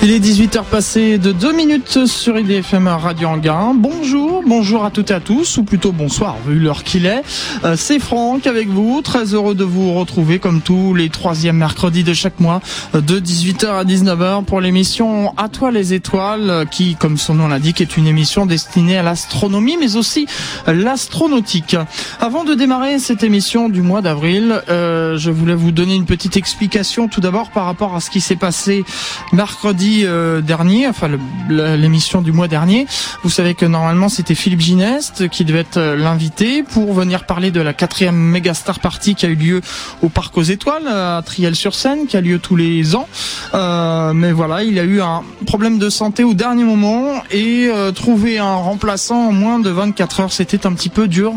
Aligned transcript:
Il 0.00 0.12
est 0.12 0.20
18h 0.20 0.62
passé 0.62 1.18
de 1.18 1.32
2 1.32 1.52
minutes 1.52 2.06
sur 2.06 2.38
IDFM 2.38 2.86
Radio 2.86 3.30
Anguin. 3.30 3.74
Bonjour, 3.74 4.44
bonjour 4.46 4.84
à 4.84 4.92
toutes 4.92 5.10
et 5.10 5.14
à 5.14 5.18
tous, 5.18 5.58
ou 5.58 5.64
plutôt 5.64 5.90
bonsoir 5.90 6.36
vu 6.46 6.60
l'heure 6.60 6.84
qu'il 6.84 7.04
est. 7.04 7.22
Euh, 7.64 7.74
c'est 7.76 7.98
Franck 7.98 8.46
avec 8.46 8.68
vous, 8.68 9.02
très 9.02 9.34
heureux 9.34 9.56
de 9.56 9.64
vous 9.64 9.94
retrouver 9.94 10.38
comme 10.38 10.60
tous 10.60 10.94
les 10.94 11.08
troisièmes 11.08 11.56
mercredis 11.56 12.04
de 12.04 12.14
chaque 12.14 12.38
mois 12.38 12.60
euh, 12.94 13.00
de 13.00 13.18
18h 13.18 13.66
à 13.66 13.84
19h 13.84 14.44
pour 14.44 14.60
l'émission 14.60 15.34
À 15.36 15.48
toi 15.48 15.72
les 15.72 15.92
étoiles 15.94 16.48
euh, 16.48 16.64
qui, 16.64 16.94
comme 16.94 17.16
son 17.16 17.34
nom 17.34 17.48
l'indique, 17.48 17.80
est 17.80 17.96
une 17.96 18.06
émission 18.06 18.46
destinée 18.46 18.98
à 18.98 19.02
l'astronomie 19.02 19.78
mais 19.80 19.96
aussi 19.96 20.26
l'astronautique. 20.68 21.76
Avant 22.20 22.44
de 22.44 22.54
démarrer 22.54 23.00
cette 23.00 23.24
émission 23.24 23.68
du 23.68 23.82
mois 23.82 24.00
d'avril, 24.00 24.62
je 24.68 25.30
voulais 25.30 25.54
vous 25.54 25.72
donner 25.72 25.96
une 25.96 26.06
petite 26.06 26.36
explication 26.36 27.08
tout 27.08 27.20
d'abord 27.20 27.50
par 27.50 27.64
rapport 27.64 27.96
à 27.96 28.00
ce 28.00 28.10
qui 28.10 28.20
s'est 28.20 28.36
passé 28.36 28.84
mercredi 29.32 29.87
euh, 30.04 30.40
dernier, 30.40 30.86
enfin 30.86 31.08
l'émission 31.48 32.22
du 32.22 32.32
mois 32.32 32.48
dernier. 32.48 32.86
Vous 33.22 33.30
savez 33.30 33.54
que 33.54 33.66
normalement 33.66 34.08
c'était 34.08 34.34
Philippe 34.34 34.60
Gineste 34.60 35.28
qui 35.28 35.44
devait 35.44 35.60
être 35.60 35.76
euh, 35.78 35.96
l'invité 35.96 36.62
pour 36.62 36.92
venir 36.92 37.24
parler 37.24 37.50
de 37.50 37.60
la 37.60 37.72
quatrième 37.72 38.16
Megastar 38.16 38.80
Party 38.80 39.14
qui 39.14 39.26
a 39.26 39.28
eu 39.28 39.34
lieu 39.34 39.60
au 40.02 40.08
Parc 40.08 40.36
aux 40.36 40.42
Étoiles 40.42 40.86
à 40.88 41.22
Triel-sur-Seine, 41.24 42.06
qui 42.06 42.16
a 42.16 42.20
lieu 42.20 42.38
tous 42.38 42.56
les 42.56 42.94
ans. 42.94 43.08
Euh, 43.54 44.12
mais 44.12 44.32
voilà, 44.32 44.62
il 44.62 44.78
a 44.78 44.84
eu 44.84 45.00
un 45.00 45.22
problème 45.46 45.78
de 45.78 45.90
santé 45.90 46.24
au 46.24 46.34
dernier 46.34 46.64
moment 46.64 47.22
et 47.30 47.70
trouver 47.94 48.38
un 48.38 48.54
remplaçant 48.54 49.28
en 49.28 49.32
moins 49.32 49.58
de 49.58 49.70
24 49.70 50.20
heures, 50.20 50.32
c'était 50.32 50.66
un 50.66 50.72
petit 50.72 50.88
peu 50.88 51.08
dur. 51.08 51.34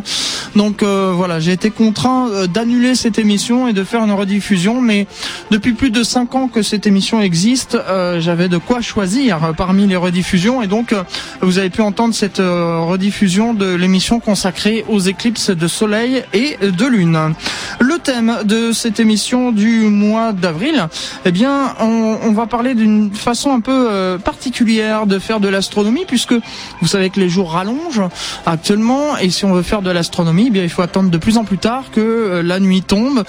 Donc 0.55 0.84
voilà, 0.84 1.40
j'ai 1.40 1.52
été 1.52 1.70
contraint 1.70 2.48
d'annuler 2.48 2.96
cette 2.96 3.20
émission 3.20 3.68
et 3.68 3.74
de 3.74 3.84
faire 3.84 4.04
une 4.04 4.12
rediffusion. 4.12 4.82
Mais 4.82 5.08
depuis 5.49 5.74
plus 5.74 5.91
de 5.91 6.04
5 6.04 6.36
ans 6.36 6.48
que 6.48 6.62
cette 6.62 6.88
émission 6.88 7.22
existe, 7.22 7.77
j'avais 8.20 8.41
de 8.48 8.58
quoi 8.58 8.81
choisir 8.81 9.54
parmi 9.55 9.88
les 9.88 9.95
rediffusions 9.95 10.62
et 10.62 10.68
donc 10.68 10.94
euh, 10.94 11.04
vous 11.41 11.58
avez 11.58 11.70
pu 11.70 11.82
entendre 11.82 12.13
cette 12.13 12.40
euh, 12.40 12.79
rediffusion 12.79 13.54
de 13.54 13.74
l'émission 13.74 14.20
consacrée 14.20 14.85
aux 14.88 14.99
éclipses 14.99 15.49
de 15.49 15.68
soleil 15.68 16.24
et 16.34 16.57
de 16.62 16.85
lune. 16.85 17.34
Le 17.79 17.98
thème 17.99 18.38
de 18.46 18.71
cette 18.71 18.99
émission 18.99 19.51
du 19.51 19.82
mois 19.82 20.34
d'avril, 20.34 20.88
eh 21.26 21.32
bien, 21.32 21.76
on, 21.79 22.32
va 22.32 22.48
parler 22.48 22.76
d'une 22.76 23.12
façon 23.12 23.51
un 23.51 23.60
peu 23.60 23.90
euh, 23.91 24.18
particulière 24.18 25.05
de 25.05 25.20
faire 25.20 25.40
de 25.40 25.49
l'astronomie 25.49 26.05
puisque 26.07 26.34
vous 26.82 26.88
savez 26.88 27.10
que 27.10 27.20
les 27.20 27.27
jours 27.27 27.51
rallongent 27.51 28.07
actuellement 28.46 29.18
et 29.18 29.29
si 29.29 29.44
on 29.44 29.54
veut 29.54 29.63
faire 29.63 29.82
de 29.82 29.91
l'astronomie, 29.91 30.46
eh 30.48 30.51
bien, 30.51 30.63
il 30.63 30.70
faut 30.70 30.82
attendre 30.82 31.10
de 31.10 31.18
plus 31.18 31.38
en 31.38 31.44
plus 31.44 31.57
tard 31.57 31.85
que 31.91 32.41
la 32.44 32.60
nuit 32.60 32.82
tombe 32.82 33.23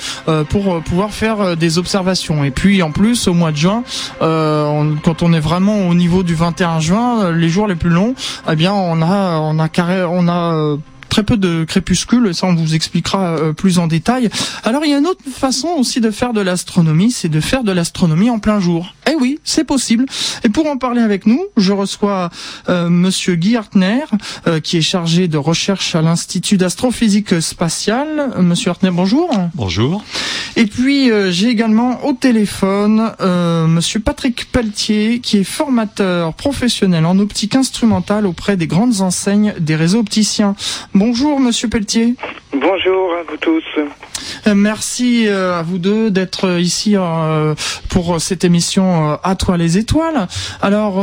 pour 0.48 0.80
pouvoir 0.82 1.10
faire 1.10 1.56
des 1.56 1.78
observations. 1.78 2.44
Et 2.44 2.52
puis 2.52 2.82
en 2.82 2.92
plus, 2.92 3.26
au 3.26 3.34
mois 3.34 3.50
de 3.50 3.56
juin, 3.56 3.82
on, 4.20 4.96
quand 5.02 5.22
on 5.22 5.32
est 5.32 5.40
vraiment 5.40 5.88
au 5.88 5.94
niveau 5.94 6.22
du 6.22 6.34
21 6.34 6.80
juin, 6.80 7.24
euh, 7.24 7.32
les 7.32 7.48
jours 7.48 7.66
les 7.66 7.74
plus 7.74 7.90
longs, 7.90 8.14
eh 8.50 8.56
bien 8.56 8.72
on 8.72 9.02
a 9.02 9.38
on 9.38 9.58
a 9.58 9.68
carré, 9.68 10.04
on 10.04 10.28
a 10.28 10.54
euh, 10.54 10.76
très 11.08 11.24
peu 11.24 11.36
de 11.36 11.64
crépuscule, 11.64 12.34
ça 12.34 12.46
on 12.46 12.54
vous 12.54 12.74
expliquera 12.74 13.36
euh, 13.36 13.52
plus 13.52 13.78
en 13.78 13.86
détail. 13.86 14.30
Alors 14.64 14.84
il 14.84 14.90
y 14.90 14.94
a 14.94 14.98
une 14.98 15.06
autre 15.06 15.22
façon 15.30 15.68
aussi 15.78 16.00
de 16.00 16.10
faire 16.10 16.32
de 16.32 16.40
l'astronomie, 16.40 17.10
c'est 17.10 17.28
de 17.28 17.40
faire 17.40 17.64
de 17.64 17.72
l'astronomie 17.72 18.30
en 18.30 18.38
plein 18.38 18.60
jour. 18.60 18.94
Eh 19.10 19.14
oui, 19.14 19.38
c'est 19.44 19.64
possible. 19.64 20.06
Et 20.44 20.48
pour 20.48 20.66
en 20.66 20.76
parler 20.76 21.02
avec 21.02 21.26
nous, 21.26 21.42
je 21.56 21.72
reçois 21.72 22.30
euh, 22.68 22.88
Monsieur 22.88 23.34
Guy 23.34 23.56
Hartner, 23.56 24.04
euh, 24.46 24.60
qui 24.60 24.78
est 24.78 24.82
chargé 24.82 25.28
de 25.28 25.38
recherche 25.38 25.94
à 25.94 26.02
l'Institut 26.02 26.56
d'astrophysique 26.56 27.40
spatiale. 27.40 28.30
Monsieur 28.38 28.70
Hartner, 28.70 28.90
bonjour. 28.90 29.30
Bonjour. 29.54 30.04
Et 30.56 30.66
puis 30.66 31.10
j'ai 31.30 31.48
également 31.48 32.04
au 32.04 32.12
téléphone 32.12 33.12
Monsieur 33.68 34.00
Patrick 34.00 34.50
Pelletier, 34.52 35.20
qui 35.20 35.38
est 35.38 35.44
formateur 35.44 36.34
professionnel 36.34 37.06
en 37.06 37.18
optique 37.18 37.56
instrumentale 37.56 38.26
auprès 38.26 38.56
des 38.56 38.66
grandes 38.66 39.00
enseignes 39.00 39.54
des 39.58 39.76
réseaux 39.76 40.00
opticiens. 40.00 40.54
Bonjour, 40.94 41.40
monsieur 41.40 41.68
Pelletier. 41.68 42.14
Bonjour 42.52 43.14
à 43.14 43.22
vous 43.30 43.36
tous. 43.38 43.64
Euh, 44.46 44.54
merci 44.54 45.26
euh, 45.26 45.58
à 45.58 45.62
vous 45.62 45.78
deux 45.78 46.10
d'être 46.10 46.46
euh, 46.46 46.60
ici 46.60 46.96
pour 47.88 48.20
cette 48.20 48.44
émission 48.44 49.18
À 49.22 49.34
toi 49.36 49.56
les 49.56 49.78
étoiles. 49.78 50.28
Alors, 50.60 50.94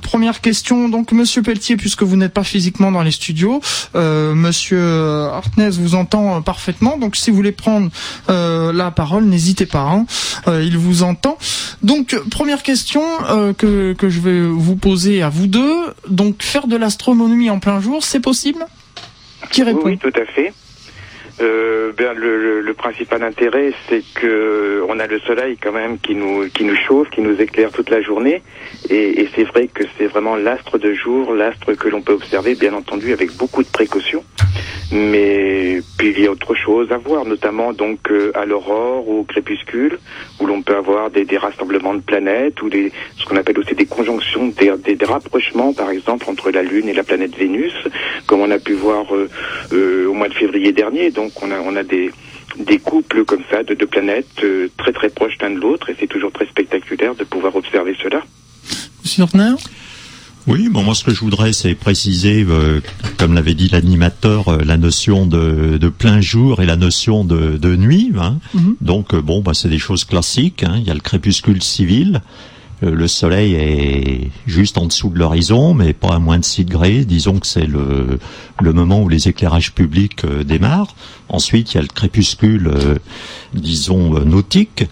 première 0.00 0.40
question, 0.40 0.88
donc 0.88 1.12
monsieur 1.12 1.42
Pelletier, 1.42 1.76
puisque 1.76 2.02
vous 2.02 2.16
n'êtes 2.16 2.32
pas 2.32 2.44
physiquement 2.44 2.92
dans 2.92 3.02
les 3.02 3.10
studios, 3.10 3.60
monsieur 3.94 5.28
Hartness 5.32 5.78
vous 5.78 5.94
entend 5.94 6.42
parfaitement, 6.42 6.98
donc 6.98 7.16
si 7.16 7.30
vous 7.30 7.36
voulez 7.36 7.52
prendre 7.52 7.90
la 8.28 8.90
parole, 8.90 9.24
n'hésitez 9.24 9.66
pas, 9.66 9.88
hein. 9.90 10.06
il 10.46 10.76
vous 10.78 11.02
entend. 11.02 11.38
Donc, 11.82 12.18
première 12.30 12.62
question 12.62 13.02
que, 13.58 13.92
que 13.92 14.08
je 14.08 14.20
vais 14.20 14.42
vous 14.42 14.76
poser 14.76 15.22
à 15.22 15.28
vous 15.28 15.46
deux, 15.46 15.94
donc 16.08 16.42
faire 16.42 16.66
de 16.66 16.76
l'astronomie 16.76 17.50
en 17.50 17.58
plein 17.58 17.80
jour, 17.80 18.02
c'est 18.04 18.20
possible? 18.20 18.66
Oui, 19.84 19.98
tout 19.98 20.12
à 20.14 20.24
fait. 20.32 20.52
Euh, 21.40 21.92
ben, 21.92 22.14
le, 22.14 22.60
le, 22.62 22.74
principal 22.74 23.22
intérêt, 23.22 23.72
c'est 23.88 24.02
que 24.14 24.82
on 24.88 24.98
a 24.98 25.06
le 25.06 25.18
soleil 25.20 25.58
quand 25.58 25.72
même 25.72 25.98
qui 25.98 26.14
nous 26.14 26.48
qui 26.48 26.64
nous 26.64 26.76
chauffe, 26.76 27.10
qui 27.10 27.20
nous 27.20 27.38
éclaire 27.40 27.70
toute 27.72 27.90
la 27.90 28.00
journée, 28.00 28.42
et, 28.88 29.20
et 29.20 29.28
c'est 29.34 29.44
vrai 29.44 29.68
que 29.68 29.84
c'est 29.98 30.06
vraiment 30.06 30.36
l'astre 30.36 30.78
de 30.78 30.94
jour, 30.94 31.34
l'astre 31.34 31.74
que 31.74 31.88
l'on 31.88 32.00
peut 32.00 32.14
observer, 32.14 32.54
bien 32.54 32.72
entendu, 32.72 33.12
avec 33.12 33.32
beaucoup 33.36 33.62
de 33.62 33.68
précautions. 33.68 34.24
Mais 34.92 35.80
puis 35.98 36.12
il 36.16 36.20
y 36.20 36.26
a 36.28 36.30
autre 36.30 36.54
chose 36.54 36.92
à 36.92 36.96
voir, 36.96 37.24
notamment 37.24 37.72
donc 37.72 38.10
euh, 38.10 38.30
à 38.34 38.44
l'aurore 38.46 39.08
ou 39.08 39.20
au 39.20 39.24
crépuscule, 39.24 39.98
où 40.38 40.46
l'on 40.46 40.62
peut 40.62 40.76
avoir 40.76 41.10
des, 41.10 41.24
des, 41.24 41.38
rassemblements 41.38 41.94
de 41.94 42.00
planètes 42.00 42.62
ou 42.62 42.68
des 42.68 42.92
ce 43.16 43.24
qu'on 43.24 43.36
appelle 43.36 43.58
aussi 43.58 43.74
des 43.74 43.86
conjonctions, 43.86 44.46
des, 44.46 44.94
des, 44.94 45.04
rapprochements, 45.04 45.72
par 45.72 45.90
exemple 45.90 46.30
entre 46.30 46.52
la 46.52 46.62
Lune 46.62 46.88
et 46.88 46.94
la 46.94 47.02
planète 47.02 47.36
Vénus, 47.36 47.74
comme 48.26 48.40
on 48.40 48.50
a 48.50 48.60
pu 48.60 48.74
voir 48.74 49.12
euh, 49.14 49.28
euh, 49.72 50.06
au 50.06 50.12
mois 50.12 50.28
de 50.28 50.34
février 50.34 50.70
dernier. 50.70 51.10
On 51.42 51.50
a 51.50 51.58
on 51.60 51.76
a 51.76 51.82
des 51.82 52.10
des 52.58 52.78
couples 52.78 53.24
comme 53.24 53.42
ça 53.50 53.62
de 53.62 53.74
deux 53.74 53.86
planètes 53.86 54.40
très 54.78 54.92
très 54.92 55.10
proches 55.10 55.36
l'un 55.40 55.50
de 55.50 55.60
l'autre, 55.60 55.90
et 55.90 55.96
c'est 55.98 56.06
toujours 56.06 56.32
très 56.32 56.46
spectaculaire 56.46 57.14
de 57.14 57.24
pouvoir 57.24 57.54
observer 57.54 57.94
cela. 58.02 58.22
Monsieur 59.02 59.24
oui, 60.46 60.68
bon, 60.68 60.84
moi 60.84 60.94
ce 60.94 61.02
que 61.02 61.12
je 61.12 61.20
voudrais, 61.20 61.52
c'est 61.52 61.74
préciser, 61.74 62.46
euh, 62.48 62.80
comme 63.18 63.34
l'avait 63.34 63.54
dit 63.54 63.68
l'animateur, 63.68 64.48
euh, 64.48 64.58
la 64.64 64.76
notion 64.76 65.26
de, 65.26 65.76
de, 65.76 65.88
plein 65.88 66.20
jour 66.20 66.62
et 66.62 66.66
la 66.66 66.76
notion 66.76 67.24
de, 67.24 67.56
de 67.56 67.74
nuit. 67.74 68.12
Hein. 68.16 68.38
Mhm. 68.54 68.76
Donc, 68.80 69.12
euh, 69.12 69.20
bon, 69.20 69.40
bah, 69.40 69.54
c'est 69.54 69.68
des 69.68 69.80
choses 69.80 70.04
classiques. 70.04 70.62
Hein. 70.62 70.76
Il 70.78 70.86
y 70.86 70.90
a 70.90 70.94
le 70.94 71.00
crépuscule 71.00 71.62
civil. 71.62 72.22
Le 72.82 73.08
soleil 73.08 73.54
est 73.54 74.30
juste 74.46 74.76
en 74.78 74.86
dessous 74.86 75.08
de 75.08 75.18
l'horizon, 75.18 75.72
mais 75.72 75.92
pas 75.92 76.14
à 76.14 76.18
moins 76.18 76.38
de 76.38 76.44
6 76.44 76.64
degrés. 76.64 77.04
Disons 77.04 77.38
que 77.38 77.46
c'est 77.46 77.66
le, 77.66 78.18
le 78.60 78.72
moment 78.72 79.02
où 79.02 79.08
les 79.08 79.28
éclairages 79.28 79.72
publics 79.72 80.26
démarrent. 80.26 80.94
Ensuite, 81.28 81.72
il 81.72 81.76
y 81.76 81.78
a 81.78 81.82
le 81.82 81.88
crépuscule, 81.88 82.70
disons, 83.54 84.20
nautique 84.24 84.84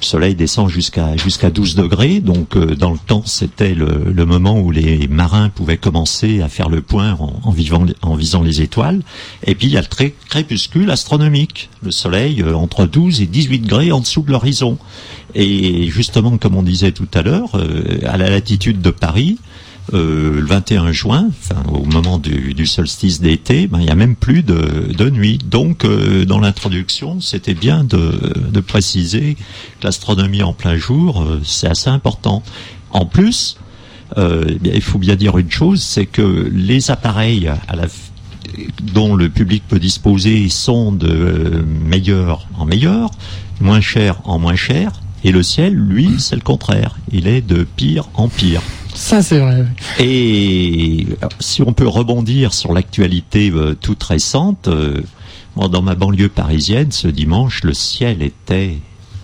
le 0.00 0.04
soleil 0.04 0.34
descend 0.34 0.68
jusqu'à 0.68 1.16
jusqu'à 1.16 1.50
12 1.50 1.74
degrés, 1.74 2.20
donc 2.20 2.56
euh, 2.56 2.74
dans 2.74 2.92
le 2.92 2.98
temps 2.98 3.22
c'était 3.24 3.74
le, 3.74 4.26
moment 4.26 4.58
où 4.58 4.70
les 4.70 5.06
marins 5.08 5.48
pouvaient 5.48 5.76
commencer 5.76 6.42
à 6.42 6.48
faire 6.48 6.68
le 6.68 6.82
point 6.82 7.16
en, 7.18 7.50
vivant, 7.50 7.86
en 8.02 8.14
visant 8.16 8.42
les 8.42 8.60
étoiles. 8.60 9.02
Et 9.46 9.54
puis 9.54 9.68
il 9.68 9.72
y 9.72 9.76
a 9.76 9.82
le 9.82 10.10
crépuscule 10.28 10.90
astronomique, 10.90 11.70
le 11.82 11.90
soleil 11.90 12.42
euh, 12.42 12.54
entre 12.54 12.86
12 12.86 13.20
et 13.20 13.26
18 13.26 13.60
degrés 13.60 13.92
en 13.92 14.00
dessous 14.00 14.22
de 14.22 14.32
l'horizon. 14.32 14.78
Et 15.34 15.88
justement, 15.88 16.38
comme 16.38 16.56
on 16.56 16.62
disait 16.62 16.92
tout 16.92 17.08
à 17.14 17.22
l'heure, 17.22 17.56
euh, 17.56 18.00
à 18.06 18.16
la 18.16 18.30
latitude 18.30 18.80
de 18.80 18.90
Paris, 18.90 19.38
euh, 19.94 20.40
le 20.40 20.46
21 20.46 20.90
juin, 20.90 21.28
au 21.72 21.84
moment 21.84 22.18
du, 22.18 22.66
solstice 22.66 23.20
d'été, 23.20 23.68
ben, 23.68 23.78
il 23.78 23.84
n'y 23.84 23.90
a 23.90 23.94
même 23.94 24.16
plus 24.16 24.42
de, 24.42 24.92
de 24.92 25.10
nuit. 25.10 25.38
Donc, 25.38 25.84
euh, 25.84 26.24
dans 26.24 26.40
l'introduction, 26.40 27.20
c'était 27.20 27.54
bien 27.54 27.84
de, 27.84 28.60
préciser 28.60 29.36
que 29.80 29.84
l'astronomie 29.84 30.42
en 30.42 30.52
plein 30.52 30.76
jour, 30.76 31.22
euh, 31.22 31.40
c'est 31.44 31.68
assez 31.68 31.88
important. 31.88 32.42
En 32.90 33.06
plus, 33.06 33.58
eh 34.16 34.58
il 34.64 34.82
faut 34.82 34.98
bien 34.98 35.14
dire 35.14 35.36
une 35.38 35.50
chose, 35.50 35.82
c'est 35.82 36.06
que 36.06 36.50
les 36.52 36.90
appareils 36.90 37.50
dont 38.82 39.14
le 39.14 39.28
public 39.28 39.62
peut 39.68 39.78
disposer 39.78 40.48
sont 40.48 40.92
de 40.92 41.64
meilleur 41.84 42.46
en 42.56 42.64
meilleur, 42.64 43.10
moins 43.60 43.80
cher 43.80 44.20
en 44.24 44.38
moins 44.38 44.56
cher, 44.56 44.92
et 45.24 45.32
le 45.32 45.42
ciel, 45.42 45.74
lui, 45.74 46.16
c'est 46.18 46.36
le 46.36 46.42
contraire. 46.42 46.96
Il 47.10 47.26
est 47.26 47.40
de 47.40 47.64
pire 47.64 48.08
en 48.14 48.28
pire. 48.28 48.62
Ça, 48.94 49.22
c'est 49.22 49.38
vrai. 49.38 49.66
Et 49.98 51.06
si 51.38 51.62
on 51.62 51.72
peut 51.72 51.86
rebondir 51.86 52.54
sur 52.54 52.72
l'actualité 52.72 53.50
euh, 53.50 53.74
toute 53.74 54.02
récente, 54.02 54.68
euh, 54.68 55.02
dans 55.56 55.82
ma 55.82 55.94
banlieue 55.94 56.28
parisienne, 56.28 56.92
ce 56.92 57.08
dimanche, 57.08 57.62
le 57.62 57.74
ciel 57.74 58.22
était 58.22 58.78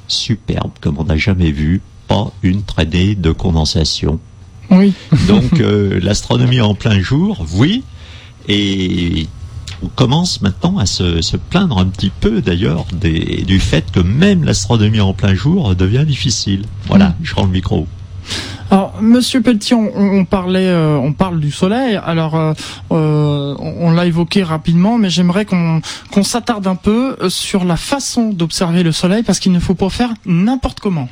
superbe, 0.08 0.72
comme 0.80 0.98
on 0.98 1.04
n'a 1.04 1.16
jamais 1.16 1.52
vu. 1.52 1.80
Pas 2.08 2.32
une 2.42 2.62
traînée 2.62 3.14
de 3.14 3.32
condensation. 3.32 4.20
Oui. 4.70 4.92
Donc, 5.26 5.52
euh, 5.60 6.00
l'astronomie 6.02 6.60
en 6.60 6.74
plein 6.74 7.00
jour, 7.00 7.46
oui. 7.54 7.84
Et 8.48 9.26
on 9.82 9.88
commence 9.88 10.40
maintenant 10.42 10.78
à 10.78 10.86
se, 10.86 11.20
se 11.22 11.36
plaindre 11.36 11.78
un 11.78 11.86
petit 11.86 12.10
peu 12.10 12.40
d'ailleurs 12.40 12.86
du 12.92 13.60
fait 13.60 13.90
que 13.90 14.00
même 14.00 14.44
l'astronomie 14.44 15.00
en 15.00 15.12
plein 15.12 15.34
jour 15.34 15.74
devient 15.74 16.04
difficile. 16.06 16.64
Voilà, 16.86 17.08
mm. 17.08 17.14
je 17.22 17.34
rends 17.34 17.44
le 17.44 17.50
micro. 17.50 17.86
Alors, 18.70 19.02
Monsieur 19.02 19.42
Petit, 19.42 19.74
on, 19.74 20.24
parlait, 20.24 20.68
euh, 20.68 20.96
on 20.96 21.12
parle 21.12 21.40
du 21.40 21.50
soleil. 21.50 22.00
Alors, 22.02 22.36
euh, 22.36 22.54
euh, 22.90 23.54
on, 23.58 23.90
l'a 23.90 24.06
évoqué 24.06 24.42
rapidement, 24.42 24.96
mais 24.96 25.10
j'aimerais 25.10 25.44
qu'on 25.44 25.82
qu'on 26.10 26.22
s'attarde 26.22 26.66
un 26.66 26.74
peu 26.74 27.16
sur 27.28 27.64
la 27.64 27.76
façon 27.76 28.30
d'observer 28.30 28.82
le 28.82 28.92
soleil, 28.92 29.24
parce 29.24 29.40
qu'il 29.40 29.52
ne 29.52 29.60
faut 29.60 29.74
pas 29.74 29.90
faire 29.90 30.14
n'importe 30.24 30.80
comment. 30.80 31.08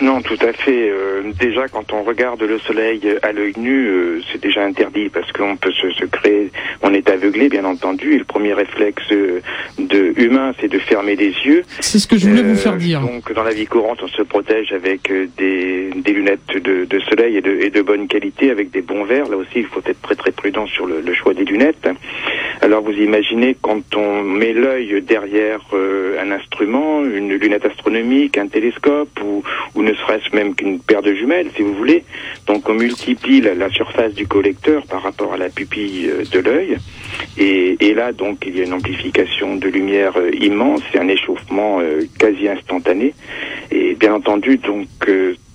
Non, 0.00 0.22
tout 0.22 0.38
à 0.40 0.52
fait. 0.52 0.88
Euh, 0.90 1.22
déjà, 1.38 1.68
quand 1.68 1.92
on 1.92 2.02
regarde 2.02 2.42
le 2.42 2.58
soleil 2.58 3.02
à 3.22 3.32
l'œil 3.32 3.52
nu, 3.58 3.86
euh, 3.86 4.20
c'est 4.32 4.40
déjà 4.40 4.64
interdit 4.64 5.10
parce 5.10 5.30
qu'on 5.32 5.56
peut 5.56 5.72
se, 5.72 5.90
se, 5.90 6.06
créer, 6.06 6.50
on 6.82 6.94
est 6.94 7.10
aveuglé, 7.10 7.50
bien 7.50 7.66
entendu. 7.66 8.14
Et 8.14 8.18
le 8.18 8.24
premier 8.24 8.54
réflexe 8.54 9.02
euh, 9.12 9.40
de 9.78 10.14
humain, 10.16 10.54
c'est 10.58 10.68
de 10.68 10.78
fermer 10.78 11.16
les 11.16 11.34
yeux. 11.44 11.64
C'est 11.80 11.98
ce 11.98 12.08
que 12.08 12.16
je 12.16 12.28
voulais 12.28 12.42
vous 12.42 12.56
faire 12.56 12.76
dire. 12.76 13.02
Donc, 13.02 13.30
dans 13.34 13.42
la 13.42 13.52
vie 13.52 13.66
courante, 13.66 13.98
on 14.02 14.08
se 14.08 14.22
protège 14.22 14.72
avec 14.72 15.12
des, 15.36 15.90
des 15.94 16.12
lunettes 16.12 16.40
de, 16.54 16.86
de, 16.86 17.00
soleil 17.00 17.36
et 17.36 17.42
de, 17.42 17.50
et 17.60 17.68
de, 17.68 17.82
bonne 17.82 18.08
qualité, 18.08 18.50
avec 18.50 18.70
des 18.70 18.80
bons 18.80 19.04
verres. 19.04 19.28
Là 19.28 19.36
aussi, 19.36 19.56
il 19.56 19.66
faut 19.66 19.82
être 19.84 20.00
très 20.00 20.14
très 20.14 20.32
prudent 20.32 20.66
sur 20.66 20.86
le, 20.86 21.02
le 21.02 21.14
choix 21.14 21.34
des 21.34 21.44
lunettes. 21.44 21.88
Alors, 22.62 22.82
vous 22.82 22.92
imaginez 22.92 23.54
quand 23.60 23.94
on 23.96 24.22
met 24.22 24.54
l'œil 24.54 25.02
derrière 25.02 25.60
un 26.20 26.30
instrument, 26.30 27.04
une 27.04 27.34
lunette 27.34 27.66
astronomique, 27.66 28.38
un 28.38 28.48
télescope 28.48 29.20
ou, 29.22 29.42
ou 29.74 29.82
ne 29.90 29.96
serait-ce 29.96 30.34
même 30.34 30.54
qu'une 30.54 30.78
paire 30.80 31.02
de 31.02 31.14
jumelles, 31.14 31.48
si 31.56 31.62
vous 31.62 31.74
voulez. 31.74 32.04
Donc 32.46 32.68
on 32.68 32.74
multiplie 32.74 33.40
la, 33.40 33.68
surface 33.70 34.14
du 34.14 34.26
collecteur 34.26 34.84
par 34.86 35.02
rapport 35.02 35.32
à 35.32 35.36
la 35.36 35.48
pupille 35.48 36.08
euh, 36.08 36.24
de 36.30 36.38
l'œil. 36.40 36.76
Et, 37.36 37.94
là, 37.94 38.12
donc, 38.12 38.44
il 38.46 38.56
y 38.56 38.60
a 38.60 38.64
une 38.64 38.72
amplification 38.72 39.56
de 39.56 39.68
lumière 39.68 40.16
euh, 40.16 40.30
immense 40.40 40.82
et 40.94 40.98
un 40.98 41.08
échauffement 41.08 41.80
euh, 41.80 42.02
quasi 42.18 42.48
instantané. 42.48 43.14
Et 43.70 43.94
bien 43.94 44.14
entendu, 44.14 44.58
donc, 44.58 44.88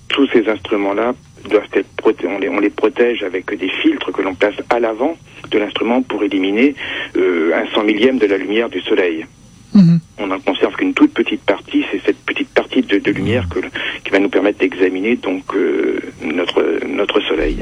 tous 0.08 0.26
ces 0.32 0.48
instruments-là 0.48 1.14
doivent 1.48 1.68
être 1.72 1.88
on 2.24 2.38
les, 2.38 2.48
on 2.48 2.60
les 2.60 2.70
protège 2.70 3.22
avec 3.22 3.56
des 3.56 3.68
filtres 3.68 4.12
que 4.12 4.22
l'on 4.22 4.34
place 4.34 4.54
à 4.70 4.78
l'avant 4.78 5.16
de 5.50 5.58
l'instrument 5.58 6.02
pour 6.02 6.22
éliminer 6.22 6.74
un 7.16 7.66
cent 7.74 7.82
millième 7.82 8.18
de 8.18 8.26
la 8.26 8.38
lumière 8.38 8.68
du 8.68 8.80
soleil. 8.80 9.26
Mhm. 9.74 10.00
On 10.18 10.26
n'en 10.28 10.40
conserve 10.40 10.74
qu'une 10.76 10.94
toute 10.94 11.12
petite 11.12 11.42
partie, 11.42 11.84
c'est 11.90 12.00
cette 12.04 12.18
petite 12.18 12.48
partie 12.48 12.82
de, 12.82 13.10
lumière 13.10 13.48
que, 13.48 13.60
qui 14.04 14.10
va 14.10 14.18
nous 14.18 14.28
permettre 14.28 14.58
d'examiner 14.58 15.16
donc 15.16 15.42
euh, 15.54 16.00
notre 16.22 16.86
notre 16.86 17.20
soleil. 17.22 17.58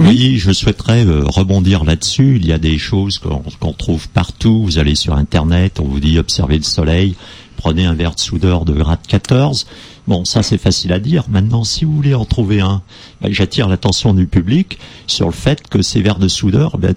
Oui, 0.00 0.38
je 0.38 0.52
souhaiterais 0.52 1.04
euh, 1.04 1.24
rebondir 1.24 1.84
là-dessus. 1.84 2.36
Il 2.36 2.46
y 2.46 2.52
a 2.52 2.58
des 2.58 2.78
choses 2.78 3.18
qu'on 3.18 3.72
trouve 3.72 4.08
partout. 4.08 4.62
Vous 4.62 4.78
allez 4.78 4.94
sur 4.94 5.14
Internet, 5.14 5.80
on 5.80 5.84
vous 5.84 6.00
dit 6.00 6.18
observez 6.18 6.56
le 6.56 6.62
soleil, 6.62 7.16
prenez 7.56 7.84
un 7.84 7.94
verre 7.94 8.14
de 8.14 8.20
soudeur 8.20 8.64
de 8.64 8.72
grade 8.72 9.00
14. 9.06 9.66
Bon, 10.06 10.24
ça 10.24 10.42
c'est 10.42 10.58
facile 10.58 10.92
à 10.92 11.00
dire. 11.00 11.24
Maintenant, 11.28 11.64
si 11.64 11.84
vous 11.84 11.94
voulez 11.94 12.14
en 12.14 12.24
trouver 12.24 12.60
un, 12.60 12.80
ben, 13.20 13.32
j'attire 13.32 13.68
l'attention 13.68 14.14
du 14.14 14.26
public 14.26 14.78
sur 15.06 15.26
le 15.26 15.32
fait 15.32 15.66
que 15.68 15.82
ces 15.82 16.00
verres 16.00 16.20
de 16.20 16.28
soudeur, 16.28 16.78
ben, 16.78 16.94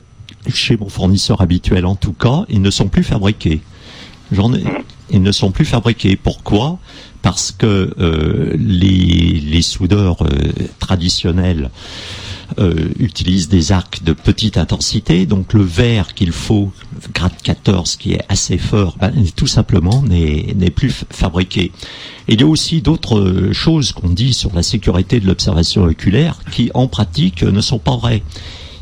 chez 0.47 0.77
mon 0.77 0.89
fournisseur 0.89 1.41
habituel 1.41 1.85
en 1.85 1.95
tout 1.95 2.13
cas, 2.13 2.45
ils 2.49 2.61
ne 2.61 2.71
sont 2.71 2.87
plus 2.87 3.03
fabriqués. 3.03 3.61
Ils 5.11 5.21
ne 5.21 5.31
sont 5.31 5.51
plus 5.51 5.65
fabriqués. 5.65 6.15
Pourquoi? 6.15 6.79
Parce 7.21 7.51
que 7.51 7.93
euh, 7.99 8.55
les, 8.57 9.39
les, 9.39 9.61
soudeurs 9.61 10.23
euh, 10.23 10.27
traditionnels 10.79 11.69
euh, 12.59 12.89
utilisent 12.97 13.49
des 13.49 13.71
arcs 13.71 14.03
de 14.03 14.13
petite 14.13 14.57
intensité, 14.57 15.25
donc 15.25 15.53
le 15.53 15.61
verre 15.61 16.13
qu'il 16.13 16.31
faut, 16.31 16.71
grade 17.13 17.33
14, 17.43 17.97
qui 17.97 18.13
est 18.13 18.21
assez 18.29 18.57
fort, 18.57 18.97
ben, 18.99 19.13
tout 19.35 19.47
simplement 19.47 20.01
n'est 20.01 20.71
plus 20.71 21.03
fabriqué. 21.11 21.71
il 22.27 22.41
y 22.41 22.43
a 22.43 22.47
aussi 22.47 22.81
d'autres 22.81 23.51
choses 23.51 23.91
qu'on 23.91 24.09
dit 24.09 24.33
sur 24.33 24.53
la 24.55 24.63
sécurité 24.63 25.19
de 25.19 25.27
l'observation 25.27 25.83
oculaire 25.83 26.39
qui, 26.51 26.71
en 26.73 26.87
pratique, 26.87 27.43
ne 27.43 27.61
sont 27.61 27.79
pas 27.79 27.97
vraies. 27.97 28.23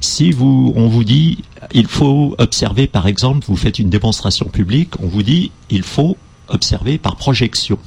Si 0.01 0.31
vous, 0.31 0.71
on 0.75 0.87
vous 0.87 1.03
dit, 1.03 1.39
il 1.73 1.87
faut 1.87 2.35
observer, 2.37 2.87
par 2.87 3.07
exemple, 3.07 3.45
vous 3.47 3.55
faites 3.55 3.79
une 3.79 3.89
démonstration 3.89 4.47
publique, 4.47 4.99
on 5.01 5.07
vous 5.07 5.23
dit, 5.23 5.51
il 5.69 5.83
faut 5.83 6.17
observer 6.47 6.97
par 6.97 7.15
projection. 7.15 7.77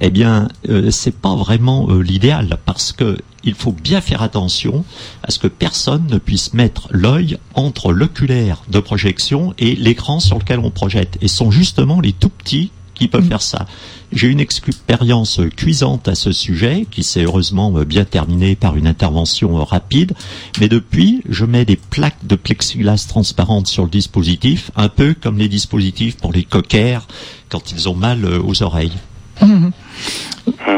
Eh 0.00 0.10
bien, 0.10 0.48
euh, 0.68 0.90
c'est 0.90 1.14
pas 1.16 1.34
vraiment 1.34 1.88
euh, 1.88 2.02
l'idéal 2.02 2.58
parce 2.66 2.92
que 2.92 3.16
il 3.44 3.54
faut 3.54 3.72
bien 3.72 4.00
faire 4.00 4.22
attention 4.22 4.84
à 5.22 5.30
ce 5.30 5.38
que 5.38 5.46
personne 5.46 6.06
ne 6.10 6.18
puisse 6.18 6.52
mettre 6.52 6.88
l'œil 6.90 7.38
entre 7.54 7.92
l'oculaire 7.92 8.62
de 8.68 8.80
projection 8.80 9.54
et 9.58 9.76
l'écran 9.76 10.20
sur 10.20 10.38
lequel 10.38 10.58
on 10.58 10.70
projette. 10.70 11.16
Et 11.22 11.28
ce 11.28 11.36
sont 11.36 11.50
justement 11.50 12.00
les 12.00 12.12
tout 12.12 12.28
petits 12.28 12.72
qui 12.98 13.08
peuvent 13.08 13.24
mm. 13.24 13.28
faire 13.28 13.42
ça. 13.42 13.66
J'ai 14.12 14.28
une 14.28 14.40
expérience 14.40 15.40
cuisante 15.56 16.08
à 16.08 16.14
ce 16.14 16.32
sujet, 16.32 16.86
qui 16.90 17.02
s'est 17.02 17.24
heureusement 17.24 17.70
bien 17.84 18.04
terminée 18.04 18.56
par 18.56 18.76
une 18.76 18.86
intervention 18.86 19.64
rapide, 19.64 20.12
mais 20.60 20.68
depuis, 20.68 21.22
je 21.28 21.44
mets 21.44 21.64
des 21.64 21.76
plaques 21.76 22.24
de 22.24 22.36
plexiglas 22.36 23.06
transparentes 23.08 23.66
sur 23.66 23.84
le 23.84 23.90
dispositif, 23.90 24.70
un 24.76 24.88
peu 24.88 25.14
comme 25.20 25.38
les 25.38 25.48
dispositifs 25.48 26.16
pour 26.16 26.32
les 26.32 26.44
coquères 26.44 27.06
quand 27.48 27.72
ils 27.72 27.88
ont 27.88 27.94
mal 27.94 28.24
euh, 28.24 28.40
aux 28.42 28.62
oreilles. 28.62 28.92
Mm. 29.40 29.70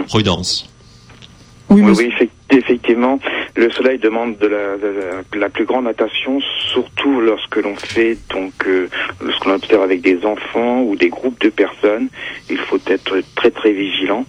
Prudence. 0.08 0.68
Oui, 1.70 1.82
oui, 1.82 2.10
effectivement, 2.56 3.18
le 3.56 3.70
soleil 3.70 3.98
demande 3.98 4.38
de 4.38 4.46
la, 4.46 4.76
la, 5.34 5.48
plus 5.48 5.64
grande 5.64 5.86
attention, 5.86 6.40
surtout 6.72 7.20
lorsque 7.20 7.56
l'on 7.56 7.76
fait 7.76 8.16
donc 8.30 8.52
euh, 8.66 8.88
lorsqu'on 9.24 9.52
observe 9.52 9.82
avec 9.82 10.00
des 10.00 10.24
enfants 10.24 10.82
ou 10.82 10.96
des 10.96 11.08
groupes 11.08 11.40
de 11.40 11.50
personnes. 11.50 12.08
Il 12.50 12.58
faut 12.58 12.80
être 12.86 13.18
très 13.34 13.50
très 13.50 13.72
vigilant. 13.72 14.24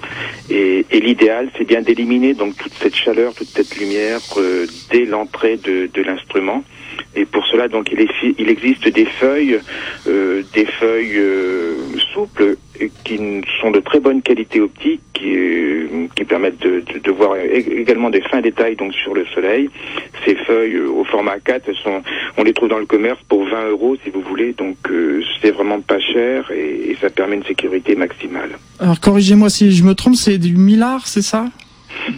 Et, 0.49 0.85
et 0.91 0.99
l'idéal, 0.99 1.49
c'est 1.57 1.65
bien 1.65 1.81
d'éliminer 1.81 2.33
donc 2.33 2.57
toute 2.57 2.73
cette 2.73 2.95
chaleur, 2.95 3.33
toute 3.33 3.47
cette 3.47 3.77
lumière 3.77 4.19
euh, 4.37 4.65
dès 4.91 5.05
l'entrée 5.05 5.57
de, 5.57 5.89
de 5.93 6.01
l'instrument. 6.01 6.63
Et 7.15 7.25
pour 7.25 7.45
cela, 7.47 7.67
donc, 7.67 7.89
il, 7.91 8.07
il 8.37 8.49
existe 8.49 8.87
des 8.87 9.05
feuilles, 9.05 9.59
euh, 10.07 10.43
des 10.53 10.65
feuilles 10.65 11.17
euh, 11.17 11.75
souples 12.13 12.57
qui 13.03 13.41
sont 13.61 13.71
de 13.71 13.79
très 13.79 13.99
bonne 13.99 14.21
qualité 14.21 14.61
optique, 14.61 15.01
qui, 15.13 15.35
euh, 15.35 16.07
qui 16.15 16.23
permettent 16.23 16.61
de, 16.61 16.83
de, 17.03 17.11
voir 17.11 17.35
également 17.37 18.09
des 18.09 18.21
fins 18.21 18.41
détails 18.41 18.75
donc 18.75 18.93
sur 18.93 19.13
le 19.13 19.25
soleil. 19.33 19.69
Ces 20.25 20.35
feuilles 20.35 20.75
euh, 20.75 20.89
au 20.89 21.03
format 21.03 21.39
4, 21.39 21.73
sont, 21.73 22.01
on 22.37 22.43
les 22.43 22.53
trouve 22.53 22.69
dans 22.69 22.79
le 22.79 22.85
commerce 22.85 23.19
pour 23.27 23.45
20 23.45 23.69
euros 23.69 23.95
si 24.03 24.09
vous 24.09 24.21
voulez, 24.21 24.53
donc 24.53 24.77
euh, 24.89 25.21
c'est 25.41 25.51
vraiment 25.51 25.81
pas 25.81 25.99
cher 25.99 26.51
et, 26.51 26.95
ça 27.01 27.09
permet 27.09 27.37
une 27.37 27.45
sécurité 27.45 27.95
maximale. 27.95 28.51
Alors 28.79 28.99
corrigez-moi 28.99 29.49
si 29.49 29.71
je 29.71 29.83
me 29.83 29.93
trompe, 29.93 30.15
c'est 30.15 30.37
du 30.37 30.57
millard, 30.57 31.07
c'est 31.07 31.21
ça? 31.21 31.45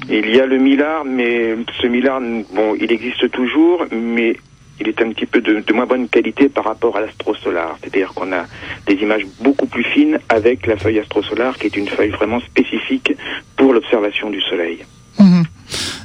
Il 0.10 0.36
y 0.36 0.40
a 0.40 0.46
le 0.46 0.58
millard, 0.58 1.06
mais 1.06 1.56
ce 1.82 1.88
millard, 1.88 2.20
bon, 2.20 2.76
il 2.80 2.92
existe 2.92 3.30
toujours, 3.32 3.86
mais 3.92 4.38
il 4.82 4.88
est 4.88 5.02
un 5.02 5.12
petit 5.12 5.26
peu 5.26 5.42
de, 5.42 5.64
moins 5.74 5.86
bonne 5.86 6.10
qualité 6.10 6.50
par 6.50 6.66
rapport 6.66 6.98
à 6.98 7.02
l'astrosolar. 7.02 7.78
C'est-à-dire 7.82 8.14
qu'on 8.14 8.32
a 8.34 8.46
des 8.88 8.96
images 8.96 9.26
beaucoup 9.40 9.68
plus 9.68 9.84
fines 9.84 10.20
avec 10.30 10.66
la 10.68 10.76
feuille 10.76 11.00
astrosolar, 11.00 11.58
qui 11.58 11.68
est 11.68 11.78
une 11.78 11.88
feuille 11.88 12.10
vraiment 12.10 12.40
spécifique 12.42 13.14
pour 13.56 13.74
l'observation 13.74 14.30
du 14.30 14.42
Soleil. 14.42 14.80
Mhm. 15.20 15.46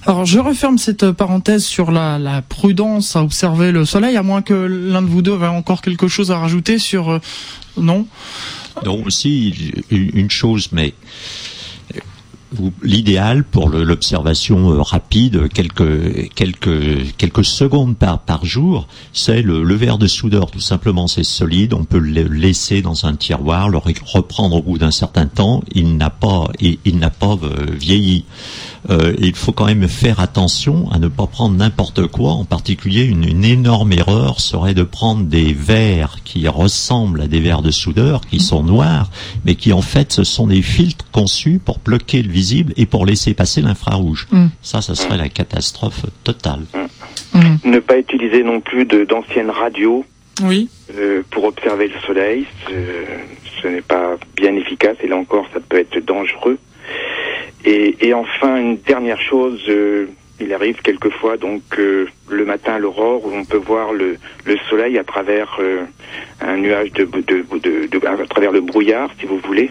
Alors 0.06 0.24
je 0.24 0.38
referme 0.38 0.78
cette 0.78 1.10
parenthèse 1.10 1.64
sur 1.64 1.90
la, 1.90 2.42
prudence 2.48 3.16
à 3.16 3.22
observer 3.22 3.72
le 3.72 3.84
Soleil, 3.84 4.16
à 4.16 4.22
moins 4.22 4.42
que 4.42 4.54
l'un 4.54 5.02
de 5.02 5.08
vous 5.08 5.22
deux 5.22 5.36
ait 5.40 5.46
encore 5.46 5.82
quelque 5.82 6.06
chose 6.06 6.30
à 6.30 6.38
rajouter 6.38 6.78
sur... 6.78 7.10
Euh, 7.10 7.18
non? 7.76 8.06
Non, 8.84 9.02
aussi 9.04 9.72
une 9.90 10.30
chose, 10.30 10.68
mais 10.72 10.92
l'idéal 12.82 13.44
pour 13.44 13.68
l'observation 13.68 14.70
euh, 14.70 14.82
rapide, 14.82 15.48
quelques 15.52 16.32
quelques 16.34 17.16
quelques 17.16 17.44
secondes 17.44 17.96
par 17.96 18.20
par 18.20 18.44
jour, 18.44 18.86
c'est 19.12 19.42
le, 19.42 19.74
verre 19.74 19.98
de 19.98 20.06
soudeur. 20.06 20.50
Tout 20.50 20.60
simplement, 20.60 21.06
c'est 21.06 21.24
solide. 21.24 21.74
On 21.74 21.84
peut 21.84 21.98
le 21.98 22.22
laisser 22.22 22.82
dans 22.82 23.06
un 23.06 23.14
tiroir, 23.16 23.68
le 23.68 23.78
reprendre 23.78 24.56
au 24.56 24.62
bout 24.62 24.78
d'un 24.78 24.90
certain 24.90 25.26
temps. 25.26 25.62
Il 25.72 25.96
n'a 25.96 26.10
pas 26.10 26.48
il 26.60 26.98
n'a 26.98 27.10
pas 27.10 27.36
euh, 27.42 27.66
vieilli. 27.70 28.24
Euh, 28.88 29.14
il 29.18 29.34
faut 29.34 29.52
quand 29.52 29.66
même 29.66 29.88
faire 29.88 30.20
attention 30.20 30.90
à 30.92 30.98
ne 30.98 31.08
pas 31.08 31.26
prendre 31.26 31.56
n'importe 31.56 32.06
quoi. 32.06 32.32
En 32.32 32.44
particulier, 32.44 33.04
une, 33.04 33.24
une, 33.24 33.44
énorme 33.44 33.92
erreur 33.92 34.40
serait 34.40 34.74
de 34.74 34.82
prendre 34.82 35.24
des 35.24 35.52
verres 35.52 36.18
qui 36.24 36.46
ressemblent 36.46 37.22
à 37.22 37.26
des 37.26 37.40
verres 37.40 37.62
de 37.62 37.70
soudeur, 37.70 38.20
qui 38.20 38.38
sont 38.40 38.62
noirs, 38.62 39.10
mais 39.44 39.54
qui 39.54 39.72
en 39.72 39.82
fait 39.82 40.12
ce 40.12 40.24
sont 40.24 40.46
des 40.46 40.62
filtres 40.62 41.04
conçus 41.10 41.60
pour 41.64 41.78
bloquer 41.78 42.22
le 42.22 42.30
visible 42.30 42.72
et 42.76 42.86
pour 42.86 43.06
laisser 43.06 43.34
passer 43.34 43.60
l'infrarouge. 43.60 44.28
Mm. 44.30 44.46
Ça, 44.62 44.82
ça 44.82 44.94
serait 44.94 45.16
la 45.16 45.28
catastrophe 45.28 46.06
totale. 46.22 46.62
Mm. 47.34 47.56
Ne 47.64 47.78
pas 47.80 47.98
utiliser 47.98 48.42
non 48.42 48.60
plus 48.60 48.84
d'anciennes 48.84 49.50
radios. 49.50 50.04
Oui. 50.42 50.68
Euh, 50.96 51.22
pour 51.30 51.44
observer 51.44 51.88
le 51.88 51.98
soleil, 52.06 52.46
ce 53.62 53.68
n'est 53.68 53.80
pas 53.80 54.16
bien 54.36 54.54
efficace 54.54 54.96
et 55.02 55.08
là 55.08 55.16
encore 55.16 55.46
ça 55.52 55.60
peut 55.60 55.78
être 55.78 55.98
dangereux. 56.04 56.58
Et, 57.64 58.14
enfin, 58.14 58.56
une 58.56 58.78
dernière 58.78 59.20
chose, 59.20 59.60
euh, 59.68 60.06
il 60.40 60.52
arrive 60.52 60.80
quelquefois 60.82 61.36
donc 61.36 61.62
euh, 61.78 62.06
le 62.28 62.44
matin 62.44 62.78
l'aurore 62.78 63.24
où 63.24 63.32
on 63.34 63.44
peut 63.44 63.56
voir 63.56 63.92
le, 63.92 64.18
le 64.44 64.56
soleil 64.70 64.98
à 64.98 65.04
travers 65.04 65.56
euh, 65.58 65.82
un 66.40 66.58
nuage 66.58 66.92
de, 66.92 67.08
à 68.06 68.26
travers 68.26 68.52
le 68.52 68.60
brouillard, 68.60 69.10
si 69.18 69.26
vous 69.26 69.38
voulez. 69.38 69.70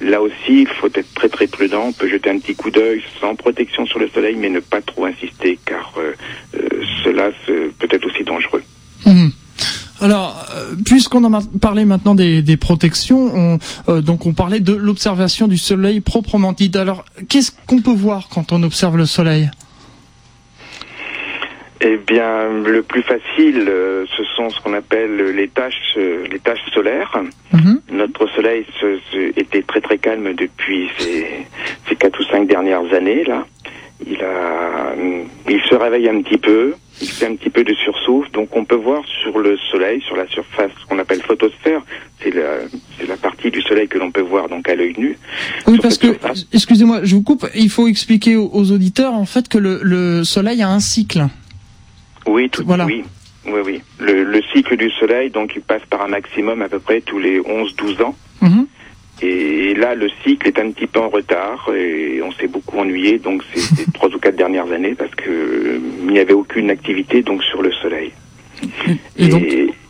Là 0.00 0.22
aussi, 0.22 0.62
il 0.62 0.68
faut 0.68 0.88
être 0.94 1.12
très 1.14 1.28
très 1.28 1.48
prudent. 1.48 1.86
On 1.88 1.92
peut 1.92 2.08
jeter 2.08 2.30
un 2.30 2.38
petit 2.38 2.54
coup 2.54 2.70
d'œil 2.70 3.02
sans 3.20 3.34
protection 3.34 3.84
sur 3.84 3.98
le 3.98 4.08
soleil, 4.08 4.36
mais 4.36 4.48
ne 4.48 4.60
pas 4.60 4.80
trop 4.80 5.06
insister, 5.06 5.58
car 5.66 5.92
cela 7.02 7.30
peut 7.78 7.88
être 7.90 8.06
aussi 8.06 8.22
dangereux. 8.22 8.62
Mmh. 9.04 9.28
Alors, 10.00 10.37
puisqu'on 10.88 11.22
en 11.24 11.34
a 11.34 11.40
parlé 11.60 11.84
maintenant 11.84 12.14
des, 12.14 12.40
des 12.42 12.56
protections, 12.56 13.58
on, 13.86 14.00
donc 14.00 14.26
on 14.26 14.32
parlait 14.32 14.60
de 14.60 14.74
l'observation 14.74 15.46
du 15.46 15.58
soleil 15.58 16.00
proprement 16.00 16.52
dit. 16.52 16.70
Alors, 16.74 17.04
qu'est-ce 17.28 17.52
qu'on 17.66 17.82
peut 17.82 17.94
voir 17.94 18.28
quand 18.28 18.52
on 18.52 18.62
observe 18.62 18.96
le 18.96 19.06
soleil? 19.06 19.50
Eh 21.80 21.96
bien, 21.96 22.48
le 22.64 22.82
plus 22.82 23.02
facile, 23.02 23.64
euh, 23.68 24.04
ce 24.16 24.24
sont 24.34 24.50
ce 24.50 24.60
qu'on 24.60 24.72
appelle 24.72 25.16
les 25.36 25.46
taches, 25.48 25.94
euh, 25.96 26.26
les 26.28 26.40
taches 26.40 26.64
solaires. 26.74 27.14
Mhm. 27.52 27.80
Notre 27.92 28.26
soleil 28.34 28.64
était 29.36 29.62
très 29.62 29.80
très 29.80 29.98
calme 29.98 30.32
depuis 30.32 30.88
ces, 30.98 31.46
ces 31.88 31.94
quatre 31.94 32.18
ou 32.18 32.24
cinq 32.24 32.48
dernières 32.48 32.92
années 32.92 33.24
là. 33.24 33.46
Il 34.04 34.20
a, 34.22 34.94
il 35.48 35.60
se 35.68 35.74
réveille 35.74 36.08
un 36.08 36.22
petit 36.22 36.38
peu, 36.38 36.74
il 37.00 37.08
fait 37.08 37.26
un 37.26 37.36
petit 37.36 37.50
peu 37.50 37.64
de 37.64 37.74
sursouffle, 37.74 38.30
donc 38.32 38.56
on 38.56 38.64
peut 38.64 38.76
voir 38.76 39.02
sur 39.22 39.38
le 39.38 39.56
soleil, 39.70 40.00
sur 40.02 40.16
la 40.16 40.26
surface, 40.28 40.70
ce 40.80 40.86
qu'on 40.86 40.98
appelle 40.98 41.22
photosphère, 41.22 41.82
c'est 42.20 42.34
la, 42.34 42.58
la, 43.06 43.16
partie 43.16 43.50
du 43.50 43.62
soleil 43.62 43.88
que 43.88 43.98
l'on 43.98 44.10
peut 44.10 44.22
voir 44.22 44.48
donc 44.48 44.68
à 44.68 44.74
l'œil 44.74 44.94
nu. 44.98 45.18
Oui, 45.66 45.78
parce 45.80 45.98
que, 45.98 46.08
excusez-moi, 46.52 47.00
je 47.04 47.14
vous 47.14 47.22
coupe, 47.22 47.46
il 47.54 47.70
faut 47.70 47.88
expliquer 47.88 48.36
aux, 48.36 48.50
aux 48.52 48.72
auditeurs 48.72 49.14
en 49.14 49.26
fait 49.26 49.48
que 49.48 49.58
le, 49.58 49.80
le 49.82 50.24
soleil 50.24 50.62
a 50.62 50.68
un 50.68 50.80
cycle. 50.80 51.26
Oui, 52.26 52.50
tout, 52.50 52.64
oui. 52.66 53.04
Oui, 53.46 53.60
oui. 53.64 53.80
Le, 53.98 54.24
le, 54.24 54.42
cycle 54.52 54.76
du 54.76 54.90
soleil, 54.90 55.30
donc, 55.30 55.52
il 55.56 55.62
passe 55.62 55.82
par 55.88 56.02
un 56.02 56.08
maximum 56.08 56.62
à 56.62 56.68
peu 56.68 56.78
près 56.78 57.00
tous 57.00 57.18
les 57.18 57.40
11-12 57.40 58.02
ans. 58.02 58.14
Mhm. 58.42 58.66
Et 59.20 59.74
là, 59.74 59.94
le 59.94 60.08
cycle 60.24 60.46
est 60.46 60.58
un 60.58 60.70
petit 60.70 60.86
peu 60.86 61.00
en 61.00 61.08
retard 61.08 61.70
et 61.76 62.20
on 62.22 62.30
s'est 62.32 62.46
beaucoup 62.46 62.78
ennuyé, 62.78 63.18
donc 63.18 63.42
ces 63.54 63.90
trois 63.92 64.08
ou 64.08 64.18
quatre 64.18 64.36
dernières 64.36 64.70
années, 64.70 64.94
parce 64.94 65.14
que 65.14 65.30
euh, 65.30 65.80
il 66.04 66.12
n'y 66.12 66.20
avait 66.20 66.34
aucune 66.34 66.70
activité 66.70 67.22
donc 67.22 67.42
sur 67.42 67.62
le 67.62 67.72
soleil. 67.72 68.12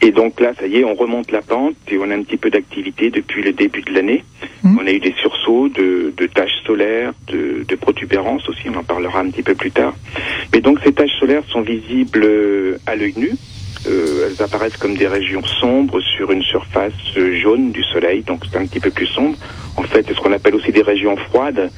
Et 0.01 0.13
donc, 0.13 0.41
là, 0.41 0.53
ça 0.59 0.67
y 0.67 0.77
est, 0.77 0.85
on 0.85 0.95
remonte 0.95 1.31
la 1.33 1.43
pente 1.43 1.75
et 1.91 1.99
on 1.99 2.11
a 2.11 2.15
un 2.15 2.23
petit 2.23 2.37
peu 2.37 2.51
d'activité 2.51 3.11
depuis 3.11 3.43
le 3.43 3.53
début 3.53 3.83
de 3.83 3.93
l'année. 3.93 4.25
Mmh. 4.63 4.79
On 4.81 4.87
a 4.87 4.93
eu 4.93 5.01
des 5.01 5.15
sursauts 5.21 5.69
de, 5.69 6.13
de 6.17 6.27
taches 6.27 6.63
solaires, 6.65 7.13
de, 7.27 7.65
de, 7.67 7.75
protubérances 7.77 8.49
aussi, 8.49 8.69
on 8.69 8.79
en 8.79 8.85
parlera 8.85 9.21
un 9.21 9.31
petit 9.31 9.43
peu 9.43 9.55
plus 9.55 9.71
tard. 9.71 9.95
Mais 10.53 10.61
donc 10.61 10.79
ces 10.85 10.93
taches 10.93 11.19
solaires 11.19 11.43
sont 11.49 11.63
visibles 11.63 12.25
euh, 12.25 12.79
à 12.87 12.97
l'œil 12.97 13.15
nu. 13.17 13.31
Euh, 13.87 14.29
elles 14.29 14.43
apparaissent 14.43 14.77
comme 14.77 14.97
des 14.97 15.07
régions 15.07 15.45
sombres 15.45 16.01
sur 16.01 16.31
une 16.33 16.43
surface 16.43 16.93
jaune 17.15 17.71
du 17.73 17.83
soleil, 17.85 18.23
donc 18.23 18.43
c'est 18.51 18.59
un 18.59 18.67
petit 18.67 18.81
peu 18.81 18.91
plus 18.91 19.07
sombre. 19.07 19.37
En 19.77 19.83
fait, 19.83 20.05
c'est 20.07 20.15
ce 20.15 20.21
qu'on 20.21 20.33
appelle 20.33 20.55
aussi 20.55 20.73
des 20.73 20.83
régions 20.83 21.17
froides 21.17 21.71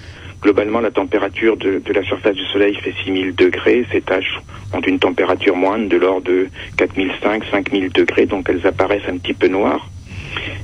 Globalement, 0.42 0.80
la 0.80 0.90
température 0.90 1.58
de, 1.58 1.82
de, 1.84 1.92
la 1.92 2.02
surface 2.02 2.34
du 2.34 2.44
Soleil 2.46 2.74
fait 2.76 2.94
6000 3.04 3.34
degrés. 3.34 3.84
Ces 3.92 4.00
taches 4.00 4.40
ont 4.72 4.80
une 4.80 4.98
température 4.98 5.54
moindre 5.54 5.88
de 5.88 5.98
l'ordre 5.98 6.28
de 6.28 6.48
4005, 6.78 7.44
5000 7.50 7.92
degrés, 7.92 8.24
donc 8.24 8.48
elles 8.48 8.66
apparaissent 8.66 9.08
un 9.08 9.18
petit 9.18 9.34
peu 9.34 9.48
noires. 9.48 9.86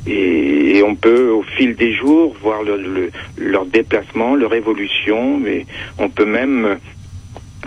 Et, 0.07 0.83
on 0.87 0.95
peut, 0.95 1.31
au 1.31 1.43
fil 1.43 1.75
des 1.75 1.93
jours, 1.93 2.35
voir 2.41 2.63
le, 2.63 3.11
leur 3.37 3.67
déplacement, 3.67 4.35
leur 4.35 4.55
évolution, 4.55 5.37
mais 5.37 5.67
on 5.99 6.09
peut 6.09 6.25
même 6.25 6.79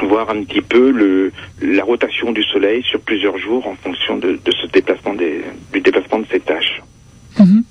voir 0.07 0.29
un 0.29 0.43
petit 0.43 0.61
peu 0.61 0.91
le, 0.91 1.31
la 1.61 1.83
rotation 1.83 2.31
du 2.31 2.43
Soleil 2.43 2.83
sur 2.83 2.99
plusieurs 3.01 3.37
jours 3.37 3.67
en 3.67 3.75
fonction 3.75 4.17
de, 4.17 4.39
de 4.43 4.51
ce 4.61 4.67
déplacement 4.71 5.13
des, 5.13 5.41
du 5.73 5.81
déplacement 5.81 6.19
de 6.19 6.25
ces 6.31 6.39
taches. 6.39 6.81
Mhm. 7.39 7.63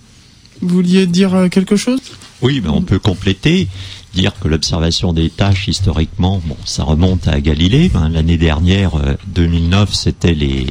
Vous 0.60 0.68
vouliez 0.68 1.06
dire 1.06 1.34
euh, 1.34 1.48
quelque 1.48 1.76
chose? 1.76 2.00
Oui, 2.42 2.60
mais 2.62 2.70
on 2.70 2.82
peut 2.82 2.98
compléter 2.98 3.68
dire 4.14 4.32
que 4.40 4.48
l'observation 4.48 5.12
des 5.12 5.30
tâches 5.30 5.68
historiquement, 5.68 6.40
bon, 6.44 6.56
ça 6.64 6.82
remonte 6.82 7.28
à 7.28 7.40
Galilée. 7.40 7.90
Hein. 7.94 8.08
L'année 8.08 8.36
dernière, 8.36 8.92
2009, 9.28 9.88
euh, 9.88 9.92
c'était 9.92 10.34
les 10.34 10.66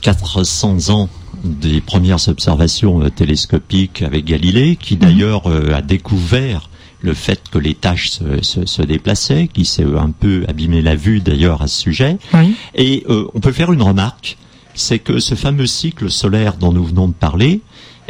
400 0.00 0.90
ans 0.90 1.08
des 1.44 1.80
premières 1.80 2.28
observations 2.28 3.02
euh, 3.02 3.10
télescopiques 3.10 4.02
avec 4.02 4.24
Galilée, 4.24 4.76
qui 4.76 4.94
mhm. 4.94 5.00
d'ailleurs 5.00 5.46
euh, 5.46 5.74
a 5.74 5.82
découvert 5.82 6.70
le 7.04 7.14
fait 7.14 7.42
que 7.50 7.58
les 7.58 7.74
tâches 7.74 8.10
se, 8.10 8.64
se, 8.64 8.82
déplaçaient, 8.82 9.48
qui 9.52 9.64
s'est 9.64 9.84
un 9.84 10.10
peu 10.10 10.44
abîmé 10.48 10.82
la 10.82 10.96
vue 10.96 11.20
d'ailleurs 11.20 11.62
à 11.62 11.68
ce 11.68 11.80
sujet. 11.80 12.16
Et 12.74 13.04
on 13.08 13.40
peut 13.40 13.52
faire 13.52 13.72
une 13.72 13.82
remarque, 13.82 14.36
c'est 14.74 14.98
que 14.98 15.20
ce 15.20 15.34
fameux 15.34 15.66
cycle 15.66 16.10
solaire 16.10 16.54
dont 16.54 16.72
nous 16.72 16.84
venons 16.84 17.08
de 17.08 17.14
parler, 17.14 17.60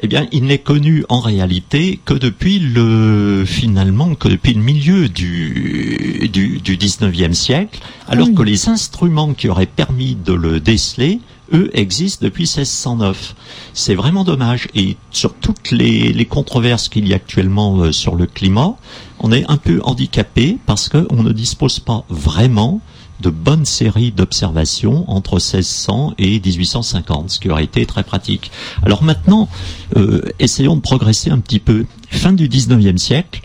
eh 0.03 0.09
bien, 0.09 0.27
il 0.33 0.45
n'est 0.45 0.59
connu 0.59 1.05
en 1.09 1.21
réalité 1.21 2.01
que 2.05 2.15
depuis 2.15 2.59
le 2.59 3.45
finalement 3.47 4.15
que 4.15 4.29
depuis 4.29 4.55
le 4.55 4.61
milieu 4.61 5.09
du 5.09 6.29
du, 6.33 6.59
du 6.59 6.77
19e 6.77 7.33
siècle, 7.33 7.79
alors 8.09 8.29
que 8.35 8.43
les 8.43 8.69
instruments 8.69 9.35
qui 9.35 9.49
auraient 9.49 9.67
permis 9.67 10.17
de 10.17 10.33
le 10.33 10.59
déceler 10.59 11.21
eux 11.53 11.71
existent 11.75 12.25
depuis 12.25 12.45
1609. 12.45 13.35
C'est 13.73 13.95
vraiment 13.95 14.25
dommage. 14.25 14.69
Et 14.75 14.97
sur 15.11 15.35
toutes 15.35 15.71
les, 15.71 16.25
controverses 16.25 16.89
qu'il 16.89 17.07
y 17.07 17.13
a 17.13 17.17
actuellement 17.17 17.79
euh, 17.79 17.93
sur 17.93 18.15
le 18.15 18.27
climat, 18.27 18.77
on 19.21 19.33
est 19.33 19.45
un 19.51 19.57
peu 19.57 19.81
handicapé 19.85 20.59
parce 20.67 20.89
qu'on 20.89 21.23
ne 21.23 21.33
dispose 21.33 21.81
pas 21.81 22.05
vraiment 22.09 22.81
de 23.21 23.31
bonnes 23.31 23.65
séries 23.65 24.11
d'observations 24.11 25.09
entre 25.11 25.35
1600 25.35 26.15
et 26.19 26.41
1850, 26.41 27.31
ce 27.31 27.41
qui 27.41 27.51
aurait 27.51 27.65
été 27.65 27.87
très 27.87 28.03
pratique. 28.03 28.51
Alors 28.83 29.03
maintenant, 29.03 29.49
euh, 29.97 30.23
essayons 30.39 30.77
de 30.77 30.81
progresser 30.81 31.31
un 31.31 31.39
petit 31.39 31.61
peu. 31.61 31.87
Fin 32.11 32.33
du 32.33 32.49
19e 32.49 32.99
siècle, 32.99 33.43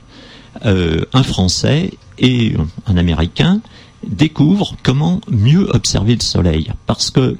euh, 0.65 1.06
un 1.13 1.24
Français 1.24 1.91
et 2.18 2.53
un 2.88 2.98
Américain 2.98 3.62
découvrent 4.06 4.75
comment 4.84 5.22
mieux 5.29 5.70
observer 5.70 6.15
le 6.15 6.22
Soleil. 6.22 6.72
Parce 6.86 7.12
que, 7.12 7.38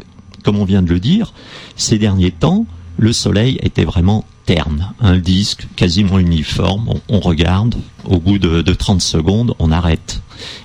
comme 0.50 0.58
on 0.58 0.66
vient 0.66 0.82
de 0.82 0.90
le 0.90 1.00
dire, 1.00 1.32
ces 1.76 2.00
derniers 2.00 2.32
temps, 2.32 2.66
le 2.98 3.14
Soleil 3.14 3.60
était 3.62 3.84
vraiment 3.84 4.26
terne, 4.48 4.94
un 5.00 5.20
disque 5.20 5.68
quasiment 5.76 6.18
uniforme, 6.18 6.96
on, 7.08 7.20
regarde, 7.20 7.76
au 8.04 8.20
bout 8.20 8.40
de, 8.40 8.64
de 8.64 8.74
30 8.74 9.00
secondes, 9.00 9.54
on 9.60 9.72
arrête. 9.72 10.24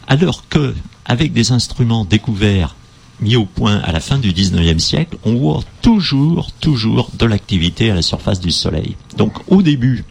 Alors 0.08 0.48
que 0.48 0.74
avec 1.04 1.34
des 1.34 1.52
instruments 1.52 2.06
découverts 2.06 2.76
mis 3.20 3.36
au 3.36 3.44
point 3.44 3.76
à 3.80 3.92
la 3.92 4.00
fin 4.00 4.16
du 4.16 4.32
19e 4.32 4.78
siècle, 4.78 5.18
on 5.26 5.34
voit 5.34 5.60
toujours, 5.82 6.50
toujours 6.62 7.10
de 7.18 7.26
l'activité 7.26 7.90
à 7.90 7.94
la 7.94 8.00
surface 8.00 8.40
du 8.40 8.52
Soleil. 8.52 8.96
Donc 9.18 9.34
au 9.48 9.60
début, 9.60 10.06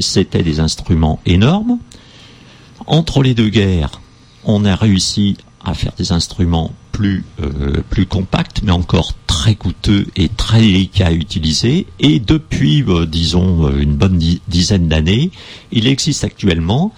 c'était 0.00 0.42
des 0.42 0.58
instruments 0.58 1.20
énormes. 1.24 1.78
Entre 2.88 3.22
les 3.22 3.34
deux 3.34 3.48
guerres, 3.48 4.00
on 4.42 4.64
a 4.64 4.74
réussi 4.74 5.36
à 5.64 5.74
faire 5.74 5.92
des 5.96 6.12
instruments 6.12 6.72
plus 6.92 7.24
euh, 7.40 7.82
plus 7.88 8.06
compacts, 8.06 8.62
mais 8.62 8.72
encore 8.72 9.14
très 9.26 9.54
coûteux 9.54 10.06
et 10.16 10.28
très 10.28 10.60
délicats 10.60 11.06
à 11.06 11.12
utiliser. 11.12 11.86
Et 11.98 12.20
depuis, 12.20 12.84
euh, 12.86 13.06
disons, 13.06 13.66
euh, 13.66 13.80
une 13.80 13.94
bonne 13.94 14.18
dizaine 14.48 14.88
d'années, 14.88 15.30
il 15.72 15.86
existe 15.86 16.24
actuellement 16.24 16.92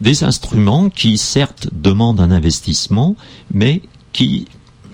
des 0.00 0.22
instruments 0.22 0.90
qui 0.90 1.18
certes 1.18 1.68
demandent 1.72 2.20
un 2.20 2.30
investissement, 2.30 3.16
mais 3.52 3.82
qui 4.12 4.46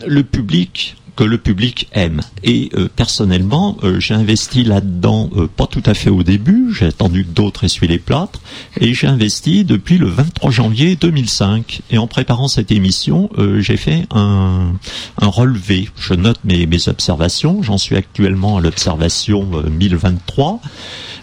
le 0.06 0.22
public 0.22 0.96
que 1.16 1.24
le 1.24 1.38
public 1.38 1.88
aime. 1.92 2.20
Et 2.42 2.70
euh, 2.74 2.88
personnellement, 2.94 3.76
euh, 3.82 4.00
j'ai 4.00 4.14
investi 4.14 4.64
là-dedans, 4.64 5.30
euh, 5.36 5.46
pas 5.46 5.66
tout 5.66 5.82
à 5.86 5.94
fait 5.94 6.10
au 6.10 6.22
début, 6.22 6.74
j'ai 6.74 6.86
attendu 6.86 7.24
que 7.24 7.30
d'autres 7.30 7.64
essuient 7.64 7.86
les 7.86 7.98
plâtres, 7.98 8.40
et 8.80 8.94
j'ai 8.94 9.06
investi 9.06 9.64
depuis 9.64 9.98
le 9.98 10.08
23 10.08 10.50
janvier 10.50 10.96
2005. 10.96 11.82
Et 11.90 11.98
en 11.98 12.06
préparant 12.06 12.48
cette 12.48 12.72
émission, 12.72 13.30
j'ai 13.58 13.76
fait 13.76 14.06
un, 14.10 14.72
un, 15.20 15.26
relevé. 15.26 15.88
Je 15.98 16.14
note 16.14 16.38
mes, 16.44 16.66
mes 16.66 16.88
observations, 16.88 17.62
j'en 17.62 17.78
suis 17.78 17.96
actuellement 17.96 18.58
à 18.58 18.60
l'observation 18.60 19.48
1023. 19.70 20.60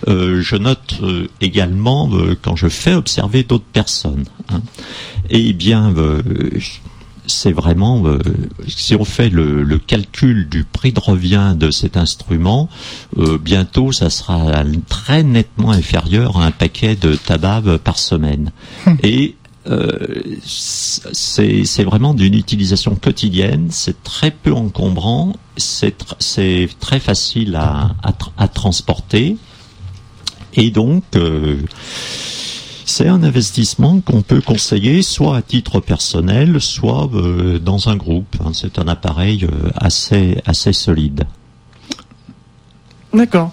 je 0.07 0.55
note 0.55 0.95
également 1.41 2.09
quand 2.41 2.55
je 2.55 2.67
fais 2.67 2.93
observer 2.93 3.43
d'autres 3.43 3.63
personnes. 3.65 4.25
Hein. 4.49 4.61
Et 5.29 5.53
bien, 5.53 5.93
c'est 7.31 7.51
vraiment, 7.51 8.05
euh, 8.05 8.19
si 8.67 8.95
on 8.95 9.05
fait 9.05 9.29
le, 9.29 9.77
calcul 9.79 10.47
du 10.47 10.63
prix 10.63 10.91
de 10.91 10.99
revient 10.99 11.55
de 11.57 11.71
cet 11.71 11.97
instrument, 11.97 12.69
euh, 13.17 13.37
bientôt 13.37 13.91
ça 13.91 14.09
sera 14.09 14.63
très 14.87 15.23
nettement 15.23 15.71
inférieur 15.71 16.37
à 16.37 16.45
un 16.45 16.51
paquet 16.51 16.95
de 16.95 17.15
tabac 17.15 17.63
par 17.83 17.97
semaine. 17.97 18.51
Hum. 18.85 18.97
Et 19.03 19.35
euh, 19.67 19.97
c'est 20.43 21.83
vraiment 21.83 22.13
d'une 22.13 22.33
utilisation 22.33 22.95
quotidienne, 22.95 23.67
c'est 23.69 24.03
très 24.03 24.31
peu 24.31 24.53
encombrant, 24.53 25.33
c'est 25.57 25.95
très 26.79 26.99
facile 26.99 27.55
à, 27.55 27.95
à, 28.37 28.47
transporter. 28.47 29.37
Et 30.55 30.71
donc, 30.71 31.03
c'est 32.91 33.07
un 33.07 33.23
investissement 33.23 34.01
qu'on 34.01 34.21
peut 34.21 34.41
conseiller 34.41 35.01
soit 35.01 35.37
à 35.37 35.41
titre 35.41 35.79
personnel, 35.79 36.59
soit 36.59 37.09
euh, 37.13 37.57
dans 37.57 37.87
un 37.87 37.95
groupe. 37.95 38.35
Hein. 38.43 38.51
C'est 38.53 38.79
un 38.79 38.87
appareil 38.89 39.45
euh, 39.45 39.69
assez, 39.77 40.37
assez 40.45 40.73
solide. 40.73 41.23
D'accord. 43.13 43.51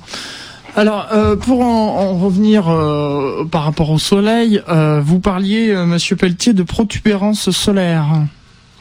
Alors, 0.74 1.08
euh, 1.12 1.36
pour 1.36 1.60
en, 1.60 2.18
revenir 2.18 2.68
euh, 2.68 3.44
par 3.44 3.62
rapport 3.62 3.90
au 3.90 3.98
soleil, 3.98 4.60
euh, 4.68 5.00
vous 5.00 5.20
parliez, 5.20 5.72
Monsieur 5.86 6.16
Pelletier, 6.16 6.52
de 6.52 6.64
protubérance 6.64 7.50
solaire. 7.50 8.06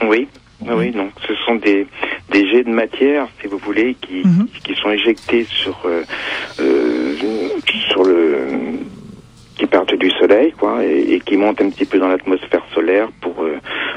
Oui, 0.08 0.28
oui, 0.62 0.92
donc 0.92 1.12
ce 1.28 1.34
sont 1.46 1.56
des, 1.56 1.88
des 2.32 2.50
jets 2.50 2.64
de 2.64 2.72
matière, 2.72 3.28
si 3.40 3.48
vous 3.48 3.60
voulez, 3.60 3.96
qui, 4.02 4.28
mhm. 4.28 4.48
qui 4.64 4.74
sont 4.76 4.90
éjectés 4.90 5.46
sur 5.50 5.88
sur 7.90 8.04
le 8.04 8.67
qui 9.58 9.66
partent 9.66 9.96
du 9.96 10.10
soleil, 10.12 10.52
quoi, 10.52 10.84
et, 10.84 11.14
et, 11.14 11.20
qui 11.20 11.38
montent 11.38 11.62
un 11.62 11.70
petit 11.70 11.86
peu 11.86 12.00
dans 12.00 12.08
l'atmosphère 12.08 12.66
solaire 12.74 13.10
pour 13.22 13.46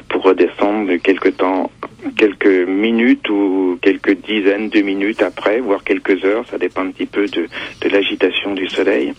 pour 0.09 0.23
redescendre 0.23 0.97
quelque 1.03 1.29
temps 1.29 1.71
quelques 2.17 2.69
minutes 2.69 3.29
ou 3.29 3.79
quelques 3.83 4.17
dizaines 4.27 4.69
de 4.69 4.81
minutes 4.81 5.23
après, 5.23 5.61
voire 5.61 5.85
quelques 5.85 6.25
heures, 6.25 6.45
ça 6.51 6.59
dépend 6.59 6.83
un 6.83 6.91
petit 6.91 7.07
peu 7.07 7.27
de, 7.27 7.47
de 7.81 7.89
l'agitation 7.89 8.55
du 8.55 8.69
soleil. 8.69 9.13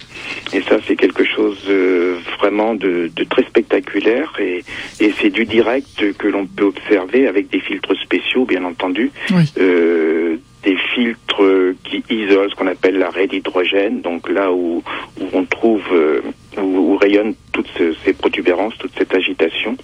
Et 0.54 0.62
ça, 0.62 0.78
c'est 0.88 0.96
quelque 0.96 1.24
chose 1.24 1.64
euh, 1.70 2.18
vraiment 2.40 2.74
de, 2.74 3.12
de, 3.16 3.24
très 3.24 3.44
spectaculaire 3.44 4.34
et, 4.40 4.64
et 5.00 5.14
c'est 5.20 5.30
du 5.30 5.46
direct 5.46 6.14
que 6.18 6.28
l'on 6.28 6.46
peut 6.46 6.66
observer 6.66 7.28
avec 7.28 7.50
des 7.50 7.60
filtres 7.60 7.96
spéciaux, 8.02 8.46
bien 8.46 8.64
entendu. 8.64 9.12
Euh, 9.58 10.38
des 10.64 10.78
filtres 10.94 11.44
qui 11.84 12.04
isolent 12.10 12.50
ce 12.50 12.56
qu'on 12.56 12.68
appelle 12.68 12.98
l'arrêt 12.98 13.28
d'hydrogène, 13.28 14.02
donc 14.02 14.30
là 14.30 14.52
où, 14.52 14.84
où 15.20 15.26
on 15.34 15.46
trouve, 15.46 15.84
euh, 15.92 16.22
où, 16.58 16.62
où 16.94 16.98
rayonnent 16.98 17.36
toutes 17.52 17.72
ces 18.06 18.14
protubérances, 18.14 18.78
toute 18.78 18.92
cette 18.98 19.14
agitation. 19.14 19.76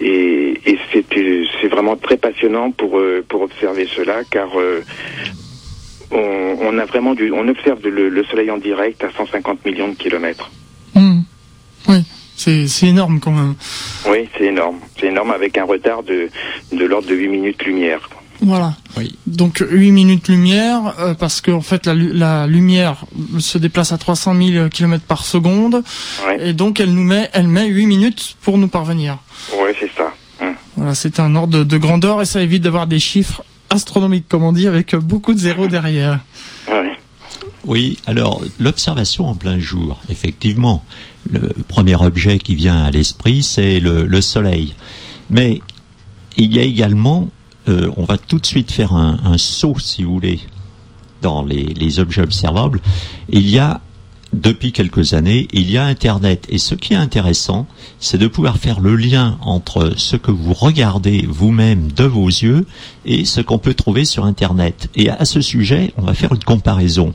Et, 0.00 0.58
et 0.64 0.78
c'est 0.90 1.68
vraiment 1.68 1.96
très 1.96 2.16
passionnant 2.16 2.70
pour, 2.70 2.98
euh, 2.98 3.24
pour 3.28 3.42
observer 3.42 3.86
cela, 3.94 4.22
car 4.30 4.48
euh, 4.58 4.80
on, 6.10 6.56
on, 6.62 6.78
a 6.78 6.84
vraiment 6.86 7.14
du, 7.14 7.30
on 7.32 7.46
observe 7.48 7.86
le, 7.86 8.08
le, 8.08 8.24
Soleil 8.24 8.50
en 8.50 8.58
direct 8.58 9.04
à 9.04 9.10
150 9.10 9.64
millions 9.66 9.88
de 9.88 9.94
kilomètres. 9.94 10.50
Mmh. 10.94 11.20
Oui, 11.88 12.04
c'est 12.36 12.86
énorme 12.86 13.20
quand 13.20 13.32
même. 13.32 13.54
Oui, 14.08 14.26
c'est 14.36 14.44
énorme. 14.44 14.78
C'est 14.98 15.08
énorme 15.08 15.30
avec 15.32 15.58
un 15.58 15.64
retard 15.64 16.02
de, 16.02 16.28
de 16.72 16.84
l'ordre 16.86 17.08
de 17.08 17.14
8 17.14 17.28
minutes 17.28 17.62
lumière. 17.64 18.08
Voilà. 18.42 18.74
Oui. 18.96 19.16
Donc 19.26 19.62
8 19.68 19.92
minutes 19.92 20.28
lumière, 20.28 20.94
euh, 20.98 21.14
parce 21.14 21.40
qu'en 21.40 21.54
en 21.54 21.60
fait 21.60 21.86
la, 21.86 21.94
la, 21.94 22.46
lumière 22.46 23.04
se 23.38 23.58
déplace 23.58 23.92
à 23.92 23.98
300 23.98 24.34
000 24.34 24.68
km 24.68 25.04
par 25.04 25.24
seconde, 25.24 25.82
et 26.38 26.52
donc 26.52 26.80
elle 26.80 26.92
nous 26.92 27.04
met, 27.04 27.28
elle 27.32 27.48
met 27.48 27.66
8 27.66 27.86
minutes 27.86 28.36
pour 28.42 28.58
nous 28.58 28.68
parvenir. 28.68 29.18
Oui, 29.52 29.70
c'est 29.78 29.90
ça. 29.96 30.12
Hum. 30.40 30.54
Voilà, 30.76 30.94
c'est 30.94 31.20
un 31.20 31.34
ordre 31.34 31.64
de, 31.64 31.78
grandeur 31.78 32.22
et 32.22 32.24
ça 32.24 32.42
évite 32.42 32.62
d'avoir 32.62 32.86
des 32.86 32.98
chiffres 32.98 33.44
astronomiques, 33.68 34.26
comme 34.28 34.42
on 34.42 34.52
dit, 34.52 34.66
avec 34.66 34.94
beaucoup 34.96 35.34
de 35.34 35.38
zéros 35.38 35.68
derrière. 35.68 36.20
Oui, 37.66 37.98
alors 38.06 38.42
l'observation 38.58 39.28
en 39.28 39.34
plein 39.34 39.58
jour, 39.58 40.00
effectivement, 40.08 40.82
le 41.30 41.50
premier 41.68 41.94
objet 41.94 42.38
qui 42.38 42.54
vient 42.54 42.84
à 42.84 42.90
l'esprit, 42.90 43.42
c'est 43.42 43.80
le, 43.80 44.06
le 44.06 44.20
Soleil. 44.22 44.74
Mais 45.28 45.60
il 46.38 46.54
y 46.54 46.58
a 46.58 46.62
également 46.62 47.28
euh, 47.68 47.90
on 47.96 48.04
va 48.04 48.18
tout 48.18 48.38
de 48.38 48.46
suite 48.46 48.72
faire 48.72 48.94
un, 48.94 49.38
saut, 49.38 49.78
si 49.78 50.02
vous 50.02 50.14
voulez, 50.14 50.40
dans 51.22 51.44
les, 51.44 52.00
objets 52.00 52.22
observables. 52.22 52.80
Il 53.28 53.48
y 53.48 53.58
a 53.58 53.80
depuis 54.32 54.72
quelques 54.72 55.12
années, 55.14 55.48
il 55.52 55.70
y 55.70 55.76
a 55.76 55.84
Internet. 55.84 56.46
Et 56.48 56.58
ce 56.58 56.74
qui 56.74 56.92
est 56.92 56.96
intéressant, 56.96 57.66
c'est 57.98 58.18
de 58.18 58.28
pouvoir 58.28 58.58
faire 58.58 58.80
le 58.80 58.94
lien 58.94 59.38
entre 59.40 59.94
ce 59.96 60.16
que 60.16 60.30
vous 60.30 60.54
regardez 60.54 61.26
vous-même 61.28 61.90
de 61.92 62.04
vos 62.04 62.28
yeux 62.28 62.64
et 63.04 63.24
ce 63.24 63.40
qu'on 63.40 63.58
peut 63.58 63.74
trouver 63.74 64.04
sur 64.04 64.24
Internet. 64.24 64.88
Et 64.94 65.10
à 65.10 65.24
ce 65.24 65.40
sujet, 65.40 65.92
on 65.96 66.02
va 66.02 66.14
faire 66.14 66.32
une 66.32 66.44
comparaison. 66.44 67.12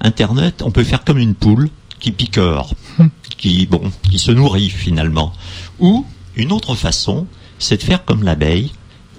Internet, 0.00 0.62
on 0.62 0.70
peut 0.70 0.84
faire 0.84 1.04
comme 1.04 1.18
une 1.18 1.34
poule 1.34 1.70
qui 2.00 2.10
picore, 2.10 2.74
qui, 3.38 3.66
bon, 3.66 3.92
qui 4.10 4.18
se 4.18 4.32
nourrit 4.32 4.70
finalement. 4.70 5.32
Ou, 5.78 6.04
une 6.34 6.52
autre 6.52 6.74
façon, 6.74 7.26
c'est 7.58 7.78
de 7.78 7.82
faire 7.82 8.04
comme 8.04 8.22
l'abeille, 8.22 8.72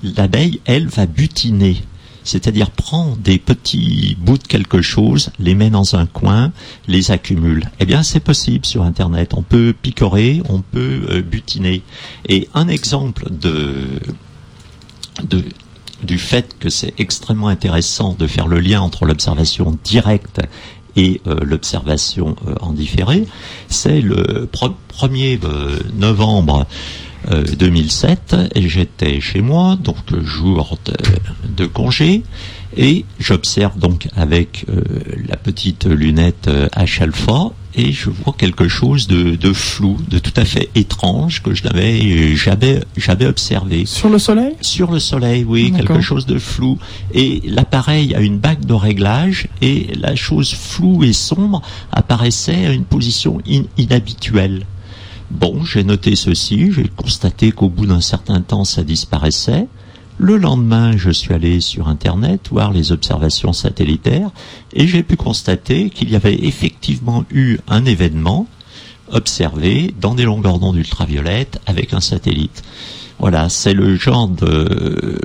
l'abeille, 0.03 0.61
elle, 0.65 0.87
va 0.87 1.05
butiner. 1.05 1.77
C'est-à-dire 2.23 2.71
prend 2.71 3.15
des 3.23 3.37
petits 3.37 4.17
bouts 4.19 4.37
de 4.37 4.43
quelque 4.43 4.81
chose, 4.81 5.29
les 5.39 5.55
met 5.55 5.69
dans 5.69 5.95
un 5.95 6.05
coin, 6.05 6.51
les 6.87 7.11
accumule. 7.11 7.71
Eh 7.79 7.85
bien, 7.85 8.03
c'est 8.03 8.19
possible 8.19 8.65
sur 8.65 8.83
Internet. 8.83 9.33
On 9.33 9.43
peut 9.43 9.73
picorer, 9.73 10.41
on 10.49 10.59
peut 10.59 11.07
euh, 11.09 11.21
butiner. 11.21 11.83
Et 12.27 12.49
un 12.53 12.67
exemple 12.67 13.29
de, 13.31 14.01
du 16.03 16.17
fait 16.17 16.57
que 16.59 16.69
c'est 16.69 16.93
extrêmement 16.99 17.47
intéressant 17.47 18.13
de 18.13 18.27
faire 18.27 18.47
le 18.47 18.59
lien 18.59 18.81
entre 18.81 19.05
l'observation 19.05 19.77
directe 19.85 20.41
et 20.97 21.21
euh, 21.27 21.37
l'observation 21.43 22.35
euh, 22.45 22.55
c'est 23.69 24.01
le 24.01 24.49
1er 24.51 25.39
novembre 25.95 26.65
2007, 26.65 27.06
euh, 27.31 27.43
et 28.55 28.69
j'étais 28.69 29.19
chez 29.19 29.41
moi, 29.41 29.77
donc 29.81 29.97
jour 30.23 30.77
de, 31.55 31.65
congé, 31.65 32.23
et 32.75 33.05
j'observe 33.19 33.77
donc 33.77 34.07
avec 34.15 34.65
euh, 34.69 34.81
la 35.27 35.35
petite 35.35 35.85
lunette 35.85 36.47
H 36.47 37.01
euh, 37.01 37.03
alpha 37.03 37.51
et 37.75 37.91
je 37.91 38.09
vois 38.09 38.33
quelque 38.35 38.67
chose 38.67 39.07
de, 39.07 39.53
flou, 39.53 39.97
de 40.09 40.17
tout 40.17 40.33
à 40.35 40.45
fait 40.45 40.69
étrange 40.73 41.43
que 41.43 41.53
je 41.53 41.63
n'avais 41.63 42.35
jamais, 42.35 42.79
jamais 42.95 43.27
observé. 43.27 43.85
Sur 43.85 44.09
le 44.09 44.17
soleil? 44.17 44.55
Sur 44.61 44.91
le 44.91 44.99
soleil, 44.99 45.43
oui, 45.43 45.71
quelque 45.71 46.01
chose 46.01 46.25
de 46.25 46.39
flou. 46.39 46.79
Et 47.13 47.43
l'appareil 47.45 48.15
a 48.15 48.21
une 48.21 48.39
bague 48.39 48.65
de 48.65 48.73
réglage 48.73 49.47
et 49.61 49.89
la 49.95 50.15
chose 50.15 50.55
floue 50.55 51.03
et 51.03 51.13
sombre 51.13 51.61
apparaissait 51.91 52.65
à 52.65 52.71
une 52.71 52.85
position 52.85 53.39
inhabituelle. 53.77 54.65
Bon, 55.31 55.63
j'ai 55.63 55.83
noté 55.83 56.15
ceci, 56.15 56.71
j'ai 56.71 56.87
constaté 56.87 57.51
qu'au 57.51 57.69
bout 57.69 57.85
d'un 57.85 58.01
certain 58.01 58.41
temps, 58.41 58.63
ça 58.63 58.83
disparaissait. 58.83 59.67
Le 60.19 60.37
lendemain, 60.37 60.97
je 60.97 61.11
suis 61.11 61.33
allé 61.33 61.59
sur 61.59 61.89
Internet 61.89 62.47
voir 62.49 62.71
les 62.71 62.91
observations 62.91 63.53
satellitaires 63.53 64.31
et 64.73 64.87
j'ai 64.87 65.03
pu 65.03 65.15
constater 65.15 65.89
qu'il 65.89 66.09
y 66.09 66.15
avait 66.15 66.45
effectivement 66.45 67.23
eu 67.29 67.59
un 67.67 67.85
événement 67.85 68.47
observé 69.11 69.93
dans 70.01 70.15
des 70.15 70.23
longueurs 70.23 70.59
d'onde 70.59 70.77
ultraviolettes 70.77 71.59
avec 71.65 71.93
un 71.93 72.01
satellite. 72.01 72.63
Voilà, 73.19 73.49
c'est 73.49 73.73
le 73.73 73.95
genre 73.95 74.27
de 74.27 75.19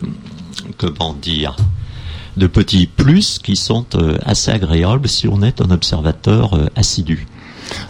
comment 0.76 1.14
dire 1.14 1.56
de 2.36 2.46
petits 2.46 2.86
plus 2.86 3.38
qui 3.38 3.56
sont 3.56 3.86
euh, 3.94 4.18
assez 4.24 4.50
agréables 4.50 5.08
si 5.08 5.28
on 5.28 5.42
est 5.42 5.60
un 5.60 5.70
observateur 5.70 6.54
euh, 6.54 6.66
assidu. 6.76 7.26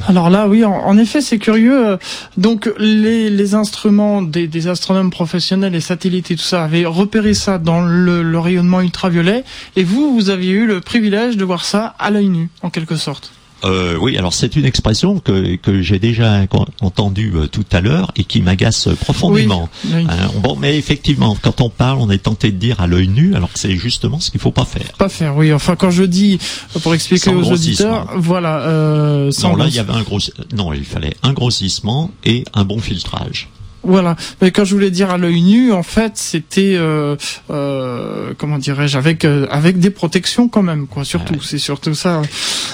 Alors 0.09 0.31
là, 0.31 0.49
oui, 0.49 0.65
en, 0.65 0.97
effet, 0.99 1.21
c'est 1.21 1.39
curieux. 1.39 1.99
Donc, 2.37 2.71
les, 2.79 3.55
instruments 3.55 4.23
des, 4.23 4.69
astronomes 4.69 5.11
professionnels, 5.11 5.73
les 5.73 5.81
satellites 5.81 6.31
et 6.31 6.37
tout 6.37 6.43
ça, 6.43 6.65
avaient 6.65 6.85
repéré 6.85 7.35
ça 7.35 7.59
dans 7.59 7.83
le, 7.83 8.39
rayonnement 8.39 8.81
ultraviolet. 8.81 9.45
Et 9.77 9.85
vous, 9.85 10.15
vous 10.15 10.31
aviez 10.31 10.53
eu 10.53 10.67
le 10.67 10.81
privilège 10.81 11.37
de 11.37 11.45
voir 11.45 11.65
ça 11.65 11.95
à 11.99 12.11
l'œil 12.11 12.29
nu, 12.29 12.49
en 12.63 12.71
quelque 12.71 12.97
sorte. 12.97 13.33
Euh, 13.65 13.97
oui, 14.01 14.17
alors 14.17 14.33
c'est 14.33 14.57
une 14.57 14.65
expression 14.65 15.19
que, 15.21 15.57
que 15.57 15.83
j'ai 15.83 15.99
déjà 15.99 16.41
entendue 16.81 17.33
euh, 17.35 17.47
tout 17.47 17.65
à 17.71 17.81
l'heure 17.81 18.11
et 18.17 18.25
qui 18.25 18.41
m'agace 18.41 18.89
profondément. 19.01 19.69
Hein, 19.93 20.07
bon, 20.43 20.57
mais 20.57 20.77
effectivement, 20.77 21.37
quand 21.41 21.61
on 21.61 21.71
parle, 21.71 21.99
on 22.01 22.11
est 22.11 22.23
tenté 22.23 22.51
de 22.51 22.57
dire 22.57 22.81
à 22.81 22.87
l'œil 22.87 23.09
nu, 23.09 23.35
alors 23.35 23.53
que 23.53 23.59
c'est 23.59 23.77
justement 23.77 24.21
ce 24.21 24.31
qu'il 24.31 24.41
faut 24.41 24.51
pas 24.51 24.65
faire. 24.65 24.93
Pas 24.99 25.09
faire, 25.09 25.37
oui. 25.37 25.53
Enfin, 25.53 25.77
quand 25.77 25.91
je 25.91 26.05
dis, 26.05 26.39
pour 26.83 26.95
expliquer 26.95 27.31
aux 27.31 27.53
auditeurs, 27.53 28.11
voilà. 28.17 28.61
Euh, 28.63 29.31
non, 29.43 29.57
là, 29.57 29.67
il 29.69 29.75
y 29.75 29.79
avait 29.79 29.93
un 29.93 30.03
gros, 30.03 30.19
non, 30.57 30.73
il 30.73 30.85
fallait 30.85 31.15
un 31.23 31.33
grossissement 31.33 32.11
et 32.25 32.45
un 32.55 32.65
bon 32.65 32.79
filtrage. 32.79 33.49
Voilà. 33.85 34.17
Mais 34.41 34.53
quand 34.53 34.65
je 34.65 34.75
voulais 34.75 34.91
dire 34.91 35.11
à 35.11 35.19
l'œil 35.19 35.43
nu, 35.43 35.73
en 35.73 35.83
fait, 35.83 36.13
c'était 36.15 36.75
euh, 36.77 37.17
euh, 37.51 38.33
comment 38.39 38.59
dirais-je 38.59 38.97
avec 38.97 39.25
euh, 39.25 39.47
avec 39.51 39.79
des 39.79 39.91
protections 39.91 40.49
quand 40.49 40.63
même, 40.63 40.87
quoi. 40.87 41.05
Surtout, 41.05 41.41
c'est 41.41 41.59
surtout 41.59 41.95
ça. 41.95 42.23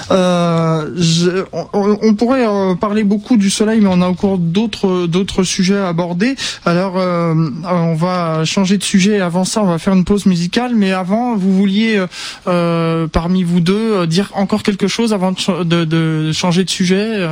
Je, 0.09 1.45
on, 1.53 2.13
pourrait 2.13 2.45
parler 2.79 3.03
beaucoup 3.03 3.37
du 3.37 3.49
soleil, 3.49 3.79
mais 3.81 3.89
on 3.91 4.01
a 4.01 4.07
encore 4.07 4.37
d'autres 4.37 5.07
d'autres 5.07 5.43
sujets 5.43 5.77
à 5.77 5.87
aborder. 5.87 6.35
Alors, 6.65 6.95
on 6.95 7.95
va 7.95 8.45
changer 8.45 8.77
de 8.77 8.83
sujet. 8.83 9.19
Avant 9.19 9.45
ça, 9.45 9.63
on 9.63 9.67
va 9.67 9.79
faire 9.79 9.93
une 9.93 10.05
pause 10.05 10.25
musicale. 10.25 10.73
Mais 10.75 10.91
avant, 10.91 11.35
vous 11.35 11.53
vouliez 11.55 12.03
parmi 12.45 13.43
vous 13.43 13.61
deux 13.61 14.05
dire 14.05 14.29
encore 14.33 14.61
quelque 14.63 14.87
chose 14.87 15.13
avant 15.13 15.31
de, 15.31 15.85
de, 15.85 16.31
changer 16.33 16.63
de 16.63 16.69
sujet 16.69 17.27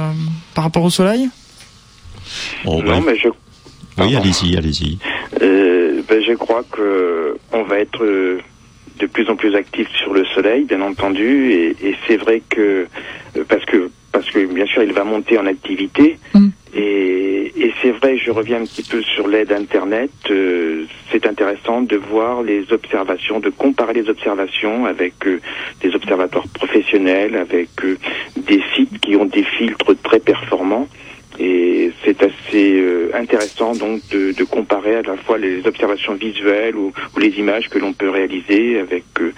par 0.55 0.63
rapport 0.63 0.83
au 0.83 0.89
soleil? 0.89 1.29
Oh, 2.65 2.81
non, 2.83 3.01
mais 3.01 3.15
je 3.17 3.29
oui, 3.99 4.15
allez-y, 4.15 4.57
allez-y. 4.57 4.97
Euh, 5.41 6.01
ben, 6.07 6.21
je 6.21 6.33
crois 6.33 6.63
que 6.71 7.38
on 7.51 7.63
va 7.63 7.79
être 7.79 8.03
euh, 8.03 8.39
de 8.99 9.05
plus 9.05 9.29
en 9.29 9.36
plus 9.36 9.55
actif 9.55 9.88
sur 9.95 10.13
le 10.13 10.25
soleil, 10.25 10.65
bien 10.65 10.81
entendu, 10.81 11.51
et, 11.51 11.75
et 11.81 11.95
c'est 12.07 12.17
vrai 12.17 12.41
que 12.49 12.88
euh, 13.38 13.43
parce 13.47 13.65
que 13.65 13.89
parce 14.12 14.29
que 14.29 14.45
bien 14.45 14.65
sûr 14.65 14.83
il 14.83 14.93
va 14.93 15.03
monter 15.03 15.38
en 15.38 15.45
activité 15.45 16.17
mm. 16.33 16.47
et, 16.73 17.17
et 17.60 17.73
c'est 17.81 17.91
vrai, 17.91 18.17
je 18.17 18.29
reviens 18.29 18.62
un 18.62 18.65
petit 18.65 18.83
peu 18.83 19.01
sur 19.01 19.27
l'aide 19.27 19.51
Internet. 19.51 20.12
Euh, 20.29 20.86
c'est 21.12 21.25
intéressant 21.25 21.81
de 21.81 21.95
voir 21.95 22.43
les 22.43 22.71
observations, 22.71 23.39
de 23.39 23.49
comparer 23.49 23.93
les 23.93 24.10
observations 24.10 24.86
avec 24.86 25.13
euh, 25.25 25.39
des 25.81 25.95
observatoires 25.95 26.47
professionnels, 26.49 27.36
avec 27.36 27.69
euh, 27.83 27.97
des 28.36 28.62
sites 28.75 28.99
qui 28.99 29.15
ont 29.15 29.25
des 29.25 29.43
filtres 29.43 29.95
très 30.03 30.19
performants. 30.19 30.88
C'est 32.58 32.74
euh, 32.74 33.12
intéressant 33.13 33.76
donc 33.76 34.02
de, 34.10 34.32
de, 34.32 34.43
comparer 34.43 34.96
à 34.96 35.02
la 35.04 35.15
fois 35.15 35.38
les 35.38 35.67
observations 35.67 36.15
visuelles 36.15 36.76
ou, 36.76 36.91
ou 37.15 37.20
les 37.20 37.30
images 37.38 37.70
que 37.70 37.78
l'on 37.78 37.93
peut 37.93 38.10
réaliser 38.10 38.80
avec 38.80 39.04
euh, 39.22 39.32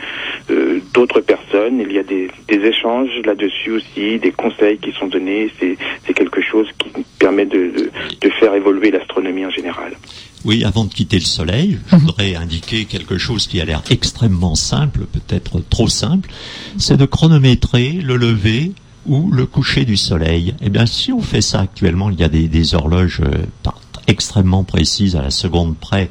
euh 0.51 0.79
d'autres 0.93 1.19
personnes. 1.19 1.81
Il 1.81 1.91
y 1.91 1.99
a 1.99 2.03
des, 2.03 2.29
des 2.47 2.65
échanges 2.65 3.09
là-dessus 3.25 3.71
aussi, 3.71 4.19
des 4.19 4.31
conseils 4.31 4.77
qui 4.77 4.93
sont 4.93 5.07
donnés. 5.07 5.51
C'est 5.59 6.13
quelque 6.13 6.41
chose 6.41 6.67
qui 6.77 6.91
permet 7.19 7.45
de, 7.45 7.57
de, 7.57 7.91
de 8.21 8.29
faire 8.39 8.53
évoluer 8.53 8.89
l'astronomie 8.89 9.45
en 9.45 9.51
général. 9.51 9.97
Oui, 10.45 10.63
avant 10.63 10.85
de 10.85 10.93
quitter 10.93 11.17
le 11.17 11.25
Soleil, 11.25 11.77
je 11.91 11.97
mhm. 11.97 12.01
voudrais 12.01 12.35
indiquer 12.35 12.85
quelque 12.85 13.17
chose 13.17 13.47
qui 13.47 13.59
a 13.59 13.65
l'air 13.65 13.83
extrêmement 13.89 14.55
simple, 14.55 15.01
peut-être 15.11 15.59
trop 15.69 15.89
simple, 15.89 16.29
c'est 16.77 16.95
de 16.95 17.05
chronométrer 17.05 17.99
le 18.01 18.15
lever 18.15 18.71
ou 19.05 19.31
le 19.31 19.45
coucher 19.45 19.85
du 19.85 19.97
soleil. 19.97 20.55
Eh 20.61 20.69
bien, 20.69 20.85
si 20.85 21.11
on 21.11 21.21
fait 21.21 21.41
ça 21.41 21.61
actuellement, 21.61 22.09
il 22.09 22.19
y 22.19 22.23
a 22.23 22.29
des, 22.29 22.75
horloges 22.75 23.21
euh, 23.21 23.71
extrêmement 24.07 24.63
précises 24.63 25.15
à 25.15 25.21
la 25.21 25.31
seconde 25.31 25.75
près 25.77 26.09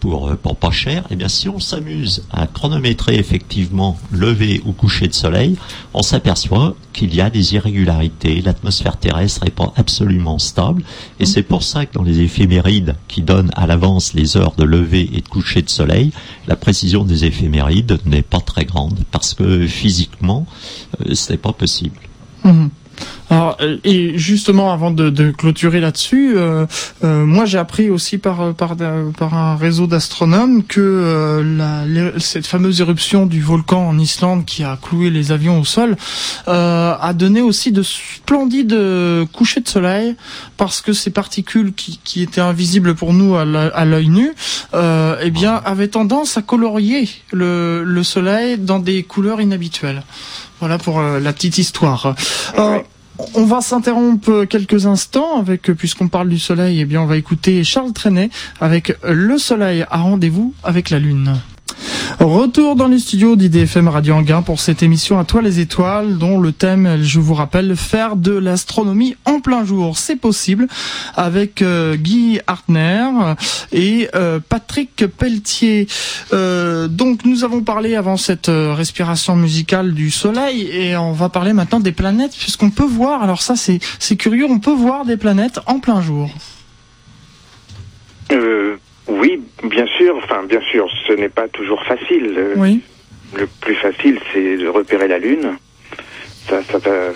pour, 0.00 0.28
euh, 0.28 0.36
pour 0.36 0.56
pas 0.56 0.70
cher. 0.70 1.04
Eh 1.10 1.16
bien, 1.16 1.28
si 1.28 1.48
on 1.48 1.60
s'amuse 1.60 2.24
à 2.32 2.46
chronométrer 2.46 3.16
effectivement 3.16 3.98
lever 4.10 4.62
ou 4.64 4.72
coucher 4.72 5.06
de 5.06 5.12
soleil, 5.12 5.56
on 5.94 6.02
s'aperçoit 6.02 6.74
qu'il 6.92 7.14
y 7.14 7.20
a 7.20 7.30
des 7.30 7.54
irrégularités. 7.54 8.40
L'atmosphère 8.40 8.96
terrestre 8.96 9.44
n'est 9.44 9.50
pas 9.50 9.72
absolument 9.76 10.38
stable. 10.38 10.82
Et 11.20 11.26
c'est 11.26 11.42
pour 11.42 11.62
ça 11.62 11.86
que 11.86 11.94
dans 11.94 12.02
les 12.02 12.20
éphémérides 12.20 12.96
qui 13.06 13.22
donnent 13.22 13.52
à 13.54 13.66
l'avance 13.66 14.14
les 14.14 14.36
heures 14.36 14.54
de 14.56 14.64
lever 14.64 15.08
et 15.12 15.20
de 15.20 15.28
coucher 15.28 15.62
de 15.62 15.70
soleil, 15.70 16.12
la 16.48 16.56
précision 16.56 17.04
des 17.04 17.24
éphémérides 17.24 17.98
n'est 18.06 18.22
pas 18.22 18.40
très 18.40 18.64
grande 18.64 18.98
parce 19.10 19.34
que 19.34 19.66
physiquement, 19.66 20.46
euh, 21.06 21.14
ce 21.14 21.32
n'est 21.32 21.38
pas 21.38 21.52
possible. 21.52 21.96
Mm-hmm. 22.42 23.19
Alors, 23.30 23.56
euh, 23.60 23.76
et 23.84 24.18
justement, 24.18 24.72
avant 24.72 24.90
de, 24.90 25.08
de 25.08 25.30
clôturer 25.30 25.80
là-dessus, 25.80 26.34
euh, 26.36 26.66
euh, 27.04 27.24
moi 27.24 27.44
j'ai 27.44 27.58
appris 27.58 27.88
aussi 27.88 28.18
par, 28.18 28.52
par, 28.54 28.74
par 29.16 29.34
un 29.34 29.54
réseau 29.54 29.86
d'astronomes 29.86 30.64
que 30.64 31.42
la, 31.56 31.84
cette 32.18 32.46
fameuse 32.46 32.80
éruption 32.80 33.26
du 33.26 33.40
volcan 33.40 33.86
en 33.86 33.98
Islande 33.98 34.44
qui 34.44 34.64
a 34.64 34.76
cloué 34.82 35.10
les 35.10 35.30
avions 35.30 35.60
au 35.60 35.64
sol 35.64 35.96
a 36.46 37.12
donné 37.14 37.40
aussi 37.40 37.70
de 37.70 37.82
splendides 37.82 38.76
couchers 39.32 39.60
de 39.60 39.68
soleil 39.68 40.16
parce 40.56 40.80
que 40.80 40.92
ces 40.92 41.10
particules 41.10 41.72
qui, 41.72 42.00
qui 42.02 42.22
étaient 42.22 42.40
invisibles 42.40 42.94
pour 42.94 43.12
nous 43.12 43.36
à 43.36 43.44
l'œil 43.84 44.08
nu, 44.08 44.32
eh 44.74 45.30
bien, 45.30 45.60
avaient 45.64 45.88
tendance 45.88 46.36
à 46.36 46.42
colorier 46.42 47.08
le, 47.32 47.84
le 47.84 48.02
soleil 48.02 48.58
dans 48.58 48.80
des 48.80 49.04
couleurs 49.04 49.40
inhabituelles. 49.40 50.02
Voilà 50.58 50.78
pour 50.78 51.00
la 51.00 51.32
petite 51.32 51.58
histoire 51.58 52.14
on 53.34 53.44
va 53.44 53.60
s'interrompre 53.60 54.44
quelques 54.44 54.86
instants 54.86 55.38
avec, 55.38 55.62
puisqu'on 55.72 56.08
parle 56.08 56.28
du 56.28 56.38
soleil, 56.38 56.80
eh 56.80 56.84
bien, 56.84 57.02
on 57.02 57.06
va 57.06 57.16
écouter 57.16 57.64
Charles 57.64 57.92
Trenet 57.92 58.30
avec 58.60 58.96
Le 59.04 59.38
soleil 59.38 59.84
à 59.90 59.98
rendez-vous 59.98 60.54
avec 60.62 60.90
la 60.90 60.98
lune. 60.98 61.36
Retour 62.20 62.76
dans 62.76 62.86
les 62.86 62.98
studios 62.98 63.34
d'IDFM 63.34 63.88
Radio 63.88 64.12
Anguin 64.12 64.42
pour 64.42 64.60
cette 64.60 64.82
émission 64.82 65.18
à 65.18 65.24
toi 65.24 65.40
les 65.40 65.58
étoiles 65.58 66.18
dont 66.18 66.38
le 66.38 66.52
thème, 66.52 66.98
je 67.00 67.18
vous 67.18 67.32
rappelle, 67.32 67.74
faire 67.76 68.14
de 68.14 68.32
l'astronomie 68.32 69.16
en 69.24 69.40
plein 69.40 69.64
jour. 69.64 69.96
C'est 69.96 70.16
possible 70.16 70.68
avec 71.16 71.62
euh, 71.62 71.96
Guy 71.96 72.38
Hartner 72.46 73.08
et 73.72 74.10
euh, 74.14 74.38
Patrick 74.46 75.06
Pelletier. 75.06 75.86
Euh, 76.34 76.88
donc 76.88 77.24
nous 77.24 77.42
avons 77.42 77.62
parlé 77.62 77.96
avant 77.96 78.18
cette 78.18 78.50
respiration 78.50 79.34
musicale 79.34 79.94
du 79.94 80.10
soleil 80.10 80.68
et 80.70 80.98
on 80.98 81.12
va 81.12 81.30
parler 81.30 81.54
maintenant 81.54 81.80
des 81.80 81.92
planètes 81.92 82.36
puisqu'on 82.38 82.68
peut 82.68 82.84
voir, 82.84 83.22
alors 83.22 83.40
ça 83.40 83.54
c'est 83.56 84.16
curieux, 84.16 84.44
on 84.44 84.58
peut 84.58 84.74
voir 84.74 85.06
des 85.06 85.16
planètes 85.16 85.58
en 85.64 85.78
plein 85.78 86.02
jour. 86.02 86.28
Oui, 89.10 89.42
bien 89.64 89.86
sûr. 89.98 90.16
Enfin, 90.16 90.44
bien 90.44 90.60
sûr, 90.60 90.88
ce 91.06 91.12
n'est 91.12 91.28
pas 91.28 91.48
toujours 91.48 91.82
facile. 91.84 92.38
Oui. 92.56 92.80
Le 93.36 93.46
plus 93.60 93.74
facile, 93.76 94.18
c'est 94.32 94.56
de 94.56 94.68
repérer 94.68 95.08
la 95.08 95.18
Lune. 95.18 95.56
Ça, 96.48 96.62
ça 96.64 96.78
va 96.78 97.12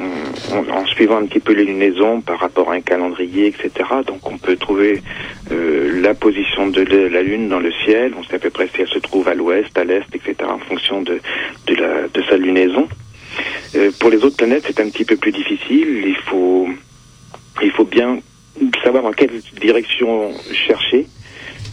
en 0.00 0.86
suivant 0.86 1.18
un 1.18 1.26
petit 1.26 1.40
peu 1.40 1.52
les 1.52 1.64
lunaisons 1.64 2.20
par 2.20 2.38
rapport 2.38 2.70
à 2.70 2.74
un 2.74 2.80
calendrier, 2.80 3.46
etc. 3.46 3.70
Donc 4.06 4.28
on 4.30 4.38
peut 4.38 4.56
trouver 4.56 5.02
euh, 5.50 6.00
la 6.00 6.14
position 6.14 6.68
de 6.68 6.82
la 6.82 7.22
Lune 7.22 7.48
dans 7.48 7.60
le 7.60 7.72
ciel. 7.84 8.12
On 8.16 8.22
sait 8.24 8.36
à 8.36 8.38
peu 8.38 8.50
près 8.50 8.68
si 8.68 8.80
elle 8.80 8.88
se 8.88 8.98
trouve 8.98 9.28
à 9.28 9.34
l'ouest, 9.34 9.76
à 9.76 9.84
l'est, 9.84 10.06
etc. 10.14 10.36
en 10.48 10.58
fonction 10.58 11.02
de, 11.02 11.20
de, 11.66 11.74
la, 11.74 12.08
de 12.08 12.22
sa 12.28 12.36
lunaison. 12.36 12.88
Euh, 13.76 13.90
pour 13.98 14.10
les 14.10 14.24
autres 14.24 14.36
planètes, 14.36 14.64
c'est 14.66 14.80
un 14.80 14.88
petit 14.88 15.04
peu 15.04 15.16
plus 15.16 15.32
difficile. 15.32 16.04
Il 16.06 16.16
faut, 16.16 16.68
il 17.62 17.70
faut 17.72 17.84
bien 17.84 18.18
savoir 18.82 19.04
en 19.04 19.12
quelle 19.12 19.40
direction 19.60 20.32
chercher. 20.52 21.06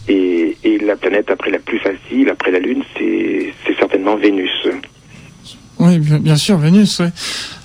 Et, 0.08 0.56
la 0.82 0.96
planète 0.96 1.30
après 1.30 1.50
la 1.50 1.58
plus 1.58 1.80
facile, 1.80 2.28
après 2.28 2.52
la 2.52 2.60
Lune, 2.60 2.84
c'est 2.96 3.52
certainement 3.76 4.14
Vénus. 4.16 4.68
Oui, 5.78 5.98
bien 5.98 6.36
sûr, 6.36 6.56
Vénus. 6.56 7.02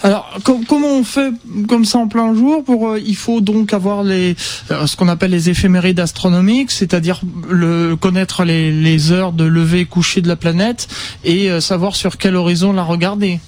Alors, 0.04 0.38
comment 0.44 0.88
on 0.88 1.04
fait 1.04 1.32
comme 1.70 1.86
ça 1.86 2.00
en 2.00 2.08
plein 2.08 2.34
jour 2.34 2.64
pour 2.64 2.90
euh, 2.90 3.00
Il 3.00 3.16
faut 3.16 3.40
donc 3.40 3.74
avoir 3.74 4.04
les 4.04 4.36
euh, 4.72 4.86
ce 4.86 4.98
qu'on 4.98 5.08
appelle 5.08 5.32
les 5.32 5.50
éphémérides 5.50 6.00
astronomiques, 6.00 6.72
c'est-à-dire 6.72 7.22
le 7.50 7.96
connaître 7.96 8.44
les, 8.44 8.72
les, 8.72 9.12
heures 9.12 9.32
de 9.32 9.46
lever 9.46 9.82
et 9.82 9.86
coucher 9.86 10.22
de 10.22 10.28
la 10.28 10.36
planète 10.36 10.88
et 11.24 11.50
euh, 11.50 11.62
savoir 11.62 11.96
sur 11.96 12.18
quel 12.18 12.36
horizon 12.36 12.74
la 12.74 12.84
regarder? 12.84 13.40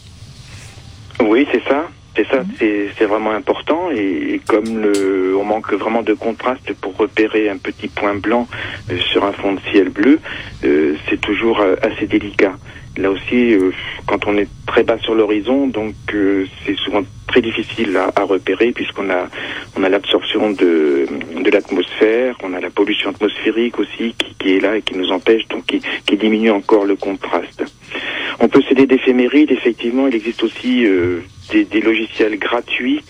Oui, 1.20 1.46
c'est 1.52 1.64
ça. 1.68 1.88
C'est 2.16 2.28
ça, 2.28 2.44
c'est 2.60 3.06
vraiment 3.06 3.32
important 3.32 3.90
et, 3.92 4.40
comme 4.48 4.82
le, 4.82 5.36
on 5.36 5.44
manque 5.44 5.74
vraiment 5.74 6.04
de 6.04 6.14
contraste 6.14 6.72
pour 6.74 6.96
repérer 6.96 7.50
un 7.50 7.58
petit 7.58 7.88
point 7.88 8.14
blanc 8.14 8.48
euh, 8.92 8.98
sur 9.00 9.26
un 9.26 9.32
fond 9.32 9.54
de 9.54 9.60
ciel 9.72 9.90
bleu, 9.90 10.20
euh, 10.64 10.96
c'est 11.10 11.20
toujours 11.20 11.60
euh, 11.62 11.76
assez 11.82 12.06
délicat. 12.06 12.54
Là 12.98 13.10
aussi, 13.10 13.58
quand 14.06 14.28
on 14.28 14.38
est 14.38 14.48
très 14.68 14.84
bas 14.84 15.00
sur 15.00 15.16
l'horizon, 15.16 15.66
donc 15.66 15.96
c'est 16.64 16.76
souvent 16.76 17.02
très 17.28 17.42
difficile 17.42 17.98
à, 17.98 18.12
à 18.16 18.24
repérer 18.24 18.72
puisqu'on 18.72 19.10
a 19.10 19.30
on 19.76 19.84
a 19.84 19.90
l'absorption 19.90 20.52
de 20.52 21.08
de 21.44 21.50
l'atmosphère, 21.50 22.36
on 22.44 22.54
a 22.54 22.60
la 22.60 22.70
pollution 22.70 23.10
atmosphérique 23.10 23.80
aussi 23.80 24.14
qui, 24.16 24.36
qui, 24.38 24.58
est 24.58 24.60
là 24.60 24.78
et 24.78 24.84
qui 24.84 24.96
nous 24.96 25.12
empêche 25.12 25.48
donc 25.48 25.66
qui, 25.66 25.82
qui 26.06 26.18
diminue 26.18 26.52
encore 26.52 26.86
le 26.86 26.96
contraste. 26.96 27.64
On 28.40 28.48
peut 28.48 28.62
céder 28.68 28.86
d'éphémérides, 28.86 29.52
effectivement, 29.52 30.08
il 30.08 30.16
existe 30.16 30.44
aussi 30.44 30.88
des, 31.52 31.82
logiciels 31.82 32.38
gratuits 32.38 33.02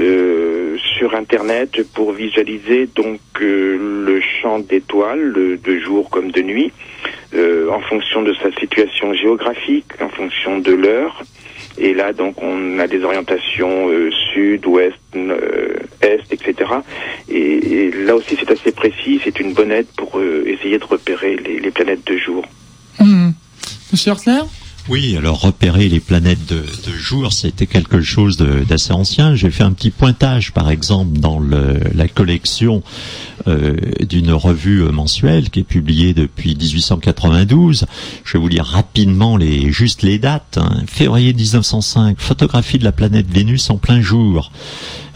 euh, 0.00 0.76
sur 0.98 1.14
Internet 1.14 1.82
pour 1.94 2.12
visualiser 2.12 2.88
donc 2.94 3.20
euh, 3.40 3.76
le 4.06 4.20
champ 4.40 4.58
d'étoiles 4.58 5.32
de 5.62 5.78
jour 5.80 6.10
comme 6.10 6.30
de 6.30 6.42
nuit 6.42 6.72
euh, 7.34 7.70
en 7.70 7.80
fonction 7.80 8.22
de 8.22 8.34
sa 8.34 8.50
situation 8.52 9.12
géographique, 9.14 9.86
en 10.00 10.08
fonction 10.08 10.58
de 10.58 10.72
l'heure. 10.72 11.22
Et 11.78 11.94
là, 11.94 12.12
donc, 12.12 12.42
on 12.42 12.78
a 12.78 12.86
des 12.86 13.02
orientations 13.04 13.88
sud, 14.32 14.66
ouest, 14.66 14.96
est, 16.02 16.32
etc. 16.32 16.54
Et, 17.28 17.90
là 18.04 18.16
aussi, 18.16 18.36
c'est 18.38 18.50
assez 18.50 18.72
précis. 18.72 19.20
C'est 19.22 19.38
une 19.40 19.54
bonne 19.54 19.70
aide 19.70 19.86
pour 19.96 20.20
essayer 20.46 20.78
de 20.78 20.84
repérer 20.84 21.36
les, 21.36 21.70
planètes 21.70 22.06
de 22.06 22.18
jour. 22.18 22.44
Mmh. 22.98 23.30
Monsieur 23.92 24.12
oui, 24.90 25.16
alors 25.16 25.40
repérer 25.40 25.88
les 25.88 26.00
planètes 26.00 26.46
de, 26.48 26.62
de 26.62 26.92
jour, 26.92 27.32
c'était 27.32 27.66
quelque 27.66 28.00
chose 28.00 28.36
d'assez 28.36 28.92
ancien. 28.92 29.36
J'ai 29.36 29.50
fait 29.50 29.62
un 29.62 29.70
petit 29.70 29.90
pointage, 29.90 30.50
par 30.52 30.68
exemple, 30.68 31.16
dans 31.16 31.38
le, 31.38 31.78
la 31.94 32.08
collection 32.08 32.82
euh, 33.46 33.76
d'une 34.00 34.32
revue 34.32 34.82
mensuelle 34.90 35.48
qui 35.48 35.60
est 35.60 35.64
publiée 35.64 36.12
depuis 36.12 36.56
1892. 36.56 37.86
Je 38.24 38.32
vais 38.32 38.38
vous 38.40 38.48
lire 38.48 38.64
rapidement 38.64 39.36
les 39.36 39.70
juste 39.70 40.02
les 40.02 40.18
dates. 40.18 40.58
Hein. 40.60 40.82
Février 40.88 41.32
1905, 41.32 42.20
photographie 42.20 42.78
de 42.78 42.84
la 42.84 42.92
planète 42.92 43.30
Vénus 43.30 43.70
en 43.70 43.78
plein 43.78 44.00
jour. 44.00 44.50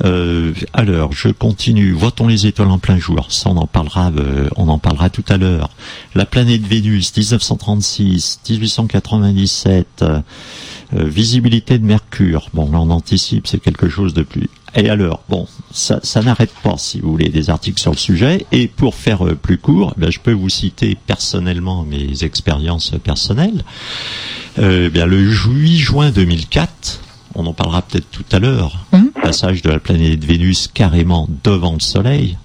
Euh, 0.04 0.52
alors, 0.72 1.12
je 1.12 1.28
continue. 1.28 1.92
Voitons 1.92 2.28
les 2.28 2.46
étoiles 2.46 2.70
en 2.70 2.78
plein 2.78 2.98
jour? 2.98 3.26
Ça, 3.30 3.50
on 3.50 3.56
en 3.56 3.66
parlera, 3.66 4.10
euh, 4.16 4.48
on 4.56 4.68
en 4.68 4.78
parlera 4.78 5.10
tout 5.10 5.24
à 5.28 5.36
l'heure. 5.36 5.70
La 6.14 6.26
planète 6.26 6.62
Vénus, 6.62 7.12
1936, 7.16 8.40
1897. 8.48 9.63
Euh, 9.66 11.04
visibilité 11.04 11.78
de 11.78 11.84
Mercure. 11.84 12.50
Bon, 12.52 12.70
là, 12.70 12.78
on 12.78 12.90
anticipe, 12.90 13.46
c'est 13.46 13.58
quelque 13.58 13.88
chose 13.88 14.14
de 14.14 14.22
plus. 14.22 14.48
Et 14.76 14.90
alors, 14.90 15.22
bon, 15.28 15.48
ça, 15.72 15.98
ça 16.02 16.22
n'arrête 16.22 16.52
pas, 16.62 16.76
si 16.76 17.00
vous 17.00 17.10
voulez, 17.10 17.30
des 17.30 17.50
articles 17.50 17.80
sur 17.80 17.90
le 17.90 17.96
sujet. 17.96 18.46
Et 18.52 18.68
pour 18.68 18.94
faire 18.94 19.24
plus 19.36 19.58
court, 19.58 19.94
ben, 19.96 20.12
je 20.12 20.20
peux 20.20 20.32
vous 20.32 20.50
citer 20.50 20.96
personnellement 21.06 21.84
mes 21.84 22.22
expériences 22.22 22.92
personnelles. 23.02 23.64
bien, 24.56 25.06
le 25.06 25.18
8 25.18 25.78
juin 25.78 26.10
2004, 26.10 27.00
on 27.34 27.46
en 27.46 27.54
parlera 27.54 27.82
peut-être 27.82 28.10
tout 28.10 28.24
à 28.30 28.38
l'heure, 28.38 28.84
mmh. 28.92 29.20
passage 29.20 29.62
de 29.62 29.70
la 29.70 29.80
planète 29.80 30.24
Vénus 30.24 30.68
carrément 30.72 31.28
devant 31.42 31.72
le 31.72 31.80
Soleil, 31.80 32.36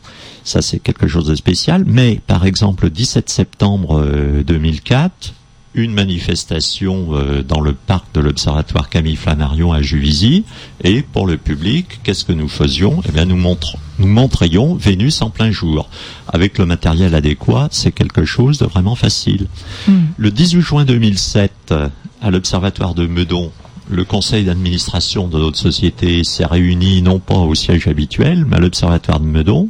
ça 0.44 0.64
c'est 0.64 0.80
quelque 0.80 1.08
chose 1.08 1.28
de 1.28 1.36
spécial, 1.36 1.84
mais 1.86 2.20
par 2.26 2.46
exemple 2.46 2.86
le 2.86 2.90
17 2.90 3.30
septembre 3.30 4.04
2004, 4.46 5.34
une 5.76 5.94
manifestation 5.94 7.10
euh, 7.12 7.44
dans 7.44 7.62
le 7.62 7.74
parc 7.74 8.06
de 8.14 8.20
l'Observatoire 8.20 8.90
Camille 8.90 9.16
Flammarion 9.16 9.72
à 9.72 9.82
Juvisy. 9.82 10.44
Et 10.84 11.02
pour 11.02 11.28
le 11.28 11.38
public, 11.38 12.00
qu'est-ce 12.04 12.26
que 12.26 12.34
nous 12.34 12.48
faisions? 12.48 13.02
Eh 13.08 13.12
bien, 13.12 13.26
nous, 13.26 13.38
nous 13.38 14.08
montrions 14.08 14.76
Vénus 14.76 15.22
en 15.22 15.30
plein 15.30 15.52
jour. 15.52 15.90
Avec 16.28 16.58
le 16.58 16.66
matériel 16.66 17.14
adéquat, 17.14 17.70
c'est 17.72 17.92
quelque 17.92 18.26
chose 18.26 18.58
de 18.58 18.66
vraiment 18.66 18.96
facile. 18.96 19.48
Hmm. 19.88 20.06
Le 20.18 20.32
18 20.32 20.62
juin 20.62 20.86
2007, 20.86 21.74
à 22.22 22.32
l'Observatoire 22.32 22.94
de 22.94 23.06
Meudon, 23.06 23.52
le 23.90 24.04
conseil 24.04 24.46
d'administration 24.46 25.28
de 25.28 25.40
notre 25.40 25.58
société 25.58 26.24
s'est 26.24 26.46
réuni 26.46 27.02
non 27.02 27.20
pas 27.20 27.36
au 27.36 27.56
siège 27.56 27.88
habituel, 27.88 28.46
mais 28.46 28.58
à 28.58 28.60
l'Observatoire 28.60 29.20
de 29.20 29.26
Meudon 29.26 29.70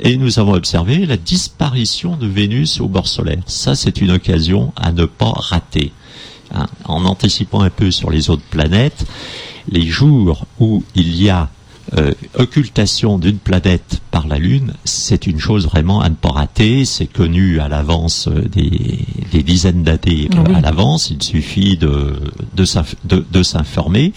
et 0.00 0.16
nous 0.16 0.38
avons 0.38 0.54
observé 0.54 1.06
la 1.06 1.16
disparition 1.16 2.16
de 2.16 2.26
Vénus 2.26 2.80
au 2.80 2.88
bord 2.88 3.08
solaire. 3.08 3.42
Ça, 3.46 3.74
c'est 3.74 4.00
une 4.00 4.10
occasion 4.10 4.72
à 4.76 4.92
ne 4.92 5.04
pas 5.04 5.32
rater. 5.32 5.92
Hein. 6.54 6.66
en 6.84 7.04
anticipant 7.06 7.62
un 7.62 7.70
peu 7.70 7.90
sur 7.90 8.10
les 8.10 8.30
autres 8.30 8.44
planètes, 8.50 9.06
les 9.68 9.86
jours 9.86 10.46
où 10.60 10.84
il 10.94 11.20
y 11.20 11.30
a 11.30 11.48
euh, 11.98 12.12
occultation 12.34 13.18
d'une 13.18 13.38
planète 13.38 14.00
par 14.10 14.26
la 14.26 14.38
Lune, 14.38 14.72
c'est 14.84 15.26
une 15.26 15.38
chose 15.38 15.66
vraiment 15.66 16.00
à 16.00 16.08
ne 16.08 16.14
pas 16.14 16.30
rater. 16.30 16.84
C'est 16.84 17.06
connu 17.06 17.60
à 17.60 17.68
l'avance 17.68 18.28
euh, 18.28 18.48
des, 18.48 19.42
dizaines 19.42 19.82
d'années 19.82 20.28
ah 20.32 20.56
à 20.56 20.60
l'avance. 20.60 21.10
Il 21.10 21.22
suffit 21.22 21.76
de, 21.76 22.16
de 22.54 23.42
s'informer. 23.42 24.12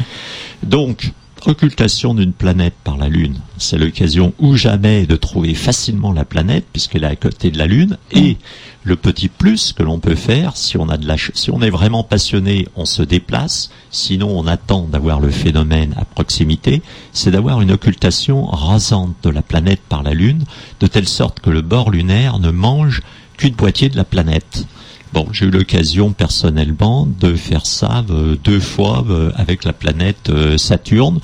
Donc, 0.64 1.12
occultation 1.46 2.14
d'une 2.14 2.34
planète 2.34 2.74
par 2.84 2.98
la 2.98 3.10
Lune, 3.10 3.40
c'est 3.58 3.78
l'occasion 3.78 4.34
ou 4.40 4.56
jamais 4.56 5.06
de 5.06 5.16
trouver 5.16 5.54
facilement 5.54 6.12
la 6.12 6.26
planète 6.26 6.66
puisqu'elle 6.72 7.04
est 7.04 7.08
à 7.08 7.16
côté 7.16 7.52
de 7.52 7.58
la 7.58 7.68
Lune. 7.68 7.98
Et 8.12 8.38
le 8.84 8.96
petit 8.96 9.28
plus 9.28 9.74
que 9.74 9.84
l'on 9.84 10.00
peut 10.00 10.16
faire, 10.16 10.56
si 10.56 10.78
on 10.78 10.90
a 10.90 10.98
de 10.98 11.08
la, 11.08 11.16
si 11.34 11.52
on 11.52 11.62
est 11.62 11.70
vraiment 11.70 12.04
passionné, 12.04 12.68
on 12.76 12.86
se 12.86 13.04
déplace. 13.04 13.70
Sinon, 13.92 14.30
on 14.30 14.48
attend 14.48 14.88
d'avoir 14.88 15.20
le 15.20 15.30
phénomène 15.30 15.94
à 15.98 16.06
proximité. 16.06 16.82
C'est 17.12 17.32
d'avoir 17.32 17.62
une 17.62 17.72
occultation 17.72 18.46
rasante 18.46 19.16
de 19.24 19.30
la 19.30 19.42
planète 19.42 19.82
par 19.88 20.04
la 20.04 20.14
Lune, 20.14 20.44
de 20.80 20.88
telle 20.88 21.08
sorte 21.08 21.40
que 21.42 21.50
le 21.50 21.62
bord 21.62 21.92
lunaire 21.92 22.40
ne 22.40 22.52
mange 22.52 23.02
qu'une 23.38 23.56
moitié 23.60 23.90
de 23.90 23.98
la 23.98 24.06
planète. 24.06 24.66
Bon, 25.14 25.28
j'ai 25.32 25.46
eu 25.46 25.50
l'occasion 25.50 26.12
personnellement 26.12 27.08
de 27.08 27.36
faire 27.36 27.66
ça 27.66 28.04
euh, 28.10 28.36
deux 28.44 28.60
fois 28.60 29.06
euh, 29.10 29.32
avec 29.36 29.64
la 29.64 29.72
planète 29.72 30.30
euh, 30.30 30.58
Saturne. 30.58 31.20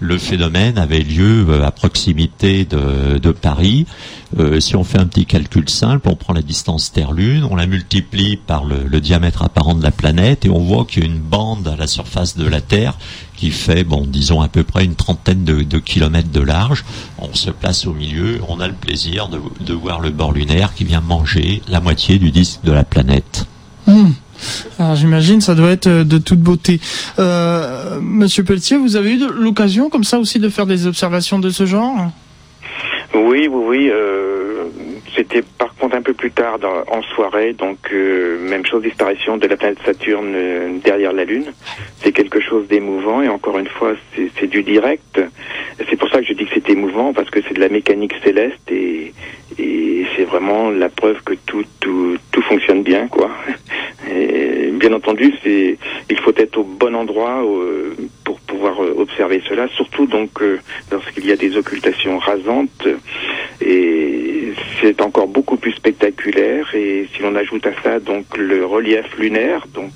Le 0.00 0.16
phénomène 0.18 0.78
avait 0.78 1.00
lieu 1.00 1.64
à 1.64 1.72
proximité 1.72 2.64
de, 2.64 3.32
Paris. 3.32 3.84
si 4.60 4.76
on 4.76 4.84
fait 4.84 5.00
un 5.00 5.06
petit 5.06 5.26
calcul 5.26 5.68
simple, 5.68 6.08
on 6.08 6.14
prend 6.14 6.32
la 6.34 6.40
distance 6.40 6.92
Terre-Lune, 6.92 7.42
on 7.50 7.56
la 7.56 7.66
multiplie 7.66 8.36
par 8.36 8.64
le, 8.64 9.00
diamètre 9.00 9.42
apparent 9.42 9.74
de 9.74 9.82
la 9.82 9.90
planète 9.90 10.44
et 10.44 10.50
on 10.50 10.60
voit 10.60 10.84
qu'il 10.84 11.02
y 11.02 11.06
a 11.06 11.08
une 11.08 11.18
bande 11.18 11.66
à 11.66 11.74
la 11.74 11.88
surface 11.88 12.36
de 12.36 12.46
la 12.46 12.60
Terre 12.60 12.96
qui 13.38 13.52
fait, 13.52 13.84
bon, 13.84 14.04
disons 14.04 14.40
à 14.40 14.48
peu 14.48 14.64
près 14.64 14.84
une 14.84 14.96
trentaine 14.96 15.44
de, 15.44 15.78
kilomètres 15.78 16.32
de 16.32 16.40
large. 16.40 16.84
On 17.18 17.32
se 17.34 17.50
place 17.50 17.86
au 17.86 17.92
milieu, 17.92 18.40
on 18.48 18.58
a 18.58 18.66
le 18.66 18.74
plaisir 18.74 19.28
de, 19.28 19.72
voir 19.72 20.00
le 20.00 20.10
bord 20.10 20.32
lunaire 20.32 20.74
qui 20.74 20.82
vient 20.84 21.00
manger 21.00 21.62
la 21.68 21.80
moitié 21.80 22.18
du 22.18 22.32
disque 22.32 22.64
de 22.64 22.72
la 22.72 22.82
planète. 22.82 23.46
Hmm. 23.86 24.10
Alors 24.78 24.96
j'imagine 24.96 25.40
ça 25.40 25.54
doit 25.54 25.70
être 25.70 25.86
euh, 25.86 26.04
de 26.04 26.18
toute 26.18 26.40
beauté. 26.40 26.80
Euh, 27.18 28.00
Monsieur 28.00 28.44
Pelletier, 28.44 28.76
vous 28.76 28.96
avez 28.96 29.14
eu 29.14 29.20
l'occasion 29.40 29.88
comme 29.88 30.04
ça 30.04 30.18
aussi 30.18 30.38
de 30.38 30.48
faire 30.48 30.66
des 30.66 30.86
observations 30.86 31.38
de 31.38 31.50
ce 31.50 31.64
genre? 31.64 32.10
Oui, 33.14 33.48
oui, 33.48 33.64
oui. 33.66 33.90
Euh, 33.90 34.64
c'était 35.16 35.42
par 35.42 35.72
un 35.94 36.02
peu 36.02 36.12
plus 36.12 36.30
tard 36.30 36.58
en 36.88 37.02
soirée, 37.02 37.52
donc 37.52 37.78
euh, 37.92 38.38
même 38.48 38.64
chose, 38.64 38.82
disparition 38.82 39.36
de 39.36 39.46
la 39.46 39.56
planète 39.56 39.78
Saturne 39.84 40.32
euh, 40.34 40.78
derrière 40.82 41.12
la 41.12 41.24
Lune. 41.24 41.52
C'est 41.98 42.12
quelque 42.12 42.40
chose 42.40 42.66
d'émouvant 42.68 43.22
et 43.22 43.28
encore 43.28 43.58
une 43.58 43.68
fois, 43.68 43.94
c'est 44.14 44.46
du 44.46 44.62
direct. 44.62 45.20
C'est 45.88 45.96
pour 45.96 46.08
ça 46.10 46.20
que 46.20 46.26
je 46.26 46.32
dis 46.32 46.44
que 46.44 46.50
c'est 46.54 46.70
émouvant 46.70 47.12
parce 47.12 47.30
que 47.30 47.40
c'est 47.42 47.54
de 47.54 47.60
la 47.60 47.68
mécanique 47.68 48.14
céleste 48.22 48.70
et, 48.70 49.12
et 49.58 50.06
c'est 50.16 50.24
vraiment 50.24 50.70
la 50.70 50.88
preuve 50.88 51.22
que 51.22 51.34
tout, 51.46 51.64
tout, 51.80 52.16
tout 52.32 52.42
fonctionne 52.42 52.82
bien, 52.82 53.08
quoi. 53.08 53.30
Et 54.10 54.70
bien 54.72 54.92
entendu, 54.92 55.34
c'est 55.42 55.76
il 56.10 56.18
faut 56.18 56.32
être 56.36 56.58
au 56.58 56.64
bon 56.64 56.94
endroit 56.94 57.44
euh, 57.44 57.94
pour 58.24 58.38
pouvoir 58.40 58.80
observer 58.80 59.42
cela, 59.48 59.68
surtout 59.68 60.06
donc 60.06 60.40
lorsqu'il 60.90 61.26
y 61.26 61.32
a 61.32 61.36
des 61.36 61.56
occultations 61.56 62.18
rasantes. 62.18 62.88
Et 63.60 64.52
c'est 64.80 65.00
encore 65.00 65.26
beaucoup 65.26 65.56
plus 65.56 65.72
spectaculaire. 65.72 66.74
Et 66.74 67.08
si 67.12 67.22
l'on 67.22 67.34
ajoute 67.34 67.66
à 67.66 67.72
ça 67.82 68.00
donc 68.00 68.36
le 68.36 68.64
relief 68.64 69.06
lunaire, 69.18 69.66
donc 69.74 69.92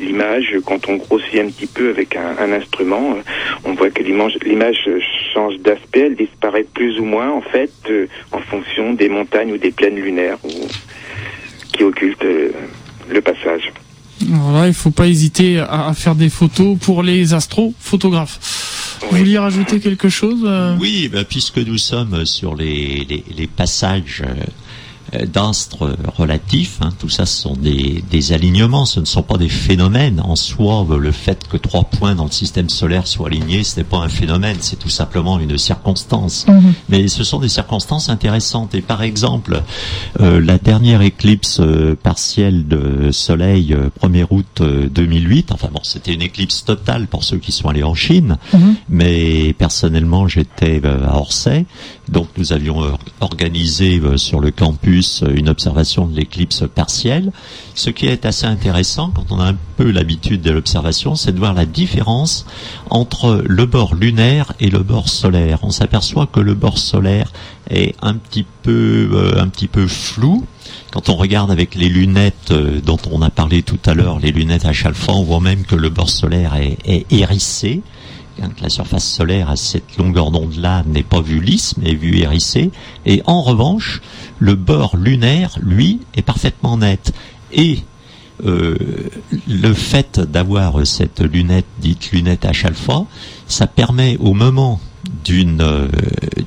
l'image 0.00 0.56
quand 0.64 0.88
on 0.88 0.96
grossit 0.96 1.40
un 1.40 1.46
petit 1.46 1.66
peu 1.66 1.90
avec 1.90 2.16
un, 2.16 2.52
instrument, 2.52 3.16
on 3.64 3.74
voit 3.74 3.90
que 3.90 4.02
l'image 4.02 4.88
change 5.32 5.58
d'aspect, 5.58 6.00
elle 6.00 6.16
disparaît 6.16 6.66
plus 6.74 6.98
ou 6.98 7.04
moins 7.04 7.30
en 7.30 7.42
fait 7.42 7.72
euh, 7.90 8.06
en 8.32 8.38
fonction 8.38 8.92
des 8.92 9.08
montagnes 9.08 9.52
ou 9.52 9.58
des 9.58 9.70
plaines 9.70 9.96
lunaires 9.96 10.38
qui 11.72 11.84
occultent 11.84 12.24
euh, 12.24 12.50
le 13.10 13.20
passage. 13.20 13.72
Voilà, 14.20 14.68
il 14.68 14.74
faut 14.74 14.90
pas 14.90 15.06
hésiter 15.06 15.58
à, 15.58 15.92
faire 15.94 16.14
des 16.14 16.28
photos 16.28 16.78
pour 16.78 17.02
les 17.02 17.34
astrophotographes. 17.34 19.00
Vous 19.10 19.18
vouliez 19.18 19.38
rajouter 19.38 19.80
quelque 19.80 20.08
chose 20.08 20.42
euh 20.44 20.76
Oui, 20.80 21.10
bah, 21.12 21.24
puisque 21.24 21.58
nous 21.58 21.78
sommes 21.78 22.24
sur 22.24 22.54
les, 22.54 23.04
les, 23.08 23.24
les 23.36 23.46
passages 23.46 24.22
euh, 24.24 24.34
d'astres 25.12 25.96
relatifs. 26.16 26.78
Hein. 26.80 26.90
Tout 26.98 27.08
ça, 27.08 27.26
ce 27.26 27.42
sont 27.42 27.54
des, 27.54 28.02
des, 28.10 28.32
alignements, 28.32 28.86
ce 28.86 29.00
ne 29.00 29.04
sont 29.04 29.22
pas 29.22 29.36
des 29.36 29.48
phénomènes. 29.48 30.20
En 30.20 30.36
soi, 30.36 30.86
le 30.98 31.12
fait 31.12 31.46
que 31.48 31.56
trois 31.56 31.84
points 31.84 32.14
dans 32.14 32.24
le 32.24 32.30
système 32.30 32.68
solaire 32.68 33.06
soient 33.06 33.28
alignés, 33.28 33.64
ce 33.64 33.76
n'est 33.76 33.84
pas 33.84 33.98
un 33.98 34.08
phénomène, 34.08 34.56
c'est 34.60 34.78
tout 34.78 34.88
simplement 34.88 35.38
une 35.38 35.58
circonstance. 35.58 36.46
Mhm. 36.48 36.74
Mais 36.88 37.08
ce 37.08 37.24
sont 37.24 37.38
des 37.38 37.48
circonstances 37.48 38.08
intéressantes. 38.08 38.74
Et 38.74 38.80
par 38.80 39.02
exemple, 39.02 39.62
euh, 40.20 40.40
la 40.40 40.58
dernière 40.58 41.02
éclipse 41.02 41.60
euh, 41.60 41.96
partielle 42.00 42.66
de 42.66 43.10
Soleil, 43.12 43.76
1er 44.02 44.26
août 44.30 44.62
2008, 44.62 45.52
enfin 45.52 45.68
bon, 45.72 45.80
c'était 45.82 46.12
une 46.12 46.22
éclipse 46.22 46.64
totale 46.64 47.06
pour 47.06 47.24
ceux 47.24 47.38
qui 47.38 47.52
sont 47.52 47.68
allés 47.68 47.84
en 47.84 47.94
Chine, 47.94 48.38
mhm. 48.52 48.76
mais 48.88 49.54
personnellement, 49.58 50.28
j'étais 50.28 50.80
à 50.84 51.16
Orsay, 51.16 51.66
donc 52.08 52.28
nous 52.36 52.52
avions 52.52 52.82
organisé 53.20 54.00
sur 54.16 54.40
le 54.40 54.50
campus 54.50 55.03
euh, 55.22 55.34
une 55.34 55.48
observation 55.48 56.06
de 56.06 56.16
l'éclipse 56.16 56.64
partielle. 56.74 57.32
Ce 57.74 57.90
qui 57.90 58.06
est 58.06 58.24
assez 58.24 58.46
intéressant 58.46 59.10
quand 59.10 59.26
on 59.30 59.40
a 59.40 59.46
un 59.46 59.56
peu 59.76 59.90
l'habitude 59.90 60.42
de 60.42 60.50
l'observation, 60.50 61.14
c'est 61.14 61.32
de 61.32 61.38
voir 61.38 61.54
la 61.54 61.66
différence 61.66 62.46
entre 62.90 63.42
le 63.46 63.66
bord 63.66 63.94
lunaire 63.94 64.52
et 64.60 64.70
le 64.70 64.80
bord 64.80 65.08
solaire. 65.08 65.58
On 65.62 65.70
s'aperçoit 65.70 66.26
que 66.26 66.40
le 66.40 66.54
bord 66.54 66.78
solaire 66.78 67.32
est 67.70 67.94
un 68.02 68.14
petit 68.14 68.46
peu, 68.62 69.10
euh, 69.12 69.88
flou. 69.88 70.46
Quand 70.92 71.08
on 71.08 71.16
regarde 71.16 71.50
avec 71.50 71.74
les 71.74 71.88
lunettes 71.88 72.50
euh, 72.50 72.80
dont 72.80 72.98
on 73.10 73.22
a 73.22 73.30
parlé 73.30 73.62
tout 73.62 73.80
à 73.86 73.94
l'heure, 73.94 74.18
les 74.18 74.32
lunettes 74.32 74.64
H-alpha, 74.64 75.12
on 75.12 75.24
voit 75.24 75.40
même 75.40 75.64
que 75.64 75.74
le 75.74 75.88
bord 75.88 76.08
solaire 76.08 76.54
est 76.54 77.06
hérissé 77.10 77.82
la 78.60 78.68
surface 78.68 79.04
solaire 79.04 79.50
à 79.50 79.56
cette 79.56 79.96
longueur 79.96 80.30
d'onde-là 80.30 80.82
n'est 80.86 81.02
pas 81.02 81.20
vue 81.20 81.40
lisse, 81.40 81.74
mais 81.76 81.94
vue 81.94 82.18
hérissée. 82.18 82.70
Et 83.06 83.22
en 83.26 83.42
revanche, 83.42 84.00
le 84.38 84.54
bord 84.54 84.96
lunaire, 84.96 85.56
lui, 85.60 86.00
est 86.14 86.22
parfaitement 86.22 86.78
net. 86.78 87.12
Et 87.52 87.80
euh, 88.44 88.76
le 89.46 89.72
fait 89.74 90.18
d'avoir 90.20 90.86
cette 90.86 91.20
lunette 91.20 91.66
dite 91.78 92.10
lunette 92.12 92.44
H-alpha, 92.44 93.06
ça 93.46 93.66
permet 93.66 94.16
au 94.18 94.34
moment 94.34 94.80
d'une 95.24 95.60
euh, 95.60 95.88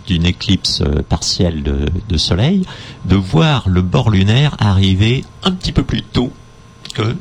d'une 0.07 0.25
éclipse 0.25 0.83
partielle 1.07 1.63
de, 1.63 1.85
de, 2.09 2.17
soleil 2.17 2.63
de 3.05 3.15
voir 3.15 3.69
le 3.69 3.83
bord 3.83 4.09
lunaire 4.09 4.55
arriver 4.59 5.23
un 5.43 5.51
petit 5.51 5.71
peu 5.71 5.83
plus 5.83 6.01
tôt 6.01 6.31
que 6.93 7.15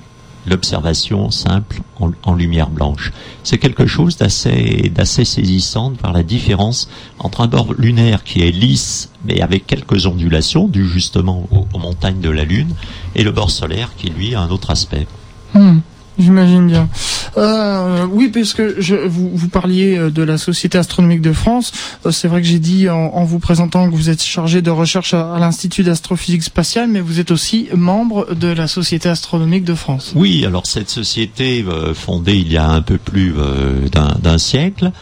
l'observation 0.46 1.30
simple 1.30 1.80
en, 1.98 2.35
lumière 2.35 2.70
blanche. 2.70 3.12
C'est 3.42 3.59
quelque 3.59 3.87
chose 3.87 4.16
d'assez 4.16 5.24
saisissant 5.24 5.92
voir 6.00 6.12
la 6.12 6.22
différence 6.22 6.88
entre 7.18 7.40
un 7.40 7.46
bord 7.46 7.74
lunaire 7.74 8.22
qui 8.24 8.42
est 8.42 8.50
lisse 8.50 9.11
mais 9.24 9.40
avec 9.40 9.66
quelques 9.66 10.06
ondulations 10.06 10.68
dû 10.68 10.87
justement 10.87 11.48
aux, 11.50 11.78
montagnes 11.78 12.20
de 12.20 12.30
la 12.30 12.44
Lune 12.44 12.74
et 13.14 13.24
le 13.24 13.32
bord 13.32 13.50
solaire 13.50 13.90
qui 13.96 14.09
lui 14.09 14.35
a 14.35 14.40
un 14.40 14.50
autre 14.50 14.70
aspect. 14.70 15.06
Hmm. 15.54 15.78
J'imagine 16.18 16.66
bien. 16.66 16.88
Euh, 17.37 18.07
oui, 18.11 18.29
parce 18.29 18.55
que 18.55 18.81
je, 18.81 18.94
vous, 18.94 19.31
vous 19.35 19.48
parliez 19.48 19.98
euh, 19.98 20.11
de 20.11 20.22
la 20.22 20.38
Société 20.38 20.79
astronomique 20.79 21.20
de 21.20 21.33
France. 21.33 21.72
Euh, 22.07 22.11
c'est 22.11 22.29
vrai 22.29 22.40
que 22.40 22.46
j'ai 22.46 22.59
dit 22.59 22.88
en, 22.88 23.24
vous 23.24 23.38
présentant 23.38 23.90
que 23.90 23.94
vous 23.94 24.09
êtes 24.09 24.22
chargé 24.22 24.62
de 24.62 24.70
recherche 24.70 25.12
à, 25.12 25.37
l'Institut 25.38 25.83
d'astrophysique 25.83 26.42
spatiale, 26.42 26.88
mais 26.88 27.00
vous 27.00 27.20
êtes 27.20 27.31
aussi 27.31 27.68
membre 27.74 28.35
de 28.35 28.48
la 28.48 28.68
Société 28.68 29.09
astronomique 29.09 29.64
de 29.64 29.74
France. 29.74 30.12
Oui, 30.14 30.44
alors 30.46 30.66
cette 30.66 30.88
société 30.88 31.64
fondée 31.94 32.37
il 32.37 32.52
y 32.52 32.57
a 32.57 32.68
un 32.68 32.81
peu 32.81 32.96
plus 32.96 33.35
d'un 33.92 34.38
siècle 34.38 34.92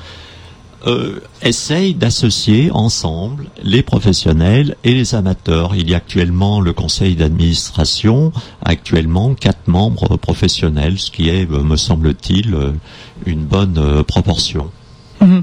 euh, 0.87 1.21
essaye 1.41 1.95
d'associer 1.95 2.71
ensemble 2.71 3.47
les 3.63 3.83
professionnels 3.83 4.77
et 4.85 4.93
les 4.93 5.15
amateurs. 5.15 5.75
Il 5.75 5.89
y 5.89 5.95
a 5.95 5.97
actuellement 5.97 6.61
le 6.61 6.75
conseil 6.75 7.15
d'administration, 7.17 8.33
actuellement 8.63 9.35
quatre 9.35 9.67
membres 9.67 10.17
professionnels, 10.17 10.99
ce 10.99 11.11
qui 11.11 11.31
est, 11.31 11.51
euh, 11.51 11.63
me 11.63 11.77
semble-t-il, 11.77 12.55
euh, 12.55 12.73
une 13.25 13.45
bonne 13.45 14.05
proportion. 14.05 14.71
Mhm. 15.21 15.43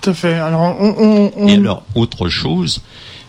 Tout 0.00 0.10
à 0.10 0.14
fait. 0.14 0.34
Alors, 0.34 0.74
Et 1.46 1.52
alors, 1.52 1.84
autre 1.94 2.28
chose, 2.28 2.80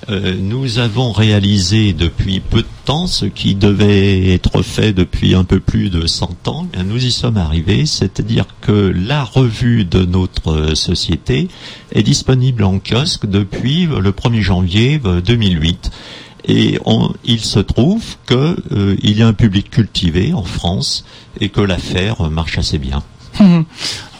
euh, 0.09 0.35
nous 0.37 0.79
avons 0.79 1.11
réalisé 1.11 1.93
depuis 1.93 2.39
peu 2.39 2.61
de 2.61 2.67
temps 2.85 3.07
ce 3.07 3.25
qui 3.25 3.55
devait 3.55 4.33
être 4.33 4.61
fait 4.61 4.93
depuis 4.93 5.35
un 5.35 5.43
peu 5.43 5.59
plus 5.59 5.89
de 5.89 6.07
100 6.07 6.47
ans. 6.47 6.67
nous 6.85 7.05
y 7.05 7.11
sommes 7.11 7.37
arrivés, 7.37 7.85
c'est-à-dire 7.85 8.45
que 8.61 8.93
la 8.93 9.23
revue 9.23 9.85
de 9.85 10.03
notre 10.05 10.75
société 10.75 11.47
est 11.91 12.03
disponible 12.03 12.63
en 12.63 12.79
kiosque 12.79 13.25
depuis 13.25 13.85
le 13.85 14.11
1er 14.11 14.41
janvier 14.41 14.99
2008. 14.99 15.91
Euh, 15.93 15.97
et 16.45 16.77
il 17.23 17.39
se 17.39 17.59
trouve 17.59 18.03
qu'il 18.27 18.55
euh, 18.73 18.95
y 19.01 19.21
a 19.21 19.27
un 19.27 19.33
public 19.33 19.69
cultivé 19.69 20.33
en 20.33 20.43
France 20.43 21.05
et 21.39 21.47
que 21.47 21.61
l'affaire 21.61 22.29
marche 22.29 22.57
assez 22.57 22.77
bien. 22.77 23.01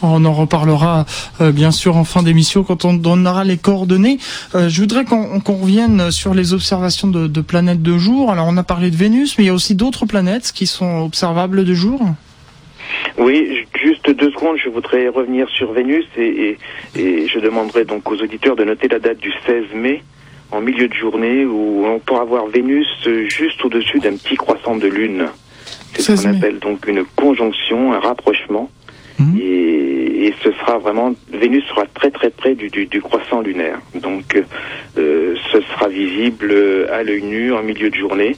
On 0.02 0.24
en 0.24 0.32
reparlera 0.32 1.06
euh, 1.40 1.50
bien 1.50 1.70
sûr 1.70 1.96
en 1.96 2.04
fin 2.04 2.22
d'émission 2.22 2.62
quand 2.62 2.84
on 2.84 2.92
donnera 2.92 3.44
les 3.44 3.56
coordonnées. 3.56 4.18
Euh, 4.54 4.68
je 4.68 4.80
voudrais 4.80 5.04
qu'on 5.04 5.40
revienne 5.46 6.10
sur 6.10 6.34
les 6.34 6.52
observations 6.52 7.08
de, 7.08 7.40
planètes 7.40 7.82
de 7.82 7.96
jour. 7.96 8.30
Alors 8.30 8.46
on 8.48 8.56
a 8.56 8.62
parlé 8.62 8.90
de 8.90 8.96
Vénus, 8.96 9.38
mais 9.38 9.44
il 9.44 9.46
y 9.46 9.50
a 9.50 9.54
aussi 9.54 9.74
d'autres 9.74 10.04
planètes 10.04 10.52
qui 10.52 10.66
sont 10.66 11.00
observables 11.00 11.64
de 11.64 11.74
jour. 11.74 12.00
Oui, 13.16 13.64
juste 13.82 14.10
deux 14.10 14.30
secondes, 14.30 14.56
je 14.62 14.68
voudrais 14.68 15.08
revenir 15.08 15.48
sur 15.48 15.72
Vénus 15.72 16.04
et, 16.18 16.58
je 16.94 17.38
demanderai 17.38 17.84
donc 17.84 18.10
aux 18.10 18.16
auditeurs 18.16 18.56
de 18.56 18.64
noter 18.64 18.88
la 18.88 18.98
date 18.98 19.18
du 19.18 19.32
16 19.46 19.64
mai 19.74 20.02
en 20.50 20.60
milieu 20.60 20.88
de 20.88 20.94
journée 20.94 21.44
où 21.44 21.84
on 21.86 21.98
pourra 21.98 22.24
voir 22.24 22.46
Vénus 22.46 22.86
juste 23.28 23.64
au-dessus 23.64 24.00
d'un 24.00 24.16
petit 24.16 24.36
croissant 24.36 24.76
de 24.76 24.86
lune. 24.86 25.26
C'est 25.94 26.16
ce 26.16 26.22
qu'on 26.22 26.36
appelle 26.36 26.58
donc 26.58 26.86
une 26.86 27.04
conjonction, 27.16 27.92
un 27.92 28.00
rapprochement. 28.00 28.70
Mhm. 29.24 29.40
Et, 29.40 30.32
ce 30.42 30.50
sera 30.52 30.78
vraiment, 30.78 31.14
Vénus 31.32 31.64
sera 31.68 31.86
très 31.94 32.10
très 32.10 32.28
près 32.28 32.54
du, 32.54 32.68
du, 32.68 33.00
croissant 33.00 33.40
lunaire. 33.40 33.78
Donc 33.94 34.42
euh, 34.98 35.34
ce 35.52 35.60
sera 35.60 35.88
visible 35.88 36.52
à 36.92 37.02
l'œil 37.02 37.22
nu 37.22 37.52
en 37.52 37.62
milieu 37.62 37.88
de 37.88 37.94
journée. 37.94 38.36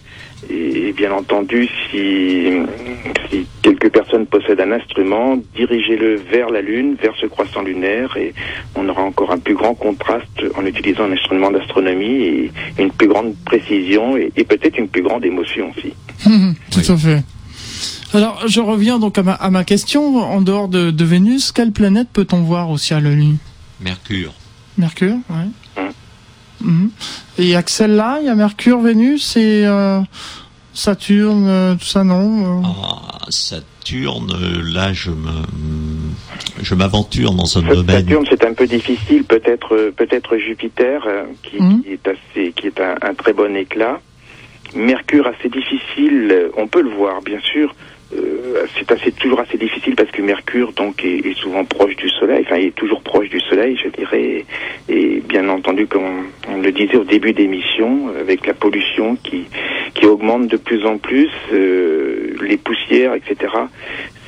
Et, 0.50 0.92
bien 0.92 1.12
entendu, 1.12 1.68
si, 1.90 2.48
si 3.30 3.46
quelques 3.62 3.90
personnes 3.90 4.26
possèdent 4.26 4.60
un 4.60 4.72
instrument, 4.72 5.36
dirigez-le 5.54 6.16
vers 6.16 6.50
la 6.50 6.60
Lune, 6.60 6.96
vers 7.00 7.14
ce 7.20 7.26
croissant 7.26 7.62
lunaire, 7.62 8.16
et 8.16 8.32
on 8.74 8.88
aura 8.88 9.02
encore 9.02 9.32
un 9.32 9.38
plus 9.38 9.54
grand 9.54 9.74
contraste 9.74 10.42
en 10.56 10.64
utilisant 10.64 11.04
un 11.04 11.12
instrument 11.12 11.50
d'astronomie 11.50 12.22
et 12.24 12.52
une 12.78 12.92
plus 12.92 13.08
grande 13.08 13.34
précision 13.44 14.16
et, 14.16 14.30
peut-être 14.44 14.78
une 14.78 14.88
plus 14.88 15.02
grande 15.02 15.24
émotion 15.24 15.72
aussi. 15.76 15.92
tout 16.70 16.92
à 16.92 16.96
fait. 16.96 17.22
Alors, 18.14 18.46
je 18.46 18.60
reviens 18.60 18.98
donc 18.98 19.18
à 19.18 19.50
ma, 19.50 19.64
question. 19.64 20.16
En 20.16 20.40
dehors 20.40 20.68
de, 20.68 21.04
Vénus, 21.04 21.52
quelle 21.52 21.72
planète 21.72 22.08
peut-on 22.12 22.42
voir 22.42 22.70
au 22.70 22.78
ciel 22.78 23.04
nuit 23.04 23.36
Mercure. 23.80 24.32
Mercure, 24.78 25.16
oui. 25.30 25.82
Mhm. 26.60 26.90
Et 27.38 27.42
il 27.42 27.48
y 27.48 27.54
a 27.54 27.62
que 27.62 27.70
celle-là, 27.70 28.18
il 28.20 28.26
y 28.26 28.30
a 28.30 28.34
Mercure, 28.34 28.80
Vénus 28.80 29.36
et 29.36 29.66
euh, 29.66 30.00
Saturne, 30.72 31.46
euh, 31.46 31.74
tout 31.74 31.84
ça, 31.84 32.02
non 32.02 32.62
euh? 32.62 32.66
ah, 32.82 33.18
Saturne, 33.28 34.32
là, 34.72 34.92
je 34.94 35.10
me, 35.10 35.42
je 36.62 36.74
m'aventure 36.74 37.32
dans 37.32 37.58
un 37.58 37.62
domaine. 37.62 38.04
Saturne, 38.04 38.24
c'est 38.30 38.44
un 38.44 38.54
peu 38.54 38.66
difficile. 38.66 39.24
Peut-être, 39.24 39.92
peut-être 39.96 40.38
Jupiter, 40.38 41.06
qui, 41.42 41.60
mhm. 41.60 41.82
est 41.86 42.08
assez, 42.08 42.52
qui 42.52 42.68
est 42.68 42.80
un, 42.80 42.94
un 43.02 43.14
très 43.14 43.34
bon 43.34 43.54
éclat. 43.54 44.00
Mercure, 44.74 45.26
assez 45.26 45.48
difficile. 45.48 46.50
On 46.56 46.66
peut 46.66 46.82
le 46.82 46.90
voir, 46.90 47.20
bien 47.22 47.40
sûr. 47.40 47.74
Euh, 48.14 48.66
c'est 48.78 48.90
assez 48.92 49.10
toujours 49.10 49.40
assez 49.40 49.58
difficile 49.58 49.96
parce 49.96 50.10
que 50.10 50.22
Mercure 50.22 50.72
donc 50.72 51.04
est, 51.04 51.34
souvent 51.34 51.64
proche 51.64 51.96
du 51.96 52.08
Soleil, 52.08 52.44
enfin 52.46 52.56
il 52.56 52.66
est 52.68 52.74
toujours 52.74 53.02
proche 53.02 53.28
du 53.28 53.40
Soleil, 53.40 53.76
je 53.82 53.88
dirais, 53.88 54.44
et, 54.88 55.20
bien 55.28 55.48
entendu 55.48 55.88
comme 55.88 56.28
on, 56.48 56.58
le 56.58 56.70
disait 56.70 56.96
au 56.96 57.04
début 57.04 57.32
d'émission, 57.32 58.08
avec 58.20 58.46
la 58.46 58.54
pollution 58.54 59.16
qui 59.16 59.46
qui 59.94 60.06
augmente 60.06 60.46
de 60.46 60.56
plus 60.56 60.84
en 60.86 60.98
plus, 60.98 61.30
euh, 61.52 62.36
les 62.42 62.58
poussières, 62.58 63.14
etc 63.14 63.48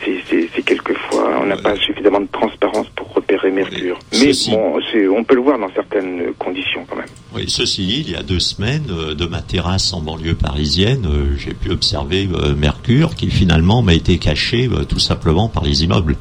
c'est 0.04 0.62
quelquefois, 0.62 1.40
on 1.40 1.46
n'a 1.46 1.56
pas 1.56 1.76
suffisamment 1.76 2.20
de 2.20 2.28
transparence 2.30 2.86
pour 2.94 3.12
repérer 3.14 3.50
Mercure. 3.50 3.98
Mais 4.12 4.32
bon, 4.50 4.80
on 5.16 5.24
peut 5.24 5.34
le 5.34 5.40
voir 5.40 5.58
dans 5.58 5.72
certaines 5.74 6.32
conditions 6.38 6.84
quand 6.88 6.96
même. 6.96 7.06
Oui, 7.34 7.44
ceci 7.48 8.00
il 8.00 8.10
y 8.10 8.16
a 8.16 8.22
deux 8.22 8.40
semaines, 8.40 8.86
euh, 8.90 9.14
de 9.14 9.26
ma 9.26 9.42
terrasse 9.42 9.92
en 9.92 10.00
banlieue 10.00 10.34
parisienne, 10.34 11.06
euh, 11.06 11.36
j'ai 11.36 11.52
pu 11.52 11.70
observer 11.70 12.28
euh, 12.32 12.54
Mercure 12.54 13.14
qui 13.14 13.30
finalement 13.30 13.82
m'a 13.82 13.94
été 13.94 14.18
caché 14.18 14.68
tout 14.88 14.98
simplement 14.98 15.48
par 15.48 15.64
les 15.64 15.84
immeubles. 15.84 16.16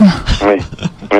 oui, 0.00 0.56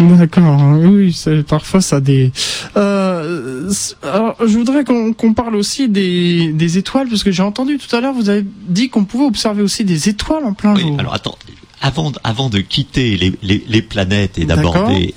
D'accord, 0.00 0.60
oui, 0.78 1.16
parfois 1.46 1.80
ça 1.80 2.00
des. 2.00 2.32
Euh, 2.76 3.70
alors, 4.02 4.36
je 4.40 4.58
voudrais 4.58 4.84
qu'on 4.84 5.34
parle 5.34 5.56
aussi 5.56 5.88
des, 5.88 6.52
des, 6.52 6.78
étoiles, 6.78 7.08
parce 7.08 7.22
que 7.22 7.30
j'ai 7.30 7.42
entendu 7.42 7.78
tout 7.78 7.94
à 7.94 8.00
l'heure, 8.00 8.14
vous 8.14 8.28
avez 8.28 8.44
dit 8.68 8.88
qu'on 8.88 9.04
pouvait 9.04 9.24
observer 9.26 9.62
aussi 9.62 9.84
des 9.84 10.08
étoiles 10.08 10.44
en 10.44 10.54
plein 10.54 10.74
oui, 10.74 10.92
Alors 10.98 11.14
attends, 11.14 11.36
avant, 11.80 12.12
avant 12.24 12.48
de 12.48 12.60
quitter 12.60 13.16
les, 13.16 13.32
les, 13.42 13.64
les 13.66 13.82
planètes 13.82 14.38
et 14.38 14.44
d'aborder 14.44 15.14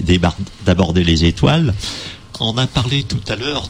d'aborder 0.65 1.03
les 1.03 1.25
étoiles, 1.25 1.73
on 2.39 2.57
a 2.57 2.67
parlé 2.67 3.03
tout 3.03 3.21
à 3.27 3.35
l'heure 3.35 3.69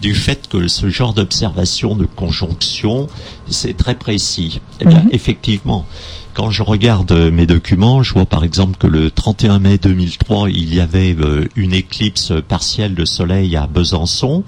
du 0.00 0.14
fait 0.14 0.48
que 0.48 0.68
ce 0.68 0.88
genre 0.88 1.14
d'observation 1.14 1.94
de 1.94 2.04
conjonction, 2.04 3.08
c'est 3.48 3.76
très 3.76 3.94
précis. 3.94 4.60
Eh 4.80 4.84
bien, 4.84 5.02
mhm. 5.02 5.10
effectivement, 5.12 5.86
quand 6.36 6.50
je 6.50 6.62
regarde 6.62 7.12
mes 7.32 7.46
documents, 7.46 8.02
je 8.02 8.12
vois 8.12 8.26
par 8.26 8.44
exemple 8.44 8.76
que 8.76 8.86
le 8.86 9.10
31 9.10 9.58
mai 9.58 9.78
2003, 9.78 10.50
il 10.50 10.74
y 10.74 10.80
avait 10.80 11.16
euh, 11.18 11.48
une 11.56 11.72
éclipse 11.72 12.30
partielle 12.46 12.94
de 12.94 13.06
soleil 13.06 13.56
à 13.56 13.66
Besançon. 13.66 14.44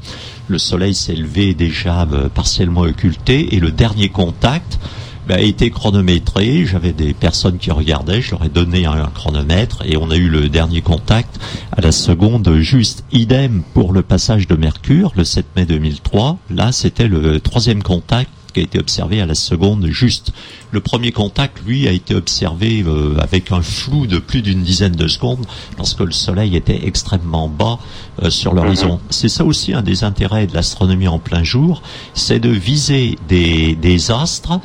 Le 0.48 0.58
soleil 0.58 0.94
s'est 0.94 1.14
levé 1.14 1.54
déjà 1.54 2.06
euh, 2.12 2.28
partiellement 2.28 2.82
occulté 2.82 3.54
et 3.54 3.58
le 3.58 3.70
dernier 3.70 4.10
contact 4.10 4.78
bah, 5.26 5.36
a 5.36 5.40
été 5.40 5.70
chronométré. 5.70 6.66
J'avais 6.66 6.92
des 6.92 7.14
personnes 7.14 7.56
qui 7.56 7.70
regardaient, 7.70 8.20
je 8.20 8.32
leur 8.32 8.44
ai 8.44 8.50
donné 8.50 8.84
un, 8.84 9.06
chronomètre 9.06 9.82
et 9.86 9.96
on 9.96 10.10
a 10.10 10.16
eu 10.16 10.28
le 10.28 10.50
dernier 10.50 10.82
contact 10.82 11.40
à 11.72 11.80
la 11.80 11.92
seconde 11.92 12.54
juste. 12.58 13.02
Idem 13.12 13.62
pour 13.72 13.94
le 13.94 14.02
passage 14.02 14.46
de 14.46 14.56
Mercure, 14.56 15.14
le 15.16 15.24
7 15.24 15.46
mai 15.56 15.64
2003. 15.64 16.36
Là, 16.50 16.70
c'était 16.70 17.08
le 17.08 17.40
troisième 17.40 17.82
contact 17.82 18.28
qui 18.58 18.62
a 18.62 18.64
été 18.64 18.78
observé 18.80 19.20
à 19.20 19.26
la 19.26 19.36
seconde 19.36 19.86
juste. 19.86 20.32
Le 20.72 20.80
premier 20.80 21.12
contact, 21.12 21.62
lui, 21.64 21.86
a 21.86 21.92
été 21.92 22.14
observé 22.14 22.82
euh, 22.84 23.16
avec 23.20 23.52
un 23.52 23.62
flou 23.62 24.06
de 24.06 24.18
plus 24.18 24.42
d'une 24.42 24.62
dizaine 24.62 24.96
de 24.96 25.06
secondes 25.06 25.46
lorsque 25.76 26.00
le 26.00 26.10
Soleil 26.10 26.56
était 26.56 26.86
extrêmement 26.86 27.48
bas 27.48 27.78
euh, 28.22 28.30
sur 28.30 28.54
l'horizon. 28.54 28.94
Mhm. 28.94 29.00
C'est 29.10 29.28
ça 29.28 29.44
aussi 29.44 29.74
un 29.74 29.82
des 29.82 30.02
intérêts 30.02 30.48
de 30.48 30.54
l'astronomie 30.54 31.06
en 31.06 31.20
plein 31.20 31.44
jour, 31.44 31.82
c'est 32.14 32.40
de 32.40 32.50
viser 32.50 33.16
des, 33.28 33.76
des 33.76 34.10
astres 34.10 34.58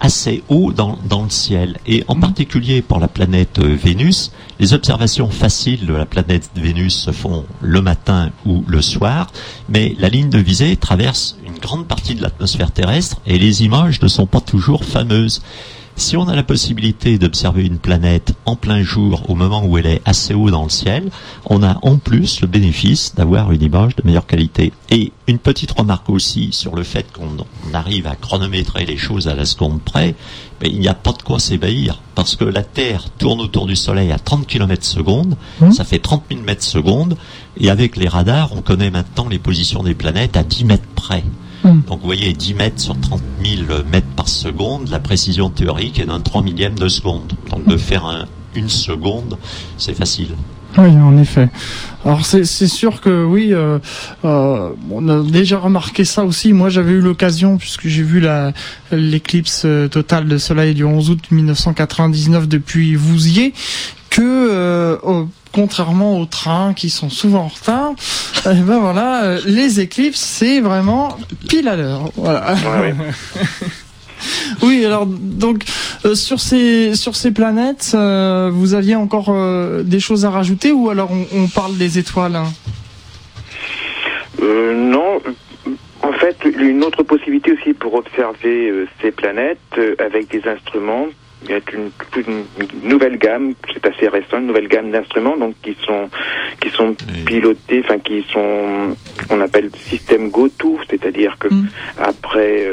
assez 0.00 0.42
haut 0.48 0.72
dans, 0.72 0.98
dans, 1.08 1.22
le 1.22 1.30
ciel. 1.30 1.78
Et 1.86 2.04
en 2.08 2.14
mhm. 2.14 2.20
particulier 2.20 2.82
pour 2.82 2.98
la 2.98 3.08
planète 3.08 3.58
euh, 3.58 3.76
Vénus, 3.76 4.32
les 4.58 4.72
observations 4.72 5.28
faciles 5.28 5.86
de 5.86 5.94
la 5.94 6.06
planète 6.06 6.50
Vénus 6.54 6.94
se 6.94 7.10
font 7.10 7.44
le 7.60 7.80
matin 7.80 8.30
ou 8.46 8.64
le 8.66 8.82
soir, 8.82 9.28
mais 9.68 9.94
la 9.98 10.08
ligne 10.08 10.30
de 10.30 10.38
visée 10.38 10.76
traverse 10.76 11.36
une 11.46 11.58
grande 11.58 11.86
partie 11.86 12.14
de 12.14 12.22
l'atmosphère 12.22 12.70
terrestre 12.70 13.16
et 13.26 13.38
les 13.38 13.64
images 13.64 14.00
ne 14.00 14.08
sont 14.08 14.26
pas 14.26 14.40
toujours 14.40 14.84
fameuses. 14.84 15.42
Si 15.96 16.16
on 16.16 16.26
a 16.26 16.34
la 16.34 16.42
possibilité 16.42 17.18
d'observer 17.18 17.64
une 17.64 17.78
planète 17.78 18.34
en 18.46 18.56
plein 18.56 18.82
jour 18.82 19.30
au 19.30 19.36
moment 19.36 19.64
où 19.64 19.78
elle 19.78 19.86
est 19.86 20.02
assez 20.04 20.34
haut 20.34 20.50
dans 20.50 20.64
le 20.64 20.68
ciel, 20.68 21.08
on 21.46 21.62
a 21.62 21.78
en 21.82 21.98
plus 21.98 22.40
le 22.40 22.48
bénéfice 22.48 23.14
d'avoir 23.14 23.52
une 23.52 23.62
image 23.62 23.94
de 23.94 24.02
meilleure 24.04 24.26
qualité. 24.26 24.72
Et 24.90 25.12
une 25.28 25.38
petite 25.38 25.70
remarque 25.70 26.10
aussi 26.10 26.48
sur 26.50 26.74
le 26.74 26.82
fait 26.82 27.06
qu'on 27.12 27.36
arrive 27.72 28.08
à 28.08 28.16
chronométrer 28.16 28.86
les 28.86 28.96
choses 28.96 29.28
à 29.28 29.36
la 29.36 29.44
seconde 29.44 29.82
près, 29.82 30.16
mais 30.60 30.68
il 30.68 30.80
n'y 30.80 30.88
a 30.88 30.94
pas 30.94 31.12
de 31.12 31.22
quoi 31.22 31.38
s'ébahir, 31.38 32.00
parce 32.16 32.34
que 32.34 32.44
la 32.44 32.64
Terre 32.64 33.04
tourne 33.16 33.40
autour 33.40 33.66
du 33.66 33.76
Soleil 33.76 34.10
à 34.10 34.18
30 34.18 34.48
km 34.48 34.84
seconde, 34.84 35.36
mmh. 35.60 35.72
ça 35.72 35.84
fait 35.84 36.00
30 36.00 36.24
000 36.28 36.42
mètres 36.42 36.64
secondes, 36.64 37.16
et 37.56 37.70
avec 37.70 37.96
les 37.96 38.08
radars, 38.08 38.50
on 38.52 38.62
connaît 38.62 38.90
maintenant 38.90 39.28
les 39.28 39.38
positions 39.38 39.84
des 39.84 39.94
planètes 39.94 40.36
à 40.36 40.42
10 40.42 40.64
mètres 40.64 40.88
près. 40.96 41.22
Hmm. 41.64 41.80
Donc 41.88 42.00
vous 42.00 42.06
voyez, 42.06 42.32
10 42.32 42.54
mètres 42.54 42.80
sur 42.80 42.98
30 43.00 43.20
000 43.42 43.62
mètres 43.90 44.06
par 44.16 44.28
seconde, 44.28 44.88
la 44.90 45.00
précision 45.00 45.48
théorique 45.48 45.98
est 45.98 46.04
d'un 46.04 46.20
3 46.20 46.42
millième 46.42 46.74
de 46.78 46.88
seconde. 46.88 47.32
Donc 47.50 47.66
de 47.66 47.76
faire 47.76 48.04
un, 48.04 48.26
une 48.54 48.68
seconde, 48.68 49.38
c'est 49.78 49.94
facile. 49.94 50.28
Oui, 50.76 50.90
en 50.90 51.16
effet. 51.18 51.48
Alors 52.04 52.26
c'est 52.26 52.44
sûr 52.44 53.00
que 53.00 53.24
oui, 53.24 53.52
euh, 53.52 53.78
euh, 54.24 54.70
on 54.90 55.08
a 55.08 55.22
déjà 55.22 55.58
remarqué 55.58 56.04
ça 56.04 56.24
aussi. 56.24 56.52
Moi, 56.52 56.68
j'avais 56.68 56.92
eu 56.92 57.00
l'occasion, 57.00 57.58
puisque 57.58 57.86
j'ai 57.86 58.02
vu 58.02 58.22
l'éclipse 58.90 59.62
euh, 59.64 59.88
totale 59.88 60.26
de 60.26 60.36
soleil 60.36 60.74
du 60.74 60.84
11 60.84 61.10
août 61.10 61.20
1999 61.30 62.48
depuis 62.48 62.96
Vouziers, 62.96 63.54
que 64.10 64.98
contrairement 65.54 66.20
aux 66.20 66.26
trains 66.26 66.74
qui 66.74 66.90
sont 66.90 67.10
souvent 67.10 67.44
en 67.44 67.48
retard, 67.48 67.92
eh 68.46 68.54
ben 68.54 68.78
voilà, 68.78 69.36
les 69.46 69.80
éclipses 69.80 70.20
c'est 70.20 70.60
vraiment 70.60 71.16
pile 71.48 71.68
à 71.68 71.76
l'heure. 71.76 72.10
Voilà. 72.16 72.54
Oui, 74.62 74.84
alors 74.84 75.06
donc 75.06 75.64
euh, 76.04 76.14
sur 76.14 76.40
ces 76.40 76.94
sur 76.94 77.16
ces 77.16 77.30
planètes, 77.30 77.92
euh, 77.94 78.50
vous 78.52 78.74
aviez 78.74 78.96
encore 78.96 79.28
euh, 79.28 79.82
des 79.82 80.00
choses 80.00 80.24
à 80.24 80.30
rajouter 80.30 80.72
ou 80.72 80.90
alors 80.90 81.10
on, 81.10 81.46
parle 81.48 81.76
des 81.76 81.98
étoiles 81.98 82.36
hein? 82.36 82.52
Non. 84.40 85.20
En 86.02 86.12
fait, 86.12 86.36
une 86.44 86.84
autre 86.84 87.02
possibilité 87.02 87.52
aussi 87.52 87.72
pour 87.72 87.94
observer 87.94 88.86
ces 89.00 89.10
planètes 89.10 89.58
avec 89.98 90.30
des 90.30 90.46
instruments 90.46 91.06
il 91.44 91.50
y 91.50 91.54
a 91.54 91.60
une, 91.72 92.44
nouvelle 92.82 93.18
gamme, 93.18 93.54
c'est 93.72 93.86
assez 93.86 94.08
récent, 94.08 94.38
une 94.38 94.46
nouvelle 94.46 94.68
gamme 94.68 94.90
d'instruments 94.90 95.36
donc 95.36 95.54
qui 95.62 95.76
sont 95.86 96.08
qui 96.60 96.70
sont 96.70 96.96
pilotés, 97.26 97.82
enfin 97.84 97.98
qui 97.98 98.24
sont 98.32 98.96
qu'on 99.28 99.40
appelle 99.40 99.70
système 99.76 100.30
go-to, 100.30 100.78
c'est-à-dire 100.88 101.36
que 101.38 101.48
mm. 101.48 101.68
après 101.98 102.66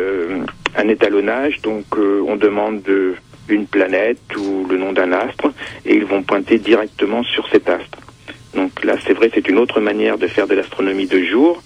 un 0.77 0.87
étalonnage. 0.87 1.61
Donc 1.61 1.85
euh, 1.97 2.23
on 2.27 2.35
demande 2.35 2.81
de, 2.83 3.15
une 3.49 3.67
planète 3.67 4.19
ou 4.37 4.65
le 4.69 4.77
nom 4.77 4.93
d'un 4.93 5.11
astre 5.11 5.51
et 5.85 5.95
ils 5.95 6.05
vont 6.05 6.23
pointer 6.23 6.57
directement 6.57 7.23
sur 7.23 7.47
cet 7.49 7.69
astre. 7.69 7.99
Donc 8.55 8.83
là, 8.83 8.95
c'est 9.05 9.13
vrai, 9.13 9.31
c'est 9.33 9.47
une 9.47 9.57
autre 9.57 9.79
manière 9.79 10.17
de 10.17 10.27
faire 10.27 10.47
de 10.47 10.55
l'astronomie 10.55 11.07
de 11.07 11.23
jour 11.23 11.61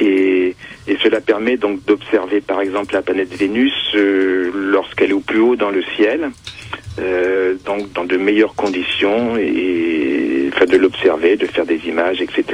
et, 0.00 0.54
et, 0.86 0.96
cela 1.02 1.20
permet 1.20 1.56
donc 1.56 1.84
d'observer 1.84 2.40
par 2.40 2.60
exemple 2.60 2.94
la 2.94 3.02
planète 3.02 3.34
Vénus 3.34 3.72
euh, 3.94 4.50
lorsqu'elle 4.54 5.10
est 5.10 5.14
au 5.14 5.20
plus 5.20 5.40
haut 5.40 5.56
dans 5.56 5.70
le 5.70 5.82
ciel, 5.96 6.30
euh, 7.00 7.54
donc 7.64 7.92
dans 7.92 8.04
de 8.04 8.16
meilleures 8.16 8.54
conditions 8.54 9.36
et, 9.36 10.50
enfin, 10.52 10.66
de 10.66 10.76
l'observer, 10.76 11.36
de 11.36 11.46
faire 11.46 11.64
des 11.64 11.80
images, 11.86 12.20
etc. 12.20 12.44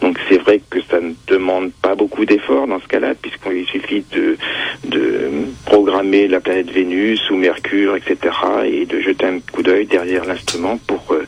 Donc 0.00 0.18
c'est 0.28 0.38
vrai 0.38 0.60
que 0.68 0.80
ça 0.82 1.00
ne 1.00 1.12
demande 1.28 1.70
pas 1.82 1.94
beaucoup 1.94 2.24
d'efforts 2.24 2.66
dans 2.66 2.80
ce 2.80 2.88
cas-là, 2.88 3.14
puisqu'il 3.14 3.66
suffit 3.66 4.04
de, 4.12 4.36
de 4.84 5.30
programmer 5.66 6.26
la 6.26 6.40
planète 6.40 6.70
Vénus 6.70 7.30
ou 7.30 7.36
Mercure, 7.36 7.96
etc. 7.96 8.16
et 8.64 8.86
de 8.86 9.00
jeter 9.00 9.26
un 9.26 9.38
coup 9.40 9.62
d'œil 9.62 9.86
derrière 9.86 10.24
l'instrument 10.24 10.78
pour 10.86 11.12
euh, 11.12 11.24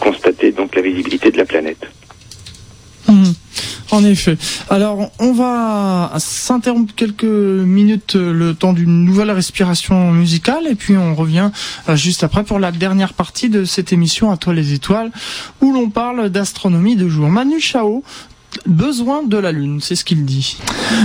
constater 0.00 0.50
donc 0.50 0.74
la 0.74 0.82
visibilité 0.82 1.30
de 1.30 1.38
la 1.38 1.44
planète. 1.44 1.86
Mmh. 3.08 3.32
En 3.94 4.04
effet. 4.04 4.36
Alors, 4.70 5.12
on 5.20 5.32
va 5.32 6.14
s'interrompre 6.18 6.92
quelques 6.96 7.22
minutes 7.22 8.16
euh, 8.16 8.32
le 8.32 8.52
temps 8.52 8.72
d'une 8.72 9.04
nouvelle 9.04 9.30
respiration 9.30 10.10
musicale 10.10 10.66
et 10.68 10.74
puis 10.74 10.96
on 10.96 11.14
revient 11.14 11.52
euh, 11.88 11.94
juste 11.94 12.24
après 12.24 12.42
pour 12.42 12.58
la 12.58 12.72
dernière 12.72 13.14
partie 13.14 13.48
de 13.48 13.64
cette 13.64 13.92
émission 13.92 14.32
à 14.32 14.36
toi 14.36 14.52
les 14.52 14.72
étoiles 14.72 15.12
où 15.60 15.72
l'on 15.72 15.90
parle 15.90 16.28
d'astronomie 16.28 16.96
de 16.96 17.08
jour. 17.08 17.28
Manu 17.28 17.60
Chao 17.60 18.02
besoin 18.66 19.22
de 19.22 19.36
la 19.36 19.52
Lune, 19.52 19.80
c'est 19.80 19.96
ce 19.96 20.04
qu'il 20.04 20.24
dit. 20.24 20.58